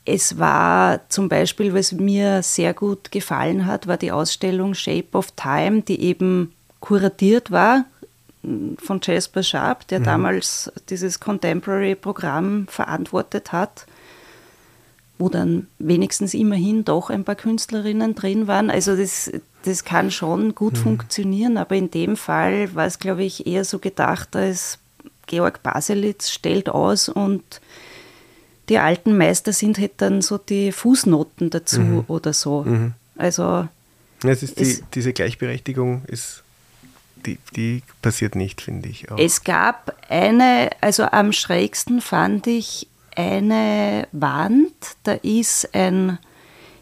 es 0.04 0.38
war 0.38 1.08
zum 1.08 1.28
Beispiel, 1.28 1.72
was 1.72 1.92
mir 1.92 2.42
sehr 2.42 2.74
gut 2.74 3.12
gefallen 3.12 3.66
hat, 3.66 3.86
war 3.86 3.96
die 3.96 4.10
Ausstellung 4.10 4.74
Shape 4.74 5.08
of 5.12 5.30
Time, 5.32 5.82
die 5.82 6.00
eben 6.00 6.52
kuratiert 6.80 7.50
war 7.50 7.84
von 8.42 9.00
Jasper 9.02 9.42
Sharp, 9.42 9.86
der 9.88 10.00
mhm. 10.00 10.04
damals 10.04 10.72
dieses 10.88 11.20
Contemporary-Programm 11.20 12.66
verantwortet 12.68 13.52
hat, 13.52 13.86
wo 15.18 15.28
dann 15.28 15.66
wenigstens 15.78 16.32
immerhin 16.32 16.84
doch 16.84 17.10
ein 17.10 17.24
paar 17.24 17.34
Künstlerinnen 17.34 18.14
drin 18.14 18.46
waren. 18.46 18.70
Also 18.70 18.96
das, 18.96 19.30
das 19.64 19.84
kann 19.84 20.10
schon 20.10 20.54
gut 20.54 20.74
mhm. 20.74 20.82
funktionieren, 20.82 21.58
aber 21.58 21.76
in 21.76 21.90
dem 21.90 22.16
Fall 22.16 22.74
war 22.74 22.86
es, 22.86 22.98
glaube 22.98 23.24
ich, 23.24 23.46
eher 23.46 23.64
so 23.64 23.78
gedacht, 23.78 24.34
als 24.34 24.78
Georg 25.26 25.62
Baselitz 25.62 26.30
stellt 26.30 26.68
aus 26.70 27.08
und 27.08 27.60
die 28.70 28.78
alten 28.78 29.16
Meister 29.16 29.52
sind 29.52 29.78
halt 29.78 29.92
dann 29.98 30.22
so 30.22 30.38
die 30.38 30.72
Fußnoten 30.72 31.50
dazu 31.50 31.80
mhm. 31.80 32.04
oder 32.08 32.32
so. 32.32 32.62
Mhm. 32.62 32.94
Also 33.16 33.68
es 34.22 34.42
ist 34.42 34.58
die, 34.58 34.78
diese 34.94 35.12
Gleichberechtigung 35.12 36.02
ist 36.06 36.42
die, 37.26 37.38
die 37.56 37.82
passiert 38.02 38.34
nicht, 38.34 38.60
finde 38.60 38.88
ich. 38.88 39.10
Auch. 39.10 39.18
Es 39.18 39.44
gab 39.44 39.96
eine, 40.08 40.70
also 40.80 41.04
am 41.04 41.32
schrägsten 41.32 42.00
fand 42.00 42.46
ich 42.46 42.86
eine 43.16 44.08
Wand, 44.12 44.72
da 45.02 45.12
ist 45.12 45.74
ein 45.74 46.18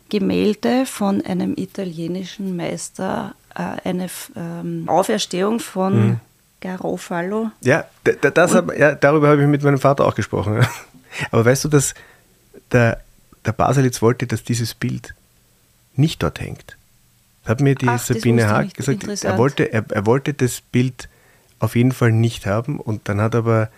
Gemälde 0.09 0.87
von 0.87 1.25
einem 1.25 1.55
italienischen 1.57 2.57
Meister, 2.57 3.35
äh, 3.55 3.89
eine 3.89 4.09
ähm, 4.37 4.85
Auferstehung 4.87 5.61
von 5.61 6.07
mhm. 6.07 6.21
Garofalo. 6.61 7.51
Ja, 7.61 7.85
das, 8.05 8.55
hab, 8.55 8.77
ja, 8.77 8.95
darüber 8.95 9.29
habe 9.29 9.43
ich 9.43 9.49
mit 9.49 9.63
meinem 9.63 9.79
Vater 9.79 10.07
auch 10.07 10.15
gesprochen. 10.15 10.67
Aber 11.31 11.45
weißt 11.45 11.65
du, 11.65 11.69
dass 11.69 11.95
der, 12.73 13.03
der 13.45 13.53
Baselitz 13.53 14.01
wollte, 14.03 14.27
dass 14.27 14.45
dieses 14.45 14.75
Bild 14.75 15.15
nicht 15.95 16.23
dort 16.23 16.41
hängt 16.41 16.78
hat 17.49 17.61
mir 17.61 17.75
die 17.75 17.89
Ach, 17.89 17.99
Sabine 17.99 18.49
Haag 18.49 18.75
gesagt, 18.75 19.07
er 19.25 19.39
wollte, 19.39 19.73
er, 19.73 19.85
er 19.91 20.07
wollte 20.07 20.35
das 20.35 20.61
Bild 20.61 21.09
auf 21.59 21.75
jeden 21.75 21.93
Fall 21.93 22.13
nicht 22.13 22.47
haben 22.47 22.79
und 22.79 23.09
dann 23.09 23.21
hat 23.21 23.35
aber 23.35 23.71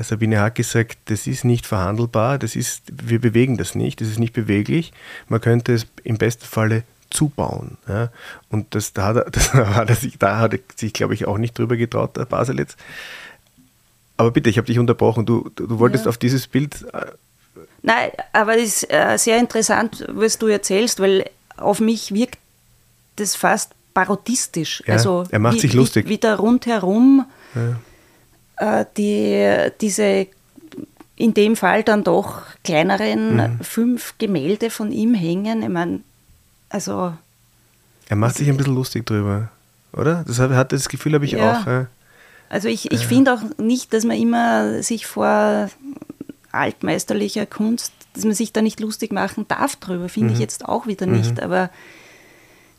Sabine 0.00 0.40
Hack 0.40 0.56
gesagt, 0.56 0.98
das 1.04 1.26
ist 1.26 1.44
nicht 1.44 1.66
verhandelbar, 1.66 2.38
das 2.38 2.56
ist, 2.56 2.82
wir 2.90 3.20
bewegen 3.20 3.56
das 3.56 3.74
nicht, 3.74 4.00
das 4.00 4.08
ist 4.08 4.18
nicht 4.18 4.32
beweglich. 4.32 4.92
Man 5.28 5.40
könnte 5.40 5.72
es 5.72 5.86
im 6.02 6.18
besten 6.18 6.44
Falle 6.44 6.82
zubauen. 7.10 7.78
Ja. 7.88 8.10
Und 8.50 8.74
das, 8.74 8.92
da, 8.92 9.04
hat 9.04 9.16
er, 9.16 9.24
das 9.30 9.54
hat 9.54 9.88
er 9.88 9.96
sich, 9.96 10.18
da 10.18 10.38
hat 10.38 10.54
er 10.54 10.60
sich, 10.74 10.92
glaube 10.92 11.14
ich, 11.14 11.26
auch 11.26 11.38
nicht 11.38 11.56
drüber 11.56 11.76
getraut, 11.76 12.16
der 12.16 12.24
Baselitz. 12.24 12.76
Aber 14.16 14.32
bitte, 14.32 14.50
ich 14.50 14.58
habe 14.58 14.66
dich 14.66 14.78
unterbrochen. 14.78 15.26
Du, 15.26 15.50
du, 15.54 15.78
wolltest 15.78 16.06
ja. 16.06 16.08
auf 16.08 16.18
dieses 16.18 16.46
Bild. 16.48 16.84
Äh, 16.92 17.06
Nein, 17.82 18.10
aber 18.32 18.56
es 18.56 18.82
ist 18.82 18.92
äh, 18.92 19.16
sehr 19.16 19.38
interessant, 19.38 20.04
was 20.08 20.38
du 20.38 20.48
erzählst, 20.48 20.98
weil 21.00 21.30
auf 21.56 21.80
mich 21.80 22.12
wirkt 22.12 22.38
das 23.16 23.36
fast 23.36 23.72
parodistisch. 23.94 24.82
Ja, 24.86 24.94
also 24.94 25.24
er 25.30 25.38
macht 25.38 25.56
wie, 25.56 25.60
sich 25.60 25.72
lustig. 25.72 26.06
Wie, 26.06 26.10
wie 26.10 26.18
da 26.18 26.34
rundherum 26.34 27.26
ja. 27.54 28.80
äh, 28.80 28.86
die, 28.96 29.70
diese 29.80 30.26
in 31.16 31.32
dem 31.32 31.56
Fall 31.56 31.84
dann 31.84 32.02
doch 32.02 32.42
kleineren 32.64 33.36
mhm. 33.36 33.60
fünf 33.60 34.14
Gemälde 34.18 34.70
von 34.70 34.90
ihm 34.90 35.14
hängen. 35.14 35.62
Ich 35.62 35.68
meine, 35.68 36.00
also. 36.68 37.12
Er 38.08 38.16
macht 38.16 38.36
sich 38.36 38.48
ein 38.48 38.56
bisschen 38.56 38.74
lustig 38.74 39.06
drüber, 39.06 39.48
oder? 39.92 40.24
Das 40.26 40.38
hat 40.38 40.72
das 40.72 40.88
Gefühl 40.88 41.14
habe 41.14 41.24
ich 41.24 41.32
ja. 41.32 41.60
auch. 41.60 41.66
Ja. 41.66 41.86
Also 42.48 42.68
ich, 42.68 42.92
ich 42.92 43.06
finde 43.06 43.32
auch 43.32 43.40
nicht, 43.58 43.92
dass 43.92 44.04
man 44.04 44.16
immer 44.16 44.82
sich 44.82 45.06
vor 45.06 45.70
altmeisterlicher 46.52 47.46
Kunst, 47.46 47.92
dass 48.12 48.24
man 48.24 48.34
sich 48.34 48.52
da 48.52 48.62
nicht 48.62 48.80
lustig 48.80 49.12
machen 49.12 49.46
darf 49.48 49.76
drüber, 49.76 50.08
finde 50.08 50.30
mhm. 50.30 50.34
ich 50.34 50.40
jetzt 50.40 50.68
auch 50.68 50.86
wieder 50.86 51.06
nicht. 51.06 51.36
Mhm. 51.36 51.42
Aber 51.42 51.70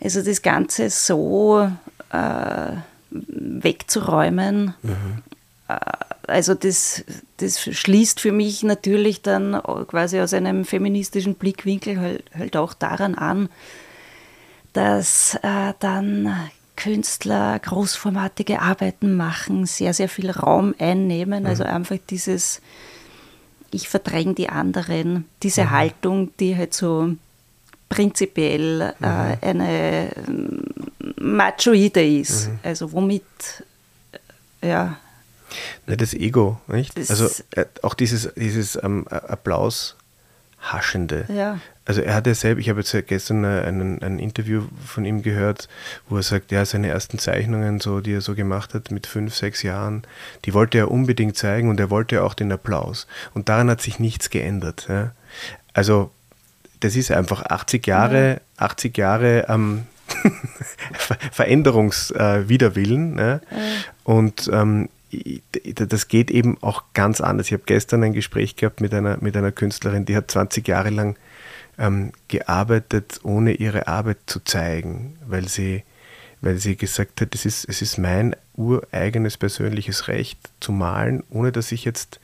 also 0.06 0.22
das 0.22 0.44
Ganze 0.44 0.92
so 0.92 1.70
äh, 2.12 2.72
wegzuräumen, 3.10 4.76
mhm. 4.84 5.24
äh, 5.68 5.80
also 6.28 6.54
das, 6.54 7.04
das 7.38 7.60
schließt 7.60 8.20
für 8.20 8.32
mich 8.32 8.64
natürlich 8.64 9.22
dann 9.22 9.62
quasi 9.88 10.20
aus 10.20 10.34
einem 10.34 10.66
feministischen 10.66 11.36
Blickwinkel 11.36 12.00
halt, 12.00 12.24
halt 12.36 12.58
auch 12.58 12.74
daran 12.74 13.16
an, 13.16 13.50
dass 14.74 15.36
äh, 15.42 15.74
dann 15.80 16.36
Künstler 16.76 17.60
großformatige 17.60 18.62
Arbeiten 18.62 19.16
machen, 19.16 19.66
sehr, 19.66 19.94
sehr 19.94 20.10
viel 20.10 20.30
Raum 20.30 20.76
einnehmen. 20.78 21.44
Mhm. 21.44 21.50
Also 21.50 21.64
einfach 21.64 21.98
dieses, 22.10 22.62
ich 23.72 23.90
verdränge 23.90 24.34
die 24.34 24.50
anderen, 24.50 25.26
diese 25.42 25.66
mhm. 25.66 25.70
Haltung, 25.72 26.38
die 26.38 26.56
halt 26.56 26.74
so 26.74 27.16
prinzipiell 27.96 28.82
äh, 28.82 28.94
mhm. 29.00 29.38
eine 29.42 30.10
machoide 31.18 32.06
ist. 32.06 32.50
Mhm. 32.50 32.60
Also 32.64 32.92
womit, 32.92 33.24
äh, 34.62 34.70
ja. 34.70 34.98
Ne, 35.88 35.98
das 35.98 36.14
Ego, 36.14 36.60
nicht? 36.68 36.98
Das 36.98 37.10
also 37.10 37.30
äh, 37.56 37.66
auch 37.82 37.94
dieses, 37.94 38.34
dieses 38.36 38.78
ähm, 38.84 39.08
Applaus 39.08 39.96
haschende. 40.60 41.26
Ja. 41.30 41.60
Also 41.86 42.02
er 42.02 42.16
hat 42.16 42.26
ja 42.26 42.34
selbst, 42.34 42.62
ich 42.62 42.70
habe 42.70 42.82
jetzt 42.82 43.08
gestern 43.08 43.46
ein, 43.46 44.02
ein 44.02 44.18
Interview 44.18 44.64
von 44.84 45.06
ihm 45.06 45.22
gehört, 45.22 45.70
wo 46.10 46.18
er 46.18 46.24
sagt, 46.24 46.52
ja, 46.52 46.66
seine 46.66 46.88
ersten 46.88 47.20
Zeichnungen, 47.20 47.80
so, 47.80 48.02
die 48.02 48.14
er 48.14 48.22
so 48.22 48.34
gemacht 48.34 48.74
hat 48.74 48.90
mit 48.90 49.06
fünf, 49.06 49.36
sechs 49.36 49.62
Jahren, 49.62 50.02
die 50.46 50.56
wollte 50.56 50.80
er 50.80 50.90
unbedingt 50.90 51.38
zeigen 51.38 51.70
und 51.70 51.80
er 51.80 51.92
wollte 51.92 52.24
auch 52.24 52.34
den 52.34 52.52
Applaus. 52.52 53.06
Und 53.36 53.50
daran 53.50 53.70
hat 53.70 53.82
sich 53.82 54.00
nichts 54.00 54.32
geändert. 54.32 54.88
Ja. 54.90 55.12
Also 55.74 56.10
das 56.86 56.96
ist 56.96 57.12
einfach 57.12 57.44
80 57.44 57.88
Jahre, 57.88 58.30
ja. 58.30 58.40
80 58.58 58.96
Jahre 58.98 59.48
ähm, 59.50 59.88
Veränderungswiderwillen. 61.32 63.18
Äh, 63.18 63.32
ja. 63.32 63.40
Und 64.04 64.50
ähm, 64.54 64.90
das 65.64 66.08
geht 66.08 66.30
eben 66.30 66.58
auch 66.62 66.84
ganz 66.94 67.22
anders. 67.22 67.48
Ich 67.48 67.54
habe 67.54 67.64
gestern 67.66 68.04
ein 68.04 68.14
Gespräch 68.14 68.56
gehabt 68.56 68.82
mit 68.82 68.94
einer, 68.94 69.18
mit 69.20 69.36
einer 69.36 69.52
Künstlerin, 69.52 70.06
die 70.06 70.16
hat 70.16 70.30
20 70.30 70.68
Jahre 70.68 70.92
lang 70.92 71.18
ähm, 71.80 72.12
gearbeitet, 72.28 73.20
ohne 73.24 73.54
ihre 73.54 73.88
Arbeit 73.88 74.18
zu 74.28 74.40
zeigen, 74.42 75.18
weil 75.26 75.48
sie, 75.48 75.84
weil 76.42 76.58
sie 76.58 76.76
gesagt 76.76 77.20
hat, 77.22 77.34
es 77.34 77.46
ist, 77.46 77.68
es 77.68 77.82
ist 77.82 77.98
mein 77.98 78.36
ureigenes 78.56 79.38
persönliches 79.38 80.08
Recht 80.08 80.38
zu 80.60 80.72
malen, 80.72 81.24
ohne 81.32 81.52
dass 81.52 81.72
ich 81.72 81.84
jetzt 81.84 82.20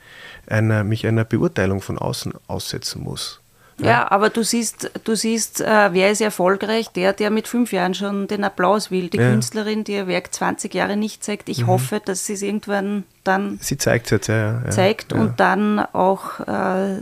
einer, 0.46 0.84
mich 0.84 1.04
einer 1.06 1.24
Beurteilung 1.24 1.80
von 1.80 1.98
außen 1.98 2.32
aussetzen 2.46 3.02
muss. 3.02 3.41
Ja, 3.78 3.86
ja 3.86 4.10
aber 4.10 4.30
du 4.30 4.42
siehst, 4.42 4.90
du 5.04 5.14
siehst, 5.14 5.60
äh, 5.60 5.92
wer 5.92 6.10
ist 6.10 6.20
erfolgreich? 6.20 6.88
Der, 6.90 7.12
der 7.12 7.30
mit 7.30 7.48
fünf 7.48 7.72
Jahren 7.72 7.94
schon 7.94 8.28
den 8.28 8.44
Applaus 8.44 8.90
will. 8.90 9.08
Die 9.08 9.18
ja. 9.18 9.30
Künstlerin, 9.30 9.84
die 9.84 9.92
ihr 9.92 10.06
Werk 10.06 10.32
20 10.32 10.72
Jahre 10.74 10.96
nicht 10.96 11.24
zeigt. 11.24 11.48
Ich 11.48 11.62
mhm. 11.62 11.66
hoffe, 11.68 12.00
dass 12.04 12.26
sie 12.26 12.34
es 12.34 12.42
irgendwann 12.42 13.04
dann 13.24 13.58
sie 13.60 13.78
zeigt 13.78 14.10
jetzt, 14.10 14.26
ja, 14.26 14.68
zeigt 14.70 15.12
und 15.12 15.38
dann 15.38 15.78
auch 15.78 16.40
äh, 16.40 16.96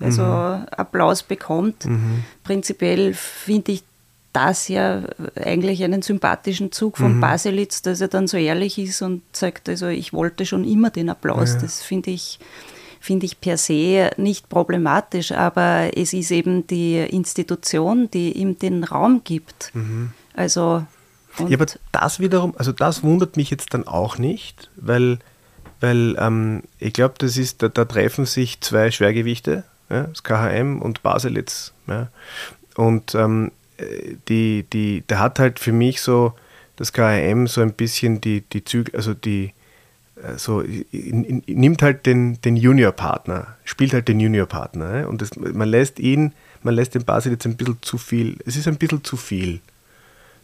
also 0.00 0.22
mhm. 0.22 0.66
Applaus 0.70 1.22
bekommt. 1.22 1.86
Mhm. 1.86 2.24
Prinzipiell 2.44 3.14
finde 3.14 3.72
ich 3.72 3.84
das 4.32 4.68
ja 4.68 5.02
eigentlich 5.36 5.84
einen 5.84 6.02
sympathischen 6.02 6.72
Zug 6.72 6.96
von 6.96 7.16
mhm. 7.16 7.20
Baselitz, 7.20 7.82
dass 7.82 8.00
er 8.00 8.08
dann 8.08 8.26
so 8.26 8.36
ehrlich 8.36 8.78
ist 8.78 9.02
und 9.02 9.22
sagt, 9.32 9.68
also 9.68 9.88
ich 9.88 10.12
wollte 10.12 10.46
schon 10.46 10.64
immer 10.64 10.90
den 10.90 11.10
Applaus. 11.10 11.58
Das 11.58 11.82
finde 11.82 12.10
ich 12.10 12.38
finde 13.02 13.26
ich 13.26 13.40
per 13.40 13.56
se 13.58 14.12
nicht 14.16 14.48
problematisch, 14.48 15.32
aber 15.32 15.90
es 15.96 16.12
ist 16.12 16.30
eben 16.30 16.68
die 16.68 16.98
Institution, 16.98 18.08
die 18.12 18.30
ihm 18.30 18.60
den 18.60 18.84
Raum 18.84 19.22
gibt. 19.24 19.72
Mhm. 19.74 20.12
Also 20.34 20.86
ja, 21.40 21.54
aber 21.54 21.66
das 21.90 22.20
wiederum, 22.20 22.54
also 22.56 22.70
das 22.70 23.02
wundert 23.02 23.36
mich 23.36 23.50
jetzt 23.50 23.74
dann 23.74 23.88
auch 23.88 24.18
nicht, 24.18 24.70
weil, 24.76 25.18
weil 25.80 26.14
ähm, 26.16 26.62
ich 26.78 26.92
glaube, 26.92 27.14
das 27.18 27.36
ist, 27.36 27.62
da, 27.62 27.68
da, 27.68 27.84
treffen 27.86 28.24
sich 28.24 28.60
zwei 28.60 28.92
Schwergewichte, 28.92 29.64
ja, 29.90 30.04
das 30.04 30.22
KHM 30.22 30.80
und 30.80 31.02
Baselitz. 31.02 31.72
Ja, 31.88 32.08
und 32.76 33.16
ähm, 33.16 33.50
die, 34.28 34.64
die, 34.72 35.00
der 35.08 35.18
hat 35.18 35.40
halt 35.40 35.58
für 35.58 35.72
mich 35.72 36.00
so 36.00 36.34
das 36.76 36.92
KHM 36.92 37.48
so 37.48 37.62
ein 37.62 37.72
bisschen 37.72 38.20
die, 38.20 38.42
die 38.42 38.64
Züge, 38.64 38.96
also 38.96 39.12
die, 39.12 39.54
so 40.36 40.62
nimmt 40.62 41.82
halt 41.82 42.06
den, 42.06 42.40
den 42.42 42.56
Junior-Partner, 42.56 43.56
spielt 43.64 43.92
halt 43.92 44.08
den 44.08 44.20
Junior-Partner. 44.20 45.08
Und 45.08 45.22
das, 45.22 45.36
man 45.36 45.68
lässt 45.68 45.98
ihn, 45.98 46.32
man 46.62 46.74
lässt 46.74 46.94
den 46.94 47.04
Basil 47.04 47.32
jetzt 47.32 47.46
ein 47.46 47.56
bisschen 47.56 47.78
zu 47.82 47.98
viel, 47.98 48.36
es 48.46 48.56
ist 48.56 48.68
ein 48.68 48.76
bisschen 48.76 49.04
zu 49.04 49.16
viel 49.16 49.60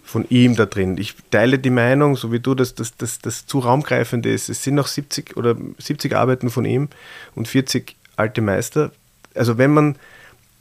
von 0.02 0.24
ihm 0.30 0.56
da 0.56 0.66
drin. 0.66 0.96
Ich 0.98 1.14
teile 1.30 1.58
die 1.58 1.70
Meinung, 1.70 2.16
so 2.16 2.32
wie 2.32 2.40
du, 2.40 2.54
dass 2.54 2.74
das, 2.74 3.46
zu 3.46 3.58
raumgreifend 3.58 4.24
ist. 4.24 4.48
Es 4.48 4.62
sind 4.62 4.74
noch 4.74 4.86
70 4.86 5.36
oder 5.36 5.54
70 5.78 6.16
Arbeiten 6.16 6.48
von 6.48 6.64
ihm 6.64 6.88
und 7.34 7.46
40 7.46 7.94
alte 8.16 8.40
Meister. 8.40 8.90
Also 9.34 9.58
wenn 9.58 9.70
man, 9.70 9.96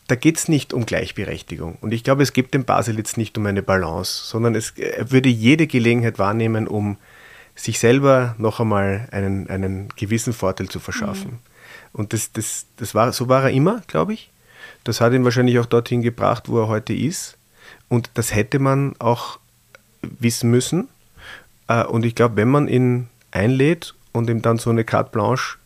da 0.08 0.16
geht 0.16 0.38
es 0.38 0.50
nicht 0.50 0.74
um 0.74 0.86
Gleichberechtigung. 0.86 1.78
Und 1.80 1.94
ich 1.94 2.04
glaube, 2.04 2.24
es 2.24 2.34
geht 2.34 2.54
dem 2.54 2.66
Basil 2.66 2.98
jetzt 2.98 3.18
nicht 3.18 3.38
um 3.38 3.46
eine 3.46 3.64
Balance, 3.64 4.26
sondern 4.26 4.54
es, 4.54 4.72
er 4.72 5.12
würde 5.12 5.30
jede 5.30 5.66
Gelegenheit 5.66 6.20
wahrnehmen, 6.20 6.68
um 6.68 6.98
sich 7.58 7.80
selber 7.80 8.36
noch 8.38 8.60
einmal 8.60 9.10
einen, 9.12 9.50
einen 9.50 9.90
gewissen 9.96 10.32
Vorteil 10.32 10.70
zu 10.70 10.80
verschaffen. 10.80 11.32
Mhm. 11.32 11.40
Und 11.92 12.14
das, 12.14 12.32
das, 12.32 12.68
das 12.78 12.96
war, 12.96 13.12
so 13.12 13.28
war 13.28 13.44
er 13.44 13.50
immer, 13.50 13.82
glaube 13.88 14.14
ich. 14.14 14.30
Das 14.84 15.02
hat 15.02 15.14
ihn 15.14 15.26
wahrscheinlich 15.26 15.60
auch 15.60 15.66
dorthin 15.66 16.02
gebracht, 16.02 16.48
wo 16.48 16.62
er 16.62 16.68
heute 16.68 16.94
ist. 16.94 17.38
Und 17.90 18.12
das 18.14 18.34
hätte 18.34 18.60
man 18.60 18.96
auch 19.00 19.40
wissen 20.02 20.50
müssen. 20.52 20.88
Äh, 21.68 21.84
und 21.84 22.06
ich 22.06 22.16
glaube, 22.16 22.36
wenn 22.36 22.50
man 22.50 22.68
ihn 22.68 23.10
einlädt 23.32 23.96
und 24.12 24.30
ihm 24.30 24.42
dann 24.42 24.60
so 24.60 24.70
eine 24.70 24.84
Carte 24.84 25.12
Blanche 25.12 25.58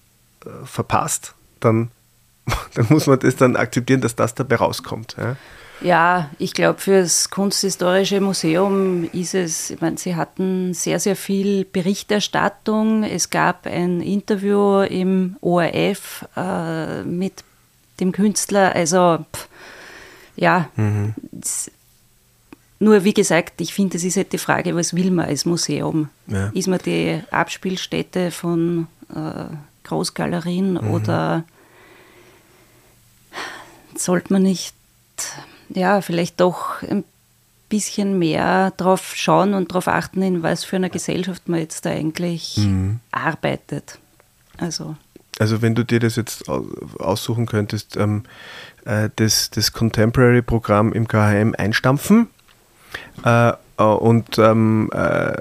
äh, 0.45 0.65
verpasst, 0.65 1.35
dann, 1.59 1.91
dann 2.73 2.87
muss 2.89 3.07
man 3.07 3.19
das 3.19 3.35
dann 3.35 3.55
akzeptieren, 3.55 4.01
dass 4.01 4.15
das 4.15 4.33
dabei 4.33 4.55
rauskommt. 4.55 5.15
Ja? 5.19 5.35
Ja, 5.81 6.29
ich 6.37 6.53
glaube, 6.53 6.79
für 6.79 7.01
das 7.01 7.29
Kunsthistorische 7.29 8.21
Museum 8.21 9.09
ist 9.13 9.33
es, 9.33 9.71
ich 9.71 9.81
meine, 9.81 9.97
sie 9.97 10.15
hatten 10.15 10.73
sehr, 10.73 10.99
sehr 10.99 11.15
viel 11.15 11.65
Berichterstattung. 11.65 13.03
Es 13.03 13.31
gab 13.31 13.65
ein 13.65 14.01
Interview 14.01 14.81
im 14.81 15.37
ORF 15.41 16.25
äh, 16.37 17.01
mit 17.03 17.43
dem 17.99 18.11
Künstler. 18.11 18.75
Also, 18.75 19.25
pff, 19.33 19.47
ja, 20.35 20.69
mhm. 20.75 21.15
nur 22.79 23.03
wie 23.03 23.13
gesagt, 23.13 23.59
ich 23.59 23.73
finde, 23.73 23.97
es 23.97 24.03
ist 24.03 24.17
halt 24.17 24.33
die 24.33 24.37
Frage, 24.37 24.75
was 24.75 24.95
will 24.95 25.09
man 25.09 25.25
als 25.25 25.45
Museum? 25.45 26.09
Ja. 26.27 26.51
Ist 26.53 26.67
man 26.67 26.79
die 26.85 27.21
Abspielstätte 27.31 28.29
von 28.29 28.87
äh, 29.09 29.45
Großgalerien 29.83 30.73
mhm. 30.73 30.91
oder 30.91 31.43
sollte 33.95 34.31
man 34.33 34.43
nicht 34.43 34.75
ja, 35.73 36.01
vielleicht 36.01 36.39
doch 36.39 36.81
ein 36.83 37.03
bisschen 37.69 38.19
mehr 38.19 38.71
darauf 38.77 39.15
schauen 39.15 39.53
und 39.53 39.71
darauf 39.71 39.87
achten, 39.87 40.21
in 40.21 40.43
was 40.43 40.63
für 40.63 40.75
einer 40.75 40.89
Gesellschaft 40.89 41.47
man 41.47 41.59
jetzt 41.59 41.85
da 41.85 41.89
eigentlich 41.89 42.57
mhm. 42.57 42.99
arbeitet. 43.11 43.97
Also. 44.57 44.95
Also 45.39 45.61
wenn 45.61 45.73
du 45.73 45.83
dir 45.83 45.99
das 45.99 46.17
jetzt 46.17 46.47
aussuchen 46.49 47.45
könntest, 47.45 47.95
ähm, 47.95 48.23
äh, 48.85 49.09
das, 49.15 49.49
das 49.49 49.71
Contemporary-Programm 49.71 50.93
im 50.93 51.07
KHM 51.07 51.55
einstampfen 51.57 52.27
äh, 53.25 53.53
äh, 53.77 53.83
und 53.83 54.37
ähm, 54.37 54.89
äh, 54.93 55.33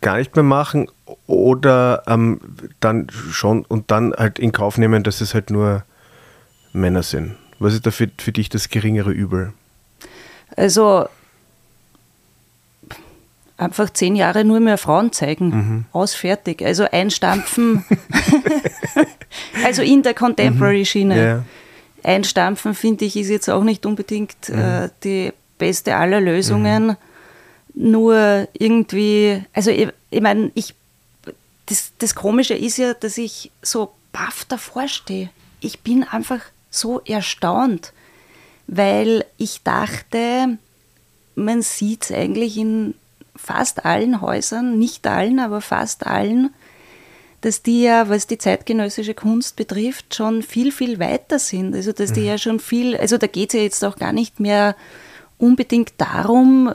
gar 0.00 0.16
nicht 0.16 0.34
mehr 0.34 0.42
machen 0.42 0.88
oder 1.26 2.02
ähm, 2.06 2.40
dann 2.80 3.08
schon 3.10 3.64
und 3.66 3.90
dann 3.90 4.14
halt 4.14 4.38
in 4.38 4.52
Kauf 4.52 4.78
nehmen, 4.78 5.02
dass 5.02 5.20
es 5.20 5.34
halt 5.34 5.50
nur 5.50 5.84
Männer 6.72 7.02
sind? 7.02 7.36
Was 7.58 7.74
ist 7.74 7.86
da 7.86 7.90
für, 7.90 8.08
für 8.18 8.32
dich 8.32 8.48
das 8.48 8.68
geringere 8.68 9.10
Übel? 9.10 9.52
Also 10.56 11.08
einfach 13.58 13.90
zehn 13.90 14.16
Jahre 14.16 14.44
nur 14.44 14.60
mehr 14.60 14.78
Frauen 14.78 15.12
zeigen. 15.12 15.48
Mhm. 15.48 15.84
Aus, 15.92 16.14
fertig. 16.14 16.62
Also 16.62 16.84
einstampfen. 16.84 17.84
also 19.64 19.82
in 19.82 20.02
der 20.02 20.14
Contemporary-Schiene. 20.14 21.14
Mhm. 21.14 21.20
Ja. 21.20 21.44
Einstampfen, 22.04 22.74
finde 22.74 23.04
ich, 23.04 23.16
ist 23.16 23.28
jetzt 23.28 23.50
auch 23.50 23.64
nicht 23.64 23.84
unbedingt 23.84 24.48
mhm. 24.48 24.58
äh, 24.58 24.88
die 25.02 25.32
beste 25.58 25.96
aller 25.96 26.20
Lösungen. 26.20 26.86
Mhm. 26.86 26.96
Nur 27.74 28.48
irgendwie, 28.52 29.42
also 29.52 29.70
ich, 29.70 29.88
ich 30.10 30.20
meine, 30.20 30.50
ich, 30.54 30.74
das, 31.66 31.92
das 31.98 32.14
Komische 32.14 32.54
ist 32.54 32.78
ja, 32.78 32.94
dass 32.94 33.18
ich 33.18 33.50
so 33.62 33.92
baff 34.12 34.44
davor 34.48 34.88
stehe. 34.88 35.30
Ich 35.60 35.80
bin 35.80 36.04
einfach 36.04 36.40
so 36.70 37.00
erstaunt, 37.00 37.92
weil 38.66 39.24
ich 39.36 39.62
dachte, 39.62 40.58
man 41.34 41.62
sieht 41.62 42.04
es 42.04 42.12
eigentlich 42.12 42.56
in 42.56 42.94
fast 43.36 43.84
allen 43.84 44.20
Häusern, 44.20 44.78
nicht 44.78 45.06
allen, 45.06 45.38
aber 45.38 45.60
fast 45.60 46.06
allen, 46.06 46.50
dass 47.40 47.62
die 47.62 47.82
ja, 47.82 48.08
was 48.08 48.26
die 48.26 48.38
zeitgenössische 48.38 49.14
Kunst 49.14 49.56
betrifft, 49.56 50.14
schon 50.14 50.42
viel, 50.42 50.72
viel 50.72 50.98
weiter 50.98 51.38
sind. 51.38 51.74
Also 51.74 51.92
dass 51.92 52.12
die 52.12 52.20
mhm. 52.20 52.26
ja 52.26 52.38
schon 52.38 52.58
viel, 52.58 52.96
also 52.96 53.16
da 53.16 53.28
geht 53.28 53.50
es 53.50 53.54
ja 53.54 53.62
jetzt 53.62 53.84
auch 53.84 53.96
gar 53.96 54.12
nicht 54.12 54.40
mehr 54.40 54.74
unbedingt 55.38 55.92
darum, 55.98 56.72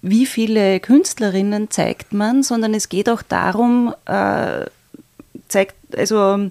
wie 0.00 0.26
viele 0.26 0.78
Künstlerinnen 0.78 1.70
zeigt 1.70 2.12
man, 2.12 2.44
sondern 2.44 2.72
es 2.72 2.88
geht 2.88 3.08
auch 3.08 3.22
darum, 3.22 3.92
äh, 4.06 4.66
zeigt, 5.48 5.74
also 5.96 6.50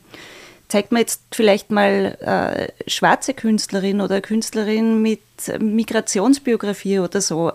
zeigt 0.74 0.92
man 0.92 1.02
jetzt 1.02 1.22
vielleicht 1.32 1.70
mal 1.70 2.18
äh, 2.20 2.90
schwarze 2.90 3.36
Künstlerin 3.36 4.02
oder 4.02 4.22
Künstlerin 4.22 5.04
mit 5.04 5.22
Migrationsbiografie 5.60 6.98
oder 6.98 7.22
so. 7.22 7.52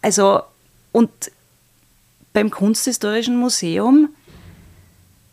Also 0.00 0.42
und 0.92 1.10
beim 2.32 2.52
Kunsthistorischen 2.52 3.36
Museum, 3.36 4.10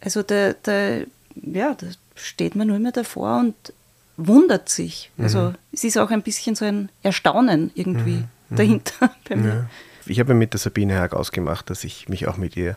also 0.02 0.23
da, 0.23 0.54
da, 0.63 1.02
ja, 1.36 1.76
da 1.76 1.86
steht 2.15 2.56
man 2.56 2.69
nur 2.69 2.80
mehr 2.80 2.91
davor 2.91 3.41
und 3.41 3.73
wundert 4.17 4.69
sich. 4.69 5.12
Also 5.19 5.49
mhm. 5.49 5.56
es 5.71 5.84
ist 5.84 5.99
auch 5.99 6.10
ein 6.10 6.23
bisschen 6.23 6.56
so 6.56 6.65
ein 6.65 6.89
Erstaunen 7.04 7.69
irgendwie 7.76 8.15
mhm. 8.15 8.30
mhm. 8.49 8.56
dahinter 8.56 9.15
bei 9.30 9.36
mir. 9.36 9.49
Ja. 9.49 9.69
Ich 10.08 10.19
habe 10.19 10.34
mit 10.34 10.54
der 10.54 10.60
Sabine 10.60 10.97
Haag 10.97 11.13
ausgemacht, 11.13 11.69
dass 11.69 11.84
ich 11.84 12.10
mich 12.10 12.28
auch 12.28 12.38
mit 12.38 12.58
ihr 12.58 12.76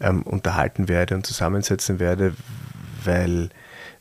ähm, 0.00 0.22
unterhalten 0.22 0.88
werde 0.88 1.14
und 1.14 1.24
zusammensetzen 1.24 2.00
werde, 2.00 2.34
weil 3.04 3.50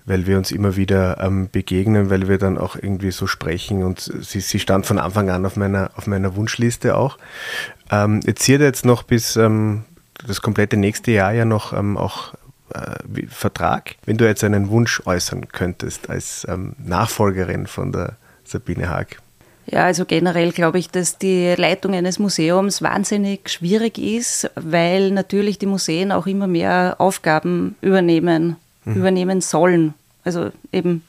weil 0.08 0.26
wir 0.26 0.38
uns 0.38 0.52
immer 0.52 0.78
wieder 0.78 1.20
ähm, 1.20 1.50
begegnen, 1.52 2.10
weil 2.10 2.28
wir 2.30 2.38
dann 2.38 2.58
auch 2.58 2.76
irgendwie 2.76 3.12
so 3.12 3.28
sprechen 3.28 3.84
und 3.84 4.00
sie, 4.00 4.40
sie 4.40 4.60
stand 4.60 4.86
von 4.86 5.00
Anfang 5.00 5.30
an 5.30 5.46
auf 5.46 5.58
meiner, 5.58 5.92
auf 5.96 6.08
meiner 6.08 6.36
Wunschliste 6.36 6.96
auch. 6.96 7.18
Ähm, 7.92 8.22
jetzt 8.26 8.44
zieht 8.44 8.62
jetzt 8.62 8.86
noch 8.86 9.04
bis 9.04 9.36
ähm, 9.36 9.84
das 10.26 10.42
komplette 10.42 10.78
nächste 10.78 11.12
Jahr 11.12 11.34
ja 11.34 11.44
noch 11.44 11.74
ähm, 11.74 11.98
auch 11.98 12.34
äh, 12.74 13.28
Vertrag. 13.28 13.96
Wenn 14.06 14.18
du 14.18 14.26
jetzt 14.26 14.46
einen 14.46 14.70
Wunsch 14.70 15.02
äußern 15.06 15.50
könntest 15.50 16.10
als 16.10 16.48
ähm, 16.50 16.74
Nachfolgerin 16.84 17.68
von 17.68 17.92
der 17.92 18.16
Sabine 18.46 18.90
Haag. 18.90 19.18
Ja, 19.70 19.84
also 19.84 20.06
generell 20.06 20.54
glaube 20.54 20.80
ich, 20.80 20.90
dass 20.90 21.18
die 21.18 21.54
Leitung 21.58 21.94
eines 21.94 22.18
Museums 22.18 22.82
wahnsinnig 22.82 23.50
schwierig 23.50 23.98
ist, 23.98 24.50
weil 24.56 25.12
natürlich 25.12 25.60
die 25.60 25.66
Museen 25.66 26.14
auch 26.14 26.28
immer 26.28 26.48
mehr 26.48 26.96
Aufgaben 27.00 27.76
übernehmen 27.82 28.56
mhm. 28.88 28.96
übernehmen 28.96 29.42
sollen. 29.42 29.94
Also 30.24 30.52
eben, 30.72 31.04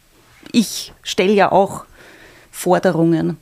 ich 0.52 0.92
stelle 1.02 1.32
ja 1.32 1.52
auch 1.52 1.84
Forderungen 2.50 3.36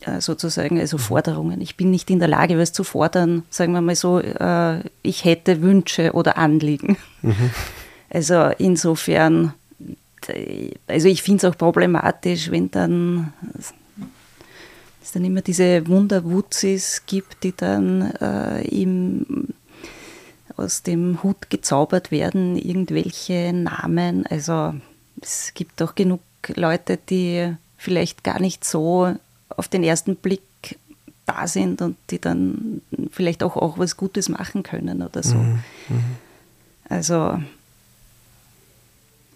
äh, 0.00 0.20
sozusagen, 0.20 0.78
also 0.78 0.96
mhm. 0.96 1.02
Forderungen. 1.02 1.60
Ich 1.60 1.76
bin 1.76 1.90
nicht 1.90 2.10
in 2.10 2.18
der 2.18 2.28
Lage, 2.28 2.58
was 2.58 2.72
zu 2.72 2.84
fordern, 2.84 3.44
sagen 3.50 3.72
wir 3.72 3.80
mal 3.80 3.96
so, 3.96 4.20
äh, 4.20 4.80
ich 5.02 5.24
hätte 5.24 5.62
Wünsche 5.62 6.12
oder 6.12 6.36
Anliegen. 6.36 6.96
Mhm. 7.22 7.50
Also 8.10 8.50
insofern, 8.58 9.52
also 10.86 11.08
ich 11.08 11.22
finde 11.22 11.46
es 11.46 11.52
auch 11.52 11.58
problematisch, 11.58 12.50
wenn 12.50 12.70
dann 12.70 13.32
es 15.02 15.12
dann 15.12 15.24
immer 15.24 15.40
diese 15.40 15.86
Wunderwutzis 15.86 17.02
gibt, 17.06 17.44
die 17.44 17.54
dann 17.56 18.12
äh, 18.20 18.62
im 18.68 19.48
aus 20.56 20.82
dem 20.82 21.22
Hut 21.22 21.50
gezaubert 21.50 22.10
werden, 22.10 22.56
irgendwelche 22.56 23.52
Namen. 23.52 24.26
Also 24.26 24.74
es 25.20 25.52
gibt 25.54 25.82
auch 25.82 25.94
genug 25.94 26.20
Leute, 26.54 26.98
die 27.10 27.54
vielleicht 27.76 28.24
gar 28.24 28.40
nicht 28.40 28.64
so 28.64 29.14
auf 29.48 29.68
den 29.68 29.82
ersten 29.82 30.16
Blick 30.16 30.42
da 31.26 31.46
sind 31.46 31.82
und 31.82 31.96
die 32.10 32.20
dann 32.20 32.80
vielleicht 33.10 33.42
auch, 33.42 33.56
auch 33.56 33.78
was 33.78 33.96
Gutes 33.96 34.28
machen 34.28 34.62
können 34.62 35.02
oder 35.02 35.22
so. 35.22 35.34
Mhm. 35.34 35.62
Mhm. 35.88 36.04
Also 36.88 37.40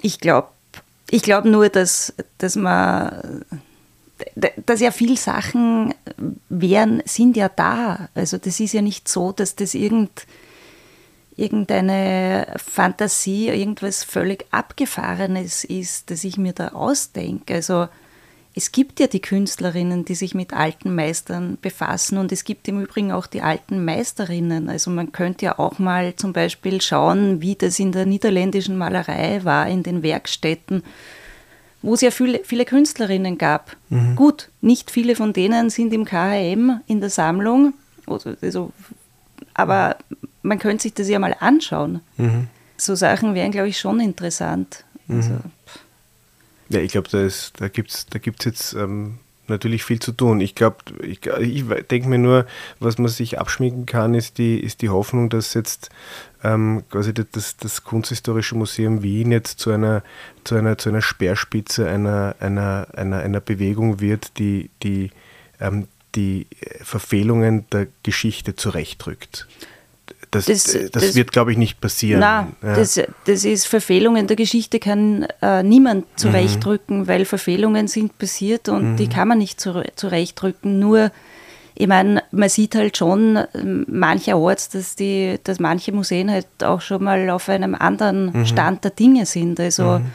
ich 0.00 0.20
glaube 0.20 0.48
ich 1.10 1.22
glaub 1.22 1.44
nur, 1.44 1.68
dass, 1.68 2.14
dass 2.38 2.54
man 2.54 3.44
dass 4.66 4.80
ja 4.80 4.90
viele 4.90 5.16
Sachen 5.16 5.94
wären, 6.48 7.02
sind 7.04 7.36
ja 7.36 7.48
da. 7.48 8.08
Also 8.14 8.38
das 8.38 8.60
ist 8.60 8.74
ja 8.74 8.82
nicht 8.82 9.08
so, 9.08 9.32
dass 9.32 9.56
das 9.56 9.74
irgend 9.74 10.26
irgendeine 11.40 12.54
Fantasie, 12.56 13.48
irgendwas 13.48 14.04
völlig 14.04 14.46
Abgefahrenes 14.50 15.64
ist, 15.64 16.10
das 16.10 16.24
ich 16.24 16.36
mir 16.36 16.52
da 16.52 16.68
ausdenke. 16.68 17.54
Also 17.54 17.88
es 18.54 18.72
gibt 18.72 19.00
ja 19.00 19.06
die 19.06 19.22
Künstlerinnen, 19.22 20.04
die 20.04 20.14
sich 20.14 20.34
mit 20.34 20.52
alten 20.52 20.94
Meistern 20.94 21.56
befassen 21.62 22.18
und 22.18 22.32
es 22.32 22.44
gibt 22.44 22.68
im 22.68 22.80
Übrigen 22.82 23.12
auch 23.12 23.26
die 23.26 23.42
alten 23.42 23.84
Meisterinnen. 23.84 24.68
Also 24.68 24.90
man 24.90 25.12
könnte 25.12 25.46
ja 25.46 25.58
auch 25.58 25.78
mal 25.78 26.14
zum 26.16 26.32
Beispiel 26.32 26.80
schauen, 26.80 27.40
wie 27.40 27.54
das 27.54 27.78
in 27.78 27.92
der 27.92 28.06
niederländischen 28.06 28.76
Malerei 28.76 29.40
war, 29.44 29.68
in 29.68 29.82
den 29.82 30.02
Werkstätten, 30.02 30.82
wo 31.80 31.94
es 31.94 32.00
ja 32.00 32.10
viele, 32.10 32.40
viele 32.44 32.64
Künstlerinnen 32.64 33.38
gab. 33.38 33.76
Mhm. 33.88 34.16
Gut, 34.16 34.50
nicht 34.60 34.90
viele 34.90 35.14
von 35.14 35.32
denen 35.32 35.70
sind 35.70 35.94
im 35.94 36.04
KHM 36.04 36.80
in 36.86 37.00
der 37.00 37.10
Sammlung, 37.10 37.72
also, 38.06 38.34
also 38.42 38.72
aber 39.54 39.96
man 40.42 40.58
könnte 40.58 40.82
sich 40.82 40.94
das 40.94 41.08
ja 41.08 41.18
mal 41.18 41.36
anschauen. 41.38 42.00
Mhm. 42.16 42.48
So 42.76 42.94
Sachen 42.94 43.34
wären, 43.34 43.52
glaube 43.52 43.68
ich, 43.68 43.78
schon 43.78 44.00
interessant. 44.00 44.84
Mhm. 45.06 45.16
Also, 45.16 45.40
ja, 46.70 46.80
ich 46.80 46.92
glaube, 46.92 47.08
da, 47.10 47.28
da 47.58 47.68
gibt 47.68 47.90
es 47.90 48.06
da 48.06 48.18
gibt's 48.18 48.44
jetzt 48.44 48.74
ähm, 48.74 49.18
natürlich 49.50 49.84
viel 49.84 49.98
zu 49.98 50.12
tun. 50.12 50.40
Ich 50.40 50.54
glaube, 50.54 50.76
ich, 51.02 51.26
ich 51.26 51.64
denke 51.88 52.08
mir 52.08 52.18
nur, 52.18 52.46
was 52.78 52.96
man 52.96 53.08
sich 53.08 53.38
abschminken 53.38 53.84
kann, 53.84 54.14
ist 54.14 54.38
die, 54.38 54.58
ist 54.58 54.80
die 54.80 54.88
Hoffnung, 54.88 55.28
dass 55.28 55.52
jetzt 55.52 55.90
ähm, 56.42 56.84
quasi 56.90 57.12
das, 57.12 57.58
das 57.58 57.84
Kunsthistorische 57.84 58.54
Museum 58.54 59.02
Wien 59.02 59.30
jetzt 59.32 59.58
zu 59.58 59.70
einer, 59.70 60.02
zu 60.44 60.54
einer, 60.54 60.78
zu 60.78 60.88
einer 60.88 61.02
Speerspitze 61.02 61.86
einer, 61.86 62.36
einer, 62.40 62.86
einer, 62.94 63.18
einer 63.18 63.40
Bewegung 63.40 64.00
wird, 64.00 64.38
die, 64.38 64.70
die, 64.82 65.10
ähm, 65.60 65.88
die 66.14 66.46
Verfehlungen 66.82 67.66
der 67.70 67.86
Geschichte 68.02 68.56
zurechtrückt. 68.56 69.46
Das, 70.30 70.44
das, 70.44 70.64
das, 70.64 70.90
das 70.92 71.14
wird, 71.16 71.32
glaube 71.32 71.50
ich, 71.50 71.58
nicht 71.58 71.80
passieren. 71.80 72.20
Nein, 72.20 72.54
ja. 72.62 72.76
das, 72.76 73.00
das 73.24 73.44
ist 73.44 73.66
Verfehlungen 73.66 74.28
der 74.28 74.36
Geschichte, 74.36 74.78
kann 74.78 75.26
äh, 75.42 75.64
niemand 75.64 76.06
zurechtrücken, 76.16 77.00
mhm. 77.00 77.08
weil 77.08 77.24
Verfehlungen 77.24 77.88
sind 77.88 78.16
passiert 78.16 78.68
und 78.68 78.92
mhm. 78.92 78.96
die 78.96 79.08
kann 79.08 79.26
man 79.26 79.38
nicht 79.38 79.60
zurechtrücken. 79.60 80.78
Nur, 80.78 81.10
ich 81.74 81.88
meine, 81.88 82.22
man 82.30 82.48
sieht 82.48 82.76
halt 82.76 82.96
schon 82.96 83.40
ähm, 83.54 83.86
mancherorts, 83.88 84.68
dass, 84.68 84.94
die, 84.94 85.40
dass 85.42 85.58
manche 85.58 85.90
Museen 85.90 86.30
halt 86.30 86.46
auch 86.62 86.80
schon 86.80 87.02
mal 87.02 87.28
auf 87.30 87.48
einem 87.48 87.74
anderen 87.74 88.32
mhm. 88.32 88.46
Stand 88.46 88.84
der 88.84 88.92
Dinge 88.92 89.26
sind. 89.26 89.58
Also 89.58 89.98
mhm. 89.98 90.06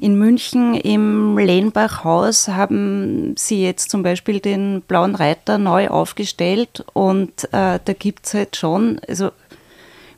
In 0.00 0.18
München 0.18 0.74
im 0.74 1.38
Lehnbach-Haus 1.38 2.48
haben 2.48 3.36
sie 3.36 3.62
jetzt 3.62 3.90
zum 3.90 4.02
Beispiel 4.02 4.40
den 4.40 4.82
Blauen 4.82 5.14
Reiter 5.14 5.58
neu 5.58 5.88
aufgestellt 5.88 6.84
und 6.92 7.44
äh, 7.52 7.78
da 7.84 7.92
gibt 7.98 8.26
es 8.26 8.34
halt 8.34 8.56
schon, 8.56 9.00
also 9.08 9.30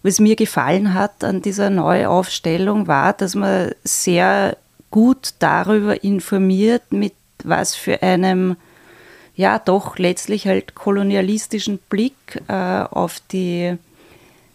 was 0.03 0.21
mir 0.21 0.37
gefallen 0.37 0.95
hat 0.95 1.25
an 1.25 1.43
dieser 1.43 1.69
Neuaufstellung 1.69 2.87
war, 2.87 3.13
dass 3.13 3.35
man 3.35 3.73
sehr 3.83 4.57
gut 4.91 5.35
darüber 5.41 6.03
informiert, 6.05 6.93
mit 6.93 7.15
was 7.45 7.75
für 7.75 8.03
einem 8.03 8.57
ja 9.35 9.59
doch 9.59 9.99
letztlich 9.99 10.47
halt 10.47 10.75
kolonialistischen 10.75 11.79
Blick 11.91 12.43
äh, 12.49 12.53
auf 12.53 13.21
die 13.31 13.77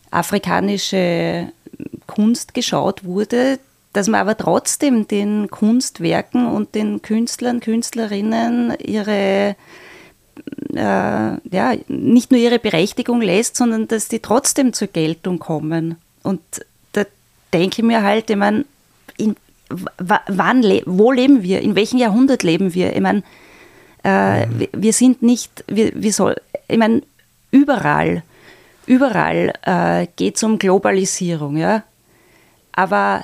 afrikanische 0.09 1.51
Kunst 2.07 2.53
geschaut 2.53 3.03
wurde, 3.03 3.59
dass 3.93 4.07
man 4.07 4.21
aber 4.21 4.37
trotzdem 4.37 5.07
den 5.07 5.49
Kunstwerken 5.49 6.47
und 6.47 6.75
den 6.75 7.01
Künstlern, 7.01 7.59
Künstlerinnen 7.59 8.73
ihre 8.79 9.55
äh, 10.73 10.75
ja, 10.75 11.73
nicht 11.87 12.31
nur 12.31 12.39
ihre 12.39 12.59
Berechtigung 12.59 13.21
lässt, 13.21 13.57
sondern 13.57 13.87
dass 13.87 14.07
die 14.07 14.19
trotzdem 14.19 14.73
zur 14.73 14.87
Geltung 14.87 15.39
kommen. 15.39 15.97
Und 16.23 16.41
da 16.93 17.03
denke 17.53 17.81
ich 17.81 17.87
mir 17.87 18.03
halt, 18.03 18.29
ich 18.29 18.35
meine, 18.35 18.65
in, 19.17 19.35
wann, 19.97 20.63
wo 20.85 21.11
leben 21.11 21.43
wir? 21.43 21.61
In 21.61 21.75
welchem 21.75 21.99
Jahrhundert 21.99 22.43
leben 22.43 22.73
wir? 22.73 22.95
Ich 22.95 23.01
meine, 23.01 23.23
äh, 24.03 24.45
mhm. 24.45 24.59
wir, 24.59 24.69
wir, 24.73 24.93
sind 24.93 25.21
nicht, 25.21 25.63
wir, 25.67 25.91
wir 25.95 26.13
soll, 26.13 26.35
ich 26.67 26.77
meine, 26.77 27.01
überall, 27.51 28.23
überall 28.85 29.53
äh, 29.63 30.07
geht 30.15 30.37
es 30.37 30.43
um 30.43 30.57
Globalisierung, 30.57 31.57
ja. 31.57 31.83
Aber 32.73 33.23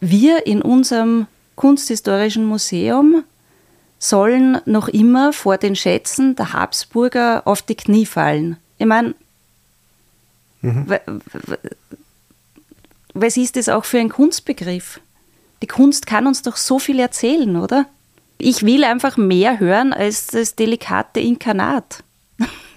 wir 0.00 0.46
in 0.46 0.62
unserem 0.62 1.26
Kunsthistorischen 1.54 2.44
Museum 2.44 3.24
sollen 3.98 4.60
noch 4.66 4.88
immer 4.88 5.32
vor 5.32 5.56
den 5.56 5.74
Schätzen 5.74 6.36
der 6.36 6.52
Habsburger 6.52 7.42
auf 7.46 7.62
die 7.62 7.74
Knie 7.74 8.06
fallen. 8.06 8.58
Ich 8.78 8.86
meine, 8.86 9.14
mhm. 10.60 10.86
was 13.14 13.36
ist 13.36 13.56
das 13.56 13.68
auch 13.68 13.84
für 13.84 13.98
ein 13.98 14.10
Kunstbegriff? 14.10 15.00
Die 15.62 15.66
Kunst 15.66 16.06
kann 16.06 16.26
uns 16.26 16.42
doch 16.42 16.56
so 16.56 16.78
viel 16.78 17.00
erzählen, 17.00 17.56
oder? 17.56 17.86
Ich 18.38 18.62
will 18.64 18.84
einfach 18.84 19.16
mehr 19.16 19.58
hören 19.58 19.94
als 19.94 20.26
das 20.26 20.54
delikate 20.54 21.20
Inkarnat. 21.20 22.04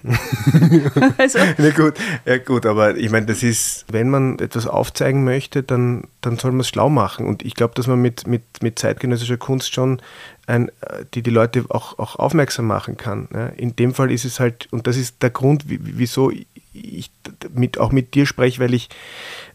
also. 1.18 1.38
Na 1.58 1.70
gut, 1.70 1.94
ja 2.24 2.38
gut, 2.38 2.66
aber 2.66 2.96
ich 2.96 3.10
meine, 3.10 3.26
das 3.26 3.42
ist, 3.42 3.84
wenn 3.88 4.08
man 4.08 4.38
etwas 4.38 4.66
aufzeigen 4.66 5.24
möchte, 5.24 5.62
dann, 5.62 6.04
dann 6.20 6.38
soll 6.38 6.52
man 6.52 6.60
es 6.60 6.68
schlau 6.68 6.88
machen. 6.88 7.26
Und 7.26 7.44
ich 7.44 7.54
glaube, 7.54 7.74
dass 7.74 7.86
man 7.86 8.00
mit, 8.00 8.26
mit, 8.26 8.42
mit 8.62 8.78
zeitgenössischer 8.78 9.36
Kunst 9.36 9.72
schon 9.74 10.00
ein, 10.46 10.70
die 11.14 11.22
die 11.22 11.30
Leute 11.30 11.64
auch, 11.68 11.98
auch 11.98 12.16
aufmerksam 12.16 12.66
machen 12.66 12.96
kann. 12.96 13.28
Ne? 13.30 13.52
In 13.56 13.76
dem 13.76 13.94
Fall 13.94 14.10
ist 14.10 14.24
es 14.24 14.40
halt, 14.40 14.68
und 14.70 14.86
das 14.86 14.96
ist 14.96 15.22
der 15.22 15.30
Grund, 15.30 15.64
wieso 15.66 16.30
ich 16.72 17.10
mit, 17.54 17.78
auch 17.78 17.92
mit 17.92 18.14
dir 18.14 18.26
spreche, 18.26 18.60
weil 18.60 18.74
ich, 18.74 18.88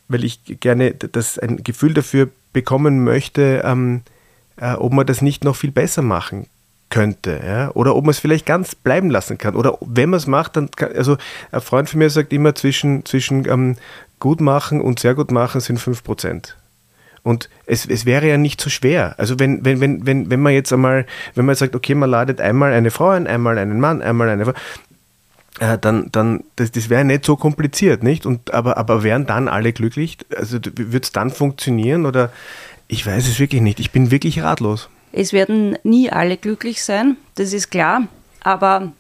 weil 0.08 0.24
ich 0.24 0.40
gerne 0.60 0.94
das, 0.94 1.40
ein 1.40 1.64
Gefühl 1.64 1.94
dafür 1.94 2.30
bekommen 2.54 3.04
möchte, 3.04 3.62
ähm, 3.66 4.02
äh, 4.58 4.74
ob 4.74 4.94
man 4.94 5.06
das 5.06 5.22
nicht 5.22 5.44
noch 5.44 5.56
viel 5.56 5.72
besser 5.72 6.02
machen 6.02 6.48
könnte, 6.96 7.42
ja? 7.46 7.72
oder 7.72 7.94
ob 7.94 8.06
man 8.06 8.12
es 8.12 8.20
vielleicht 8.20 8.46
ganz 8.46 8.74
bleiben 8.74 9.10
lassen 9.10 9.38
kann. 9.38 9.56
Oder 9.58 9.78
wenn 9.82 10.10
man 10.12 10.18
es 10.18 10.28
macht, 10.28 10.56
dann 10.56 10.72
kann, 10.72 10.96
also 10.96 11.18
ein 11.52 11.60
Freund 11.60 11.90
von 11.90 12.00
mir 12.00 12.10
sagt 12.10 12.32
immer, 12.32 12.56
zwischen, 12.56 13.04
zwischen 13.04 13.46
ähm, 13.50 13.76
gut 14.22 14.40
machen 14.40 14.80
und 14.80 15.00
sehr 15.00 15.14
gut 15.14 15.30
machen 15.30 15.60
sind 15.60 15.78
5%. 15.78 16.54
Und 17.22 17.50
es, 17.66 17.86
es 17.86 18.06
wäre 18.06 18.30
ja 18.30 18.38
nicht 18.38 18.62
so 18.62 18.70
schwer. 18.70 19.14
Also 19.18 19.38
wenn, 19.40 19.66
wenn, 19.66 19.82
wenn, 19.82 20.06
wenn, 20.06 20.30
wenn 20.30 20.40
man 20.40 20.54
jetzt 20.54 20.72
einmal, 20.72 21.06
wenn 21.34 21.46
man 21.46 21.56
sagt, 21.56 21.76
okay, 21.76 21.96
man 21.96 22.10
ladet 22.10 22.40
einmal 22.40 22.72
eine 22.72 22.92
Frau 22.92 23.10
ein, 23.10 23.28
einmal 23.28 23.58
einen 23.58 23.82
Mann, 23.82 24.02
einmal 24.02 24.30
eine 24.30 24.46
Frau, 24.46 24.54
äh, 25.60 25.78
dann, 25.78 26.08
dann 26.14 26.46
das, 26.56 26.72
das 26.72 26.90
wäre 26.90 27.04
nicht 27.04 27.26
so 27.26 27.36
kompliziert, 27.36 28.04
nicht? 28.04 28.26
Und, 28.26 28.54
aber, 28.54 28.78
aber 28.78 29.04
wären 29.04 29.26
dann 29.26 29.50
alle 29.50 29.74
glücklich? 29.74 30.18
Also 30.34 30.60
wird 30.64 31.04
es 31.04 31.12
dann 31.12 31.30
funktionieren 31.30 32.06
oder 32.06 32.32
ich 32.88 33.06
weiß 33.06 33.28
es 33.28 33.38
wirklich 33.38 33.62
nicht. 33.62 33.82
Ich 33.82 33.92
bin 33.92 34.12
wirklich 34.12 34.42
ratlos. 34.44 34.90
Es 35.18 35.32
werden 35.32 35.78
nie 35.84 36.12
alle 36.12 36.36
glücklich 36.36 36.84
sein, 36.84 37.16
das 37.36 37.54
ist 37.54 37.72
klar. 37.72 38.08
Aber 38.42 38.92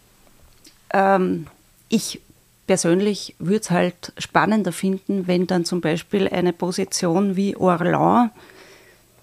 ähm, 0.94 1.48
ich 1.90 2.22
persönlich 2.68 3.36
würde 3.38 3.60
es 3.60 3.70
halt 3.70 4.14
spannender 4.18 4.72
finden, 4.72 5.28
wenn 5.28 5.46
dann 5.46 5.66
zum 5.66 5.82
Beispiel 5.82 6.30
eine 6.30 6.54
Position 6.54 7.36
wie 7.36 7.58
Orlan, 7.58 8.32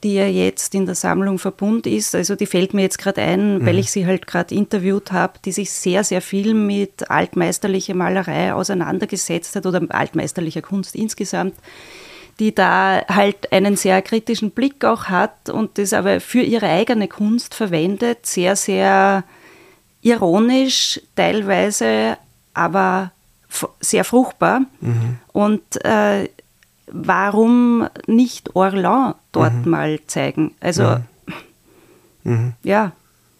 die 0.04 0.14
ja 0.14 0.26
jetzt 0.26 0.74
in 0.74 0.84
der 0.84 0.94
Sammlung 0.94 1.38
verbunden 1.38 1.88
ist, 1.88 2.14
also 2.14 2.36
die 2.36 2.46
fällt 2.46 2.74
mir 2.74 2.82
jetzt 2.82 2.98
gerade 2.98 3.22
ein, 3.22 3.58
mhm. 3.58 3.66
weil 3.66 3.78
ich 3.78 3.90
sie 3.90 4.04
halt 4.04 4.26
gerade 4.26 4.54
interviewt 4.54 5.12
habe, 5.12 5.38
die 5.44 5.52
sich 5.52 5.70
sehr, 5.70 6.04
sehr 6.04 6.20
viel 6.20 6.52
mit 6.52 7.10
altmeisterlicher 7.10 7.94
Malerei 7.94 8.52
auseinandergesetzt 8.52 9.56
hat 9.56 9.64
oder 9.64 9.80
altmeisterlicher 9.88 10.62
Kunst 10.62 10.94
insgesamt 10.94 11.54
die 12.42 12.52
da 12.52 13.04
halt 13.08 13.52
einen 13.52 13.76
sehr 13.76 14.02
kritischen 14.02 14.50
Blick 14.50 14.84
auch 14.84 15.04
hat 15.04 15.48
und 15.48 15.78
das 15.78 15.92
aber 15.92 16.18
für 16.18 16.40
ihre 16.40 16.66
eigene 16.66 17.06
Kunst 17.06 17.54
verwendet, 17.54 18.26
sehr, 18.26 18.56
sehr 18.56 19.22
ironisch 20.00 21.00
teilweise, 21.14 22.18
aber 22.52 23.12
sehr 23.78 24.02
fruchtbar. 24.02 24.62
Mhm. 24.80 25.18
Und 25.32 25.84
äh, 25.84 26.28
warum 26.88 27.86
nicht 28.08 28.56
Orlan 28.56 29.14
dort 29.30 29.64
mhm. 29.64 29.70
mal 29.70 30.00
zeigen? 30.08 30.56
Also, 30.58 30.96
mhm. 32.24 32.32
mhm. 32.32 32.52
ja. 32.64 32.90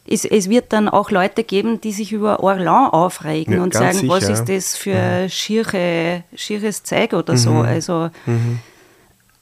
Es, 0.07 0.25
es, 0.25 0.49
wird 0.49 0.73
dann 0.73 0.89
auch 0.89 1.11
Leute 1.11 1.43
geben, 1.43 1.81
die 1.81 1.93
sich 1.93 2.13
über 2.13 2.41
Orlan 2.41 2.91
aufregen 2.91 3.55
ja, 3.55 3.63
und 3.63 3.73
sagen, 3.73 3.99
sicher. 3.99 4.13
was 4.13 4.29
ist 4.29 4.49
das 4.49 4.77
für 4.77 5.25
mhm. 5.25 5.29
schiere, 5.29 6.23
schieres 6.37 6.85
Zeug 6.85 7.15
oder 7.15 7.37
so. 7.37 7.51
Mhm. 7.51 7.63
Also, 7.63 8.11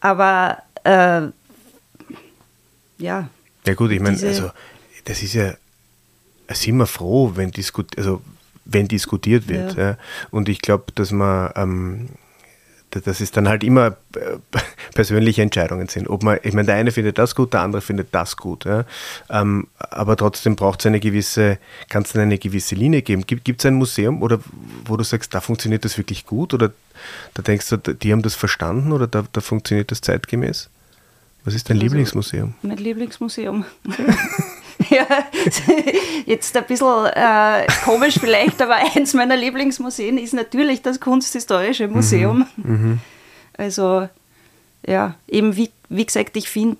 aber 0.00 0.62
äh, 0.84 1.28
ja. 2.98 3.28
Ja 3.66 3.74
gut, 3.74 3.90
ich 3.90 4.00
meine, 4.00 4.18
also 4.22 4.50
das 5.04 5.22
ist 5.22 5.34
ja, 5.34 5.54
sind 6.48 6.76
wir 6.76 6.86
froh, 6.86 7.32
wenn, 7.34 7.50
diskut, 7.50 7.96
also, 7.98 8.22
wenn 8.64 8.88
diskutiert 8.88 9.48
wird. 9.48 9.76
Ja. 9.76 9.90
Ja. 9.90 9.98
Und 10.30 10.48
ich 10.48 10.60
glaube, 10.60 10.92
dass 10.94 11.10
man 11.10 11.52
ähm, 11.56 12.08
dass 12.90 13.20
es 13.20 13.30
dann 13.30 13.48
halt 13.48 13.62
immer 13.62 13.96
äh, 14.16 14.36
persönliche 14.94 15.42
Entscheidungen 15.42 15.88
sind. 15.88 16.08
Ob 16.08 16.22
man, 16.22 16.38
ich 16.42 16.54
meine, 16.54 16.66
der 16.66 16.74
eine 16.76 16.90
findet 16.90 17.18
das 17.18 17.34
gut, 17.34 17.52
der 17.52 17.60
andere 17.60 17.82
findet 17.82 18.08
das 18.12 18.36
gut. 18.36 18.64
Ja? 18.64 18.84
Ähm, 19.28 19.68
aber 19.78 20.16
trotzdem 20.16 20.56
braucht 20.56 20.80
es 20.80 20.86
eine 20.86 21.00
gewisse, 21.00 21.58
kann 21.88 22.02
es 22.02 22.14
eine 22.16 22.38
gewisse 22.38 22.74
Linie 22.74 23.02
geben. 23.02 23.24
Gibt 23.26 23.60
es 23.60 23.66
ein 23.66 23.74
Museum, 23.74 24.22
oder 24.22 24.40
wo 24.84 24.96
du 24.96 25.04
sagst, 25.04 25.34
da 25.34 25.40
funktioniert 25.40 25.84
das 25.84 25.96
wirklich 25.98 26.26
gut? 26.26 26.52
Oder 26.54 26.72
da 27.34 27.42
denkst 27.42 27.68
du, 27.68 27.76
die 27.76 28.12
haben 28.12 28.22
das 28.22 28.34
verstanden 28.34 28.92
oder 28.92 29.06
da, 29.06 29.24
da 29.32 29.40
funktioniert 29.40 29.90
das 29.90 30.00
zeitgemäß? 30.00 30.68
Was 31.44 31.54
ist 31.54 31.70
dein 31.70 31.76
also, 31.76 31.84
Lieblingsmuseum? 31.84 32.54
Mein 32.62 32.76
Lieblingsmuseum. 32.76 33.64
ja, 34.90 35.06
jetzt 36.26 36.56
ein 36.56 36.66
bisschen 36.66 37.06
äh, 37.06 37.66
komisch 37.84 38.18
vielleicht, 38.18 38.60
aber 38.60 38.76
eins 38.94 39.14
meiner 39.14 39.36
Lieblingsmuseen 39.36 40.18
ist 40.18 40.34
natürlich 40.34 40.82
das 40.82 41.00
Kunsthistorische 41.00 41.88
Museum. 41.88 42.46
Mhm, 42.56 42.72
mhm. 42.72 43.00
also, 43.56 44.08
ja, 44.86 45.14
eben 45.28 45.56
wie, 45.56 45.70
wie 45.88 46.04
gesagt, 46.04 46.36
ich 46.36 46.50
finde, 46.50 46.78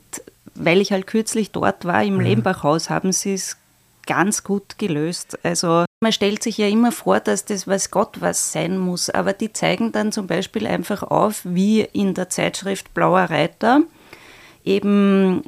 weil 0.55 0.81
ich 0.81 0.93
halt 0.93 1.07
kürzlich 1.07 1.51
dort 1.53 1.85
war, 1.85 2.03
im 2.03 2.15
mhm. 2.15 2.21
Lehmbachhaus, 2.21 2.91
haben 2.91 3.13
sie 3.13 3.35
es 3.35 3.57
ganz 4.07 4.45
gut 4.45 4.79
gelöst. 4.79 5.39
Also 5.43 5.85
man 6.01 6.13
stellt 6.13 6.43
sich 6.43 6.59
ja 6.59 6.67
immer 6.67 6.93
vor, 6.93 7.21
dass 7.21 7.45
das 7.45 7.67
weiß 7.67 7.91
Gott 7.91 8.21
was 8.21 8.53
sein 8.53 8.79
muss, 8.79 9.11
aber 9.11 9.33
die 9.33 9.53
zeigen 9.53 9.93
dann 9.93 10.13
zum 10.13 10.27
Beispiel 10.27 10.67
einfach 10.67 11.03
auf, 11.03 11.41
wie 11.45 11.83
in 11.83 12.15
der 12.15 12.29
Zeitschrift 12.31 12.95
Blauer 12.95 13.25
Reiter 13.25 13.83
eben 14.65 15.43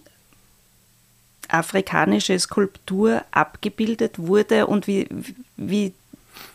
afrikanische 1.48 2.38
Skulptur 2.38 3.22
abgebildet 3.30 4.18
wurde 4.18 4.66
und 4.66 4.86
wie, 4.86 5.08
wie 5.56 5.92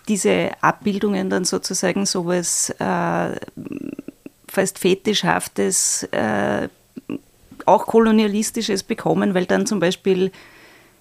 diese 0.08 0.52
Abbildungen 0.62 1.30
dann 1.30 1.46
sozusagen 1.46 2.06
sowas 2.06 2.70
äh, 2.80 3.36
fast 4.48 4.80
fetischhaftes, 4.80 6.04
äh, 6.12 6.70
auch 7.66 7.86
kolonialistisches 7.86 8.84
bekommen, 8.84 9.34
weil 9.34 9.46
dann 9.46 9.66
zum 9.66 9.80
Beispiel 9.80 10.32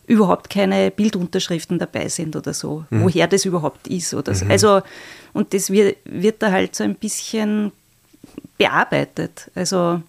überhaupt 0.07 0.51
keine 0.51 0.91
Bildunterschriften 0.91 1.79
dabei 1.79 2.09
sind 2.09 2.37
oder 2.37 2.55
so, 2.55 2.85
mhm. 2.91 3.03
woher 3.03 3.27
das 3.27 3.45
überhaupt 3.45 3.89
ist 3.89 4.15
oder 4.15 4.35
so. 4.35 4.45
Mhm. 4.45 4.51
Also, 4.51 4.83
und 5.33 5.53
das 5.53 5.71
wird, 5.71 5.99
wird 6.05 6.43
da 6.43 6.51
halt 6.51 6.75
so 6.77 6.85
ein 6.85 6.95
bisschen 6.95 7.73
bearbeitet. 8.57 9.51
Also 9.55 10.03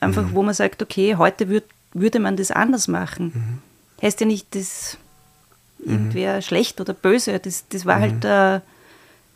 einfach, 0.00 0.22
mhm. 0.22 0.34
wo 0.34 0.42
man 0.42 0.54
sagt, 0.54 0.82
okay, 0.82 1.16
heute 1.16 1.48
wird, 1.48 1.64
würde 1.94 2.20
man 2.20 2.36
das 2.36 2.50
anders 2.50 2.88
machen. 2.88 3.32
Mhm. 3.34 4.06
Heißt 4.06 4.20
ja 4.20 4.26
nicht, 4.26 4.54
dass 4.54 4.98
irgendwer 5.78 6.36
mhm. 6.36 6.42
schlecht 6.42 6.80
oder 6.80 6.92
böse, 6.92 7.38
das, 7.38 7.64
das 7.68 7.86
war 7.86 8.00
halt 8.00 8.14
mhm. 8.14 8.20
der, 8.20 8.62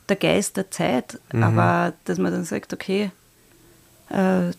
der 0.08 0.16
Geist 0.16 0.56
der 0.56 0.70
Zeit. 0.70 1.18
Aber 1.32 1.92
dass 2.04 2.18
man 2.18 2.32
dann 2.32 2.44
sagt, 2.44 2.72
okay, 2.72 3.10
äh, 4.10 4.52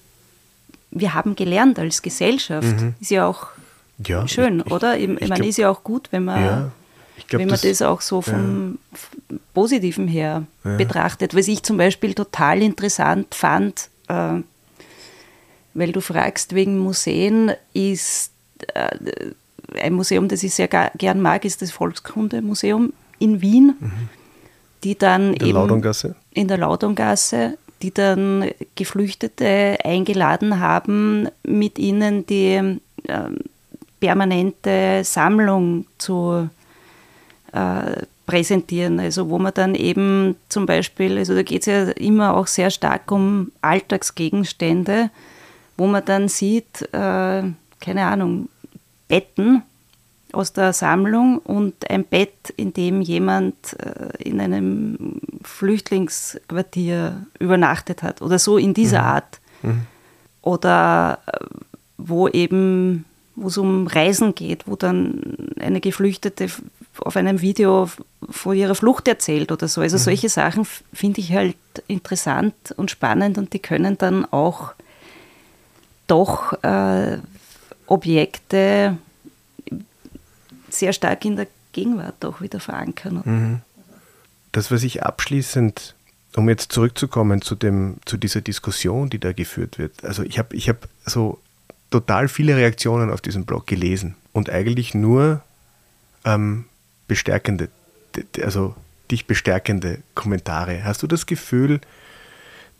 wir 0.89 1.13
haben 1.13 1.35
gelernt 1.35 1.77
als 1.79 2.01
Gesellschaft, 2.01 2.75
ist 2.99 3.11
ja 3.11 3.27
auch 3.27 3.47
ja, 4.05 4.27
schön, 4.27 4.63
ich, 4.65 4.71
oder? 4.71 4.97
Ich, 4.97 5.09
ich, 5.09 5.29
meine, 5.29 5.47
ist 5.47 5.57
ja 5.57 5.69
auch 5.69 5.83
gut, 5.83 6.09
wenn 6.11 6.25
man, 6.25 6.43
ja, 6.43 6.71
glaub, 7.27 7.39
wenn 7.39 7.47
man 7.47 7.59
das, 7.59 7.61
das, 7.61 7.81
auch 7.81 8.01
so 8.01 8.21
vom 8.21 8.77
ja. 8.91 9.37
Positiven 9.53 10.07
her 10.07 10.43
betrachtet. 10.63 11.35
Was 11.35 11.47
ich 11.47 11.63
zum 11.63 11.77
Beispiel 11.77 12.13
total 12.13 12.61
interessant 12.61 13.33
fand, 13.33 13.89
äh, 14.07 14.41
weil 15.73 15.91
du 15.91 16.01
fragst 16.01 16.53
wegen 16.55 16.77
Museen, 16.77 17.51
ist 17.73 18.31
äh, 18.73 18.89
ein 19.79 19.93
Museum, 19.93 20.27
das 20.27 20.43
ich 20.43 20.53
sehr 20.53 20.67
gern 20.67 21.21
mag, 21.21 21.45
ist 21.45 21.61
das 21.61 21.71
Volkskundemuseum 21.71 22.93
in 23.19 23.41
Wien, 23.41 23.75
mhm. 23.79 24.09
die 24.83 24.97
dann 24.97 25.33
in 25.33 25.39
der 25.39 25.47
eben 25.47 25.57
Laudongasse. 25.57 26.15
in 26.31 26.47
der 26.47 26.57
Laudongasse, 26.57 27.57
die 27.81 27.93
dann 27.93 28.49
Geflüchtete 28.75 29.77
eingeladen 29.83 30.59
haben, 30.59 31.29
mit 31.43 31.77
ihnen 31.79 32.25
die 32.25 32.79
äh, 33.07 33.29
permanente 33.99 35.03
Sammlung 35.03 35.85
zu, 35.97 36.49
äh, 37.51 38.03
präsentieren. 38.27 38.99
Also 38.99 39.29
wo 39.29 39.39
man 39.39 39.53
dann 39.55 39.73
eben 39.73 40.35
zum 40.49 40.67
Beispiel, 40.67 41.17
also 41.17 41.33
da 41.33 41.41
geht 41.41 41.61
es 41.61 41.65
ja 41.65 41.83
immer 41.91 42.35
auch 42.35 42.45
sehr 42.45 42.69
stark 42.69 43.11
um 43.11 43.51
Alltagsgegenstände, 43.61 45.09
wo 45.77 45.87
man 45.87 46.05
dann 46.05 46.27
sieht, 46.27 46.81
äh, 46.93 47.43
keine 47.79 48.05
Ahnung, 48.05 48.49
Betten 49.07 49.63
aus 50.33 50.51
der 50.51 50.73
Sammlung 50.73 51.39
und 51.39 51.89
ein 51.89 52.03
Bett, 52.03 52.53
in 52.57 52.73
dem 52.73 53.01
jemand 53.01 53.55
äh, 53.79 54.21
in 54.21 54.41
einem 54.41 55.21
Flüchtlingsquartier 55.43 57.25
übernachtet 57.39 58.03
hat 58.03 58.21
oder 58.21 58.37
so 58.37 58.57
in 58.57 58.73
dieser 58.73 59.01
mhm. 59.01 59.07
Art. 59.07 59.39
Mhm. 59.63 59.81
Oder 60.41 61.19
äh, 61.25 61.45
wo 61.97 62.27
eben, 62.27 63.05
wo 63.37 63.47
es 63.47 63.57
um 63.57 63.87
Reisen 63.87 64.35
geht, 64.35 64.67
wo 64.67 64.75
dann 64.75 65.53
eine 65.59 65.79
Geflüchtete 65.79 66.49
auf 66.99 67.15
einem 67.15 67.39
Video 67.41 67.89
von 68.29 68.57
ihrer 68.57 68.73
Flucht 68.73 69.07
erzählt 69.07 69.51
oder 69.51 69.67
so. 69.67 69.81
Also 69.81 69.97
mhm. 69.97 70.01
solche 70.01 70.29
Sachen 70.29 70.67
finde 70.91 71.21
ich 71.21 71.31
halt 71.31 71.55
interessant 71.87 72.55
und 72.75 72.89
spannend 72.91 73.37
und 73.37 73.53
die 73.53 73.59
können 73.59 73.97
dann 73.97 74.25
auch 74.25 74.73
doch 76.07 76.53
äh, 76.63 77.19
Objekte 77.85 78.97
sehr 80.69 80.93
stark 80.93 81.23
in 81.23 81.35
der 81.35 81.47
Gegenwart 81.73 82.25
auch 82.25 82.41
wieder 82.41 82.59
verankern. 82.59 83.21
Mhm. 83.23 83.61
Das, 84.51 84.71
was 84.71 84.81
ich 84.81 85.03
abschließend, 85.03 85.93
um 86.35 86.49
jetzt 86.49 86.71
zurückzukommen 86.71 87.43
zu, 87.43 87.53
dem, 87.53 87.97
zu 88.05 88.17
dieser 88.17 88.41
Diskussion, 88.41 89.11
die 89.11 89.19
da 89.19 89.31
geführt 89.31 89.77
wird, 89.77 90.03
also 90.03 90.23
ich 90.23 90.39
habe 90.39 90.55
ich 90.55 90.69
hab 90.69 90.87
so 91.05 91.39
total 91.89 92.27
viele 92.27 92.55
Reaktionen 92.55 93.11
auf 93.11 93.21
diesen 93.21 93.45
Blog 93.45 93.67
gelesen 93.67 94.15
und 94.33 94.49
eigentlich 94.49 94.93
nur 94.93 95.41
ähm, 96.25 96.65
bestärkende, 97.07 97.69
also 98.41 98.75
dich 99.09 99.25
bestärkende 99.25 99.99
Kommentare. 100.15 100.83
Hast 100.83 101.03
du 101.03 101.07
das 101.07 101.25
Gefühl, 101.25 101.79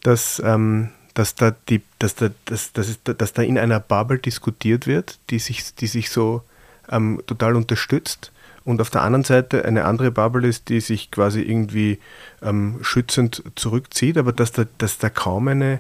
dass, 0.04 0.42
ähm, 0.44 0.90
dass, 1.14 1.36
da 1.36 1.56
die, 1.70 1.82
dass, 2.00 2.16
da, 2.16 2.30
dass, 2.46 2.74
dass, 2.74 3.00
dass 3.04 3.34
da 3.34 3.42
in 3.42 3.58
einer 3.58 3.80
Bubble 3.80 4.20
diskutiert 4.20 4.88
wird, 4.88 5.20
die 5.30 5.40
sich, 5.40 5.74
die 5.76 5.88
sich 5.88 6.10
so 6.10 6.44
ähm, 6.90 7.22
total 7.28 7.56
unterstützt 7.56 8.32
und 8.68 8.82
auf 8.82 8.90
der 8.90 9.02
anderen 9.02 9.24
Seite 9.24 9.64
eine 9.64 9.86
andere 9.86 10.12
Bubble 10.12 10.46
ist, 10.46 10.68
die 10.68 10.82
sich 10.82 11.10
quasi 11.10 11.42
irgendwie 11.42 12.00
ähm, 12.42 12.80
schützend 12.82 13.42
zurückzieht, 13.56 14.18
aber 14.18 14.34
dass 14.34 14.52
da, 14.52 14.66
dass 14.78 14.98
da 14.98 15.10
kaum 15.10 15.48
eine, 15.48 15.80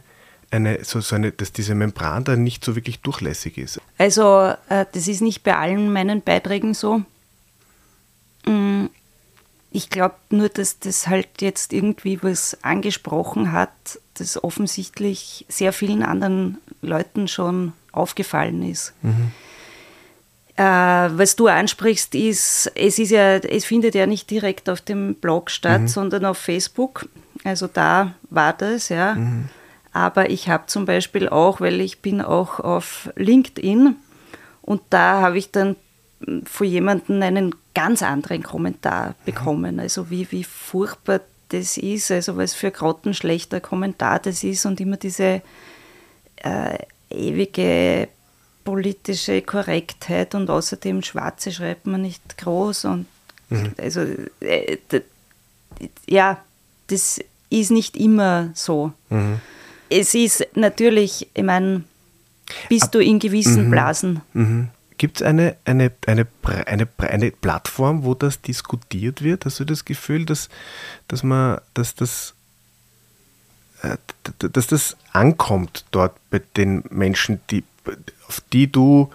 eine, 0.51 0.83
so, 0.83 1.01
so 1.01 1.15
eine, 1.15 1.31
dass 1.31 1.51
diese 1.51 1.75
Membran 1.75 2.23
da 2.23 2.35
nicht 2.35 2.63
so 2.63 2.75
wirklich 2.75 3.01
durchlässig 3.01 3.57
ist. 3.57 3.81
Also 3.97 4.53
äh, 4.69 4.85
das 4.91 5.07
ist 5.07 5.21
nicht 5.21 5.43
bei 5.43 5.55
allen 5.55 5.91
meinen 5.91 6.21
Beiträgen 6.21 6.73
so. 6.73 7.01
Mm, 8.45 8.85
ich 9.71 9.89
glaube 9.89 10.15
nur, 10.29 10.49
dass 10.49 10.79
das 10.79 11.07
halt 11.07 11.41
jetzt 11.41 11.73
irgendwie 11.73 12.23
was 12.23 12.57
angesprochen 12.63 13.51
hat, 13.51 13.69
das 14.15 14.43
offensichtlich 14.43 15.45
sehr 15.49 15.73
vielen 15.73 16.03
anderen 16.03 16.57
Leuten 16.81 17.27
schon 17.27 17.73
aufgefallen 17.91 18.63
ist. 18.63 18.93
Mhm. 19.01 19.31
Äh, 20.55 20.63
was 20.63 21.35
du 21.35 21.47
ansprichst, 21.47 22.15
ist, 22.15 22.71
es 22.73 22.97
ist 22.97 23.11
ja, 23.11 23.35
es 23.35 23.65
findet 23.65 23.93
ja 23.93 24.07
nicht 24.07 24.29
direkt 24.31 24.69
auf 24.69 24.81
dem 24.81 25.15
Blog 25.15 25.51
statt, 25.51 25.81
mhm. 25.81 25.87
sondern 25.87 26.25
auf 26.25 26.37
Facebook. 26.37 27.07
Also 27.43 27.67
da 27.67 28.15
war 28.29 28.53
das, 28.53 28.89
ja. 28.89 29.15
Mhm. 29.15 29.49
Aber 29.97 30.29
ich 30.29 30.47
habe 30.47 30.67
zum 30.67 30.85
Beispiel 30.85 31.27
auch, 31.27 31.59
weil 31.59 31.81
ich 31.81 32.01
bin 32.03 32.21
auch 32.21 32.59
auf 32.59 33.09
LinkedIn 33.15 33.95
und 34.61 34.81
da 34.91 35.21
habe 35.21 35.39
ich 35.39 35.49
dann 35.49 35.75
von 36.45 36.67
jemandem 36.67 37.19
einen 37.23 37.55
ganz 37.73 38.03
anderen 38.03 38.43
Kommentar 38.43 39.15
bekommen. 39.25 39.79
Also 39.79 40.11
wie, 40.11 40.31
wie 40.31 40.43
furchtbar 40.43 41.21
das 41.49 41.77
ist, 41.77 42.11
also 42.11 42.37
was 42.37 42.53
für 42.53 42.69
grottenschlechter 42.69 43.59
Kommentar 43.59 44.19
das 44.19 44.43
ist 44.43 44.67
und 44.67 44.79
immer 44.79 44.97
diese 44.97 45.41
äh, 46.43 46.77
ewige 47.09 48.07
politische 48.65 49.41
Korrektheit 49.41 50.35
und 50.35 50.51
außerdem 50.51 51.01
Schwarze 51.01 51.51
schreibt 51.51 51.87
man 51.87 52.03
nicht 52.03 52.37
groß 52.37 52.85
und 52.85 53.07
mhm. 53.49 53.73
also 53.79 54.01
äh, 54.41 54.77
ja, 56.07 56.37
das 56.85 57.19
ist 57.49 57.71
nicht 57.71 57.97
immer 57.97 58.51
so. 58.53 58.93
Mhm. 59.09 59.41
Es 59.89 60.13
ist 60.13 60.47
natürlich, 60.55 61.27
ich 61.33 61.43
meine, 61.43 61.83
bist 62.69 62.85
Ab, 62.85 62.91
du 62.93 62.99
in 62.99 63.19
gewissen 63.19 63.65
mhm. 63.65 63.71
Blasen. 63.71 64.21
Mhm. 64.33 64.69
Gibt 64.97 65.17
es 65.17 65.21
eine, 65.21 65.55
eine, 65.65 65.91
eine, 66.05 66.27
eine, 66.65 66.87
eine 66.97 67.31
Plattform, 67.31 68.03
wo 68.03 68.15
das 68.15 68.41
diskutiert 68.41 69.21
wird? 69.21 69.45
Hast 69.45 69.59
du 69.59 69.65
das 69.65 69.85
Gefühl, 69.85 70.25
dass, 70.25 70.49
dass 71.07 71.23
man, 71.23 71.59
dass 71.73 71.93
das 71.93 72.33
äh, 73.83 73.97
dass 74.39 74.67
das 74.67 74.97
ankommt 75.13 75.85
dort 75.91 76.15
bei 76.31 76.41
den 76.57 76.83
Menschen, 76.89 77.39
die 77.51 77.63
auf 78.27 78.41
die 78.51 78.71
du 78.71 79.11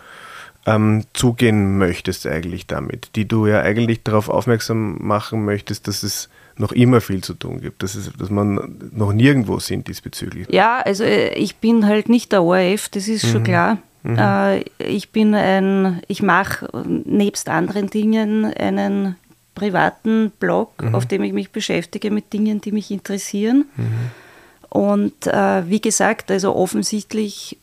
ähm, 0.66 1.04
zugehen 1.12 1.78
möchtest 1.78 2.26
eigentlich 2.26 2.66
damit, 2.66 3.10
die 3.16 3.26
du 3.26 3.46
ja 3.46 3.60
eigentlich 3.60 4.02
darauf 4.04 4.28
aufmerksam 4.28 4.98
machen 5.00 5.44
möchtest, 5.44 5.88
dass 5.88 6.02
es 6.02 6.28
noch 6.62 6.72
immer 6.72 7.00
viel 7.00 7.22
zu 7.22 7.34
tun 7.34 7.60
gibt, 7.60 7.82
dass, 7.82 7.94
es, 7.94 8.10
dass 8.18 8.30
man 8.30 8.78
noch 8.92 9.12
nirgendwo 9.12 9.58
sind 9.58 9.88
diesbezüglich. 9.88 10.46
Ja, 10.50 10.78
also 10.78 11.04
äh, 11.04 11.34
ich 11.34 11.56
bin 11.56 11.86
halt 11.86 12.08
nicht 12.08 12.32
der 12.32 12.42
ORF, 12.42 12.88
das 12.88 13.08
ist 13.08 13.24
mhm. 13.24 13.28
schon 13.28 13.44
klar. 13.44 13.78
Mhm. 14.04 14.18
Äh, 14.18 14.60
ich 14.78 15.10
bin 15.10 15.34
ein, 15.34 16.00
ich 16.08 16.22
mache 16.22 16.68
nebst 16.84 17.48
anderen 17.48 17.90
Dingen 17.90 18.46
einen 18.54 19.16
privaten 19.54 20.30
Blog, 20.38 20.82
mhm. 20.82 20.94
auf 20.94 21.04
dem 21.04 21.22
ich 21.24 21.32
mich 21.32 21.50
beschäftige 21.50 22.10
mit 22.10 22.32
Dingen, 22.32 22.60
die 22.60 22.72
mich 22.72 22.90
interessieren. 22.90 23.66
Mhm. 23.76 23.84
Und 24.70 25.26
äh, 25.26 25.68
wie 25.68 25.80
gesagt, 25.80 26.30
also 26.30 26.54
offensichtlich 26.56 27.58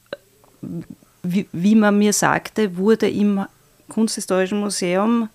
wie, 1.23 1.47
wie 1.51 1.75
man 1.75 1.97
mir 1.97 2.13
sagte, 2.13 2.77
wurde 2.77 3.09
im 3.09 3.45
Kunsthistorischen 3.87 4.59
Museum 4.59 5.29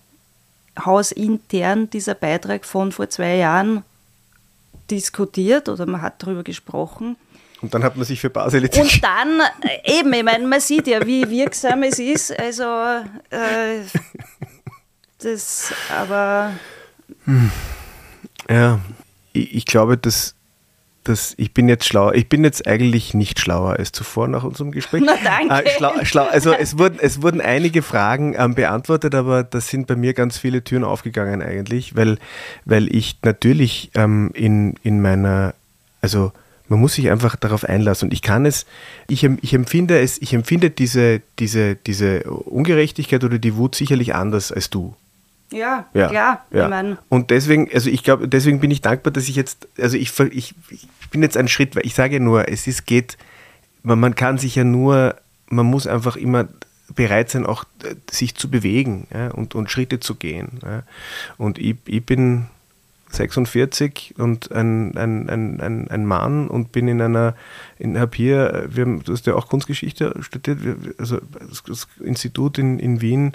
hausintern 0.83 1.91
dieser 1.91 2.15
Beitrag 2.15 2.65
von 2.65 2.93
vor 2.93 3.09
zwei 3.09 3.37
Jahren 3.37 3.85
diskutiert 4.91 5.69
oder 5.69 5.87
man 5.87 6.03
hat 6.03 6.23
darüber 6.23 6.43
gesprochen. 6.43 7.17
Und 7.61 7.73
dann 7.73 7.83
hat 7.83 7.97
man 7.97 8.05
sich 8.05 8.21
für 8.21 8.29
Basel 8.29 8.63
Und 8.63 9.03
dann, 9.03 9.41
äh, 9.63 10.01
eben, 10.01 10.13
ich 10.13 10.23
meine, 10.23 10.47
man 10.47 10.61
sieht 10.61 10.87
ja, 10.87 11.07
wie 11.07 11.29
wirksam 11.31 11.83
es 11.83 11.99
ist. 11.99 12.39
Also, 12.39 12.65
äh, 13.31 13.81
das, 15.23 15.73
aber. 15.91 16.53
Ja, 18.51 18.81
ich, 19.33 19.55
ich 19.55 19.65
glaube, 19.65 19.97
dass 19.97 20.35
das, 21.05 21.35
ich 21.37 21.55
bin 21.55 21.69
jetzt 21.69 21.85
schlauer. 21.85 22.15
Ich 22.15 22.29
bin 22.29 22.45
jetzt 22.45 22.67
eigentlich 22.67 23.15
nicht 23.15 23.39
schlauer 23.39 23.75
als 23.79 23.93
zuvor 23.93 24.29
nach 24.29 24.45
unserem 24.45 24.73
Gespräch. 24.73 25.03
Na 25.07 25.15
danke. 25.23 25.67
Äh, 25.67 25.71
schlau, 25.77 25.93
schlau, 26.03 26.27
also 26.27 26.53
es 26.53 26.79
wurden, 26.79 26.99
es 27.01 27.23
wurden 27.23 27.41
einige 27.41 27.83
Fragen 27.83 28.35
ähm, 28.37 28.55
beantwortet, 28.55 29.15
aber 29.15 29.45
da 29.45 29.61
sind 29.61 29.87
bei 29.87 29.97
mir 29.97 30.15
ganz 30.15 30.39
viele 30.39 30.65
Türen 30.65 30.85
aufgegangen 30.85 31.43
eigentlich, 31.43 31.97
weil, 31.97 32.19
weil 32.65 32.95
ich 32.95 33.19
natürlich 33.23 33.91
ähm, 33.95 34.31
in, 34.35 34.75
in 34.83 35.01
meiner, 35.01 35.55
also 36.01 36.33
man 36.69 36.81
muss 36.81 36.95
sich 36.95 37.11
einfach 37.11 37.37
darauf 37.37 37.65
einlassen. 37.65 38.09
Und 38.09 38.13
ich 38.13 38.23
kann 38.23 38.47
es, 38.47 38.67
ich, 39.09 39.25
ich 39.25 39.55
empfinde 39.55 40.01
es, 40.01 40.21
ich 40.21 40.33
empfinde 40.33 40.71
diese, 40.71 41.21
diese, 41.39 41.77
diese 41.77 42.25
Ungerechtigkeit 42.25 43.23
oder 43.23 43.39
die 43.39 43.57
Wut 43.57 43.75
sicherlich 43.75 44.15
anders 44.15 44.51
als 44.51 44.71
du. 44.71 44.95
Ja, 45.55 45.87
ja, 45.95 46.09
klar. 46.09 46.47
Ja. 46.51 46.65
Ich 46.65 46.71
mein 46.71 46.99
und 47.09 47.31
deswegen, 47.31 47.71
also 47.73 47.89
ich 47.89 48.03
glaube, 48.03 48.29
deswegen 48.29 48.61
bin 48.61 48.71
ich 48.71 48.81
dankbar, 48.81 49.13
dass 49.13 49.29
ich 49.29 49.37
jetzt, 49.37 49.69
also 49.79 49.97
ich, 49.97 50.19
ich, 50.33 50.55
ich 50.71 50.89
bin 51.11 51.23
jetzt 51.23 51.37
einen 51.37 51.49
Schritt, 51.49 51.77
weil 51.77 51.87
ich 51.87 51.95
sage 51.95 52.19
nur, 52.21 52.49
es 52.49 52.67
ist, 52.67 52.87
geht, 52.87 53.17
man, 53.83 54.01
man 54.01 54.15
kann 54.15 54.39
sich 54.39 54.57
ja 54.57 54.65
nur, 54.65 55.15
man 55.49 55.67
muss 55.67 55.87
einfach 55.87 56.17
immer 56.17 56.49
bereit 56.95 57.31
sein, 57.31 57.47
auch 57.47 57.65
äh, 57.85 57.95
sich 58.11 58.35
zu 58.35 58.51
bewegen 58.51 59.07
ja, 59.15 59.29
und, 59.31 59.55
und 59.55 59.71
Schritte 59.71 60.01
zu 60.01 60.17
gehen. 60.17 60.61
Und 61.39 61.59
ich, 61.59 61.77
ich 61.87 62.05
bin 62.05 62.47
46 63.15 64.15
und 64.19 64.53
ein, 64.53 64.97
ein, 64.97 65.31
ein, 65.31 65.89
ein, 65.89 66.07
Mann 66.07 66.49
und 66.49 66.73
bin 66.73 66.89
in 66.89 67.01
einer, 67.01 67.35
in, 67.79 67.99
habe 67.99 68.17
hier, 68.17 68.67
wir 68.69 68.85
haben, 68.85 69.03
du 69.03 69.13
hast 69.13 69.27
ja 69.27 69.35
auch 69.35 69.49
Kunstgeschichte 69.49 70.15
studiert, 70.21 70.59
also 70.99 71.19
das 71.67 71.87
Institut 72.01 72.59
in, 72.59 72.79
in 72.79 73.01
Wien, 73.01 73.33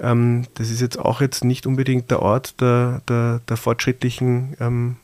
ähm, 0.00 0.46
das 0.54 0.70
ist 0.70 0.80
jetzt 0.80 0.98
auch 0.98 1.20
jetzt 1.20 1.44
nicht 1.44 1.66
unbedingt 1.66 2.10
der 2.10 2.22
Ort 2.22 2.60
der, 2.60 3.02
der, 3.08 3.40
der 3.48 3.56
fortschrittlichen 3.56 4.56
ähm, 4.60 4.96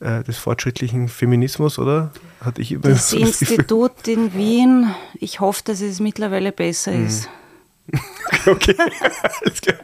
äh, 0.00 0.22
des 0.22 0.38
fortschrittlichen 0.38 1.08
Feminismus, 1.08 1.78
oder? 1.78 2.12
Hatte 2.40 2.62
ich 2.62 2.76
das, 2.80 3.10
das 3.10 3.12
Institut 3.12 4.06
in 4.06 4.32
Wien, 4.34 4.94
ich 5.18 5.40
hoffe, 5.40 5.62
dass 5.64 5.80
es 5.80 5.98
mittlerweile 5.98 6.52
besser 6.52 6.92
mhm. 6.92 7.06
ist. 7.06 7.28
okay, 8.46 8.74
alles 8.78 9.60
klar. 9.60 9.78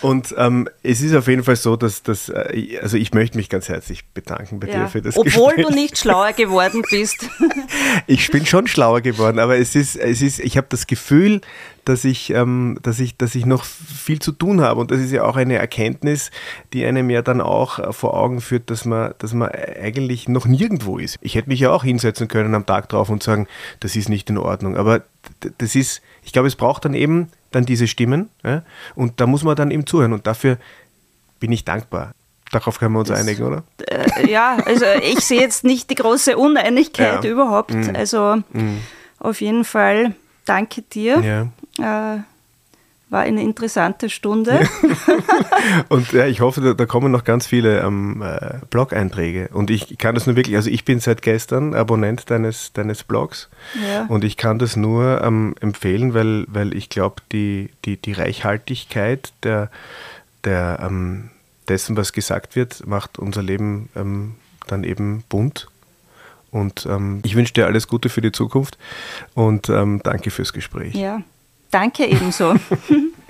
Und 0.00 0.34
ähm, 0.38 0.68
es 0.82 1.02
ist 1.02 1.14
auf 1.14 1.28
jeden 1.28 1.44
Fall 1.44 1.56
so, 1.56 1.76
dass 1.76 2.02
das, 2.02 2.28
äh, 2.28 2.78
also 2.80 2.96
ich 2.96 3.12
möchte 3.12 3.36
mich 3.36 3.48
ganz 3.48 3.68
herzlich 3.68 4.06
bedanken 4.14 4.58
bei 4.60 4.68
ja. 4.68 4.84
dir 4.84 4.88
für 4.88 5.02
das 5.02 5.16
Obwohl 5.16 5.54
Gespräch. 5.54 5.66
du 5.66 5.74
nicht 5.74 5.98
schlauer 5.98 6.32
geworden 6.32 6.82
bist. 6.90 7.28
ich 8.06 8.30
bin 8.30 8.46
schon 8.46 8.66
schlauer 8.66 9.02
geworden, 9.02 9.38
aber 9.38 9.58
es 9.58 9.74
ist, 9.74 9.96
es 9.96 10.22
ist, 10.22 10.38
ich 10.38 10.56
habe 10.56 10.66
das 10.70 10.86
Gefühl, 10.86 11.42
dass 11.84 12.04
ich, 12.04 12.30
ähm, 12.30 12.78
dass 12.82 13.00
ich, 13.00 13.16
dass 13.16 13.34
ich 13.34 13.44
noch 13.44 13.64
viel 13.64 14.20
zu 14.20 14.32
tun 14.32 14.60
habe. 14.60 14.80
Und 14.80 14.90
das 14.90 15.00
ist 15.00 15.12
ja 15.12 15.24
auch 15.24 15.36
eine 15.36 15.56
Erkenntnis, 15.56 16.30
die 16.72 16.84
einem 16.84 17.10
ja 17.10 17.22
dann 17.22 17.40
auch 17.40 17.78
äh, 17.78 17.92
vor 17.92 18.14
Augen 18.14 18.40
führt, 18.40 18.70
dass 18.70 18.84
man, 18.84 19.14
dass 19.18 19.34
man 19.34 19.50
eigentlich 19.50 20.28
noch 20.28 20.46
nirgendwo 20.46 20.98
ist. 20.98 21.18
Ich 21.20 21.34
hätte 21.34 21.48
mich 21.48 21.60
ja 21.60 21.70
auch 21.70 21.84
hinsetzen 21.84 22.28
können 22.28 22.54
am 22.54 22.66
Tag 22.66 22.88
drauf 22.88 23.10
und 23.10 23.22
sagen, 23.22 23.48
das 23.80 23.96
ist 23.96 24.08
nicht 24.08 24.30
in 24.30 24.38
Ordnung. 24.38 24.76
Aber 24.76 25.02
das 25.58 25.74
ist, 25.74 26.02
ich 26.22 26.32
glaube, 26.32 26.48
es 26.48 26.56
braucht 26.56 26.84
dann 26.84 26.94
eben 26.94 27.28
dann 27.50 27.66
diese 27.66 27.86
Stimmen 27.86 28.30
ja? 28.44 28.62
und 28.94 29.20
da 29.20 29.26
muss 29.26 29.44
man 29.44 29.56
dann 29.56 29.70
eben 29.70 29.86
zuhören 29.86 30.12
und 30.12 30.26
dafür 30.26 30.56
bin 31.38 31.52
ich 31.52 31.64
dankbar. 31.64 32.12
Darauf 32.50 32.78
können 32.78 32.92
wir 32.92 33.00
uns 33.00 33.08
das, 33.08 33.20
einigen, 33.20 33.44
oder? 33.44 33.64
Äh, 33.86 34.30
ja, 34.30 34.58
also 34.64 34.84
ich 35.02 35.20
sehe 35.20 35.40
jetzt 35.40 35.64
nicht 35.64 35.90
die 35.90 35.94
große 35.94 36.36
Uneinigkeit 36.36 37.24
ja. 37.24 37.30
überhaupt. 37.30 37.72
Mhm. 37.72 37.96
Also 37.96 38.36
mhm. 38.52 38.80
auf 39.18 39.40
jeden 39.40 39.64
Fall 39.64 40.14
danke 40.44 40.82
dir. 40.82 41.20
Ja. 41.20 41.48
Äh, 41.78 42.18
war 43.12 43.20
eine 43.20 43.42
interessante 43.42 44.08
Stunde. 44.08 44.66
Und 45.90 46.12
ja, 46.12 46.26
ich 46.26 46.40
hoffe, 46.40 46.62
da, 46.62 46.72
da 46.72 46.86
kommen 46.86 47.12
noch 47.12 47.24
ganz 47.24 47.46
viele 47.46 47.80
ähm, 47.80 48.22
äh, 48.22 48.58
Blog-Einträge. 48.70 49.50
Und 49.52 49.70
ich 49.70 49.98
kann 49.98 50.14
das 50.14 50.26
nur 50.26 50.34
wirklich, 50.34 50.56
also 50.56 50.70
ich 50.70 50.86
bin 50.86 50.98
seit 50.98 51.20
gestern 51.20 51.74
Abonnent 51.74 52.30
deines, 52.30 52.72
deines 52.72 53.04
Blogs 53.04 53.50
ja. 53.86 54.06
und 54.06 54.24
ich 54.24 54.38
kann 54.38 54.58
das 54.58 54.76
nur 54.76 55.22
ähm, 55.22 55.54
empfehlen, 55.60 56.14
weil, 56.14 56.46
weil 56.48 56.74
ich 56.74 56.88
glaube, 56.88 57.16
die, 57.32 57.68
die, 57.84 57.98
die 57.98 58.12
Reichhaltigkeit 58.12 59.34
der, 59.42 59.70
der, 60.44 60.78
ähm, 60.82 61.30
dessen, 61.68 61.96
was 61.96 62.12
gesagt 62.12 62.56
wird, 62.56 62.86
macht 62.86 63.18
unser 63.18 63.42
Leben 63.42 63.88
ähm, 63.94 64.34
dann 64.66 64.84
eben 64.84 65.22
bunt. 65.28 65.68
Und 66.50 66.86
ähm, 66.86 67.20
ich 67.24 67.34
wünsche 67.34 67.54
dir 67.54 67.66
alles 67.66 67.88
Gute 67.88 68.08
für 68.08 68.20
die 68.20 68.32
Zukunft 68.32 68.78
und 69.34 69.68
ähm, 69.68 70.00
danke 70.02 70.30
fürs 70.30 70.52
Gespräch. 70.52 70.94
Ja, 70.94 71.22
danke 71.72 72.06
ebenso. 72.06 72.54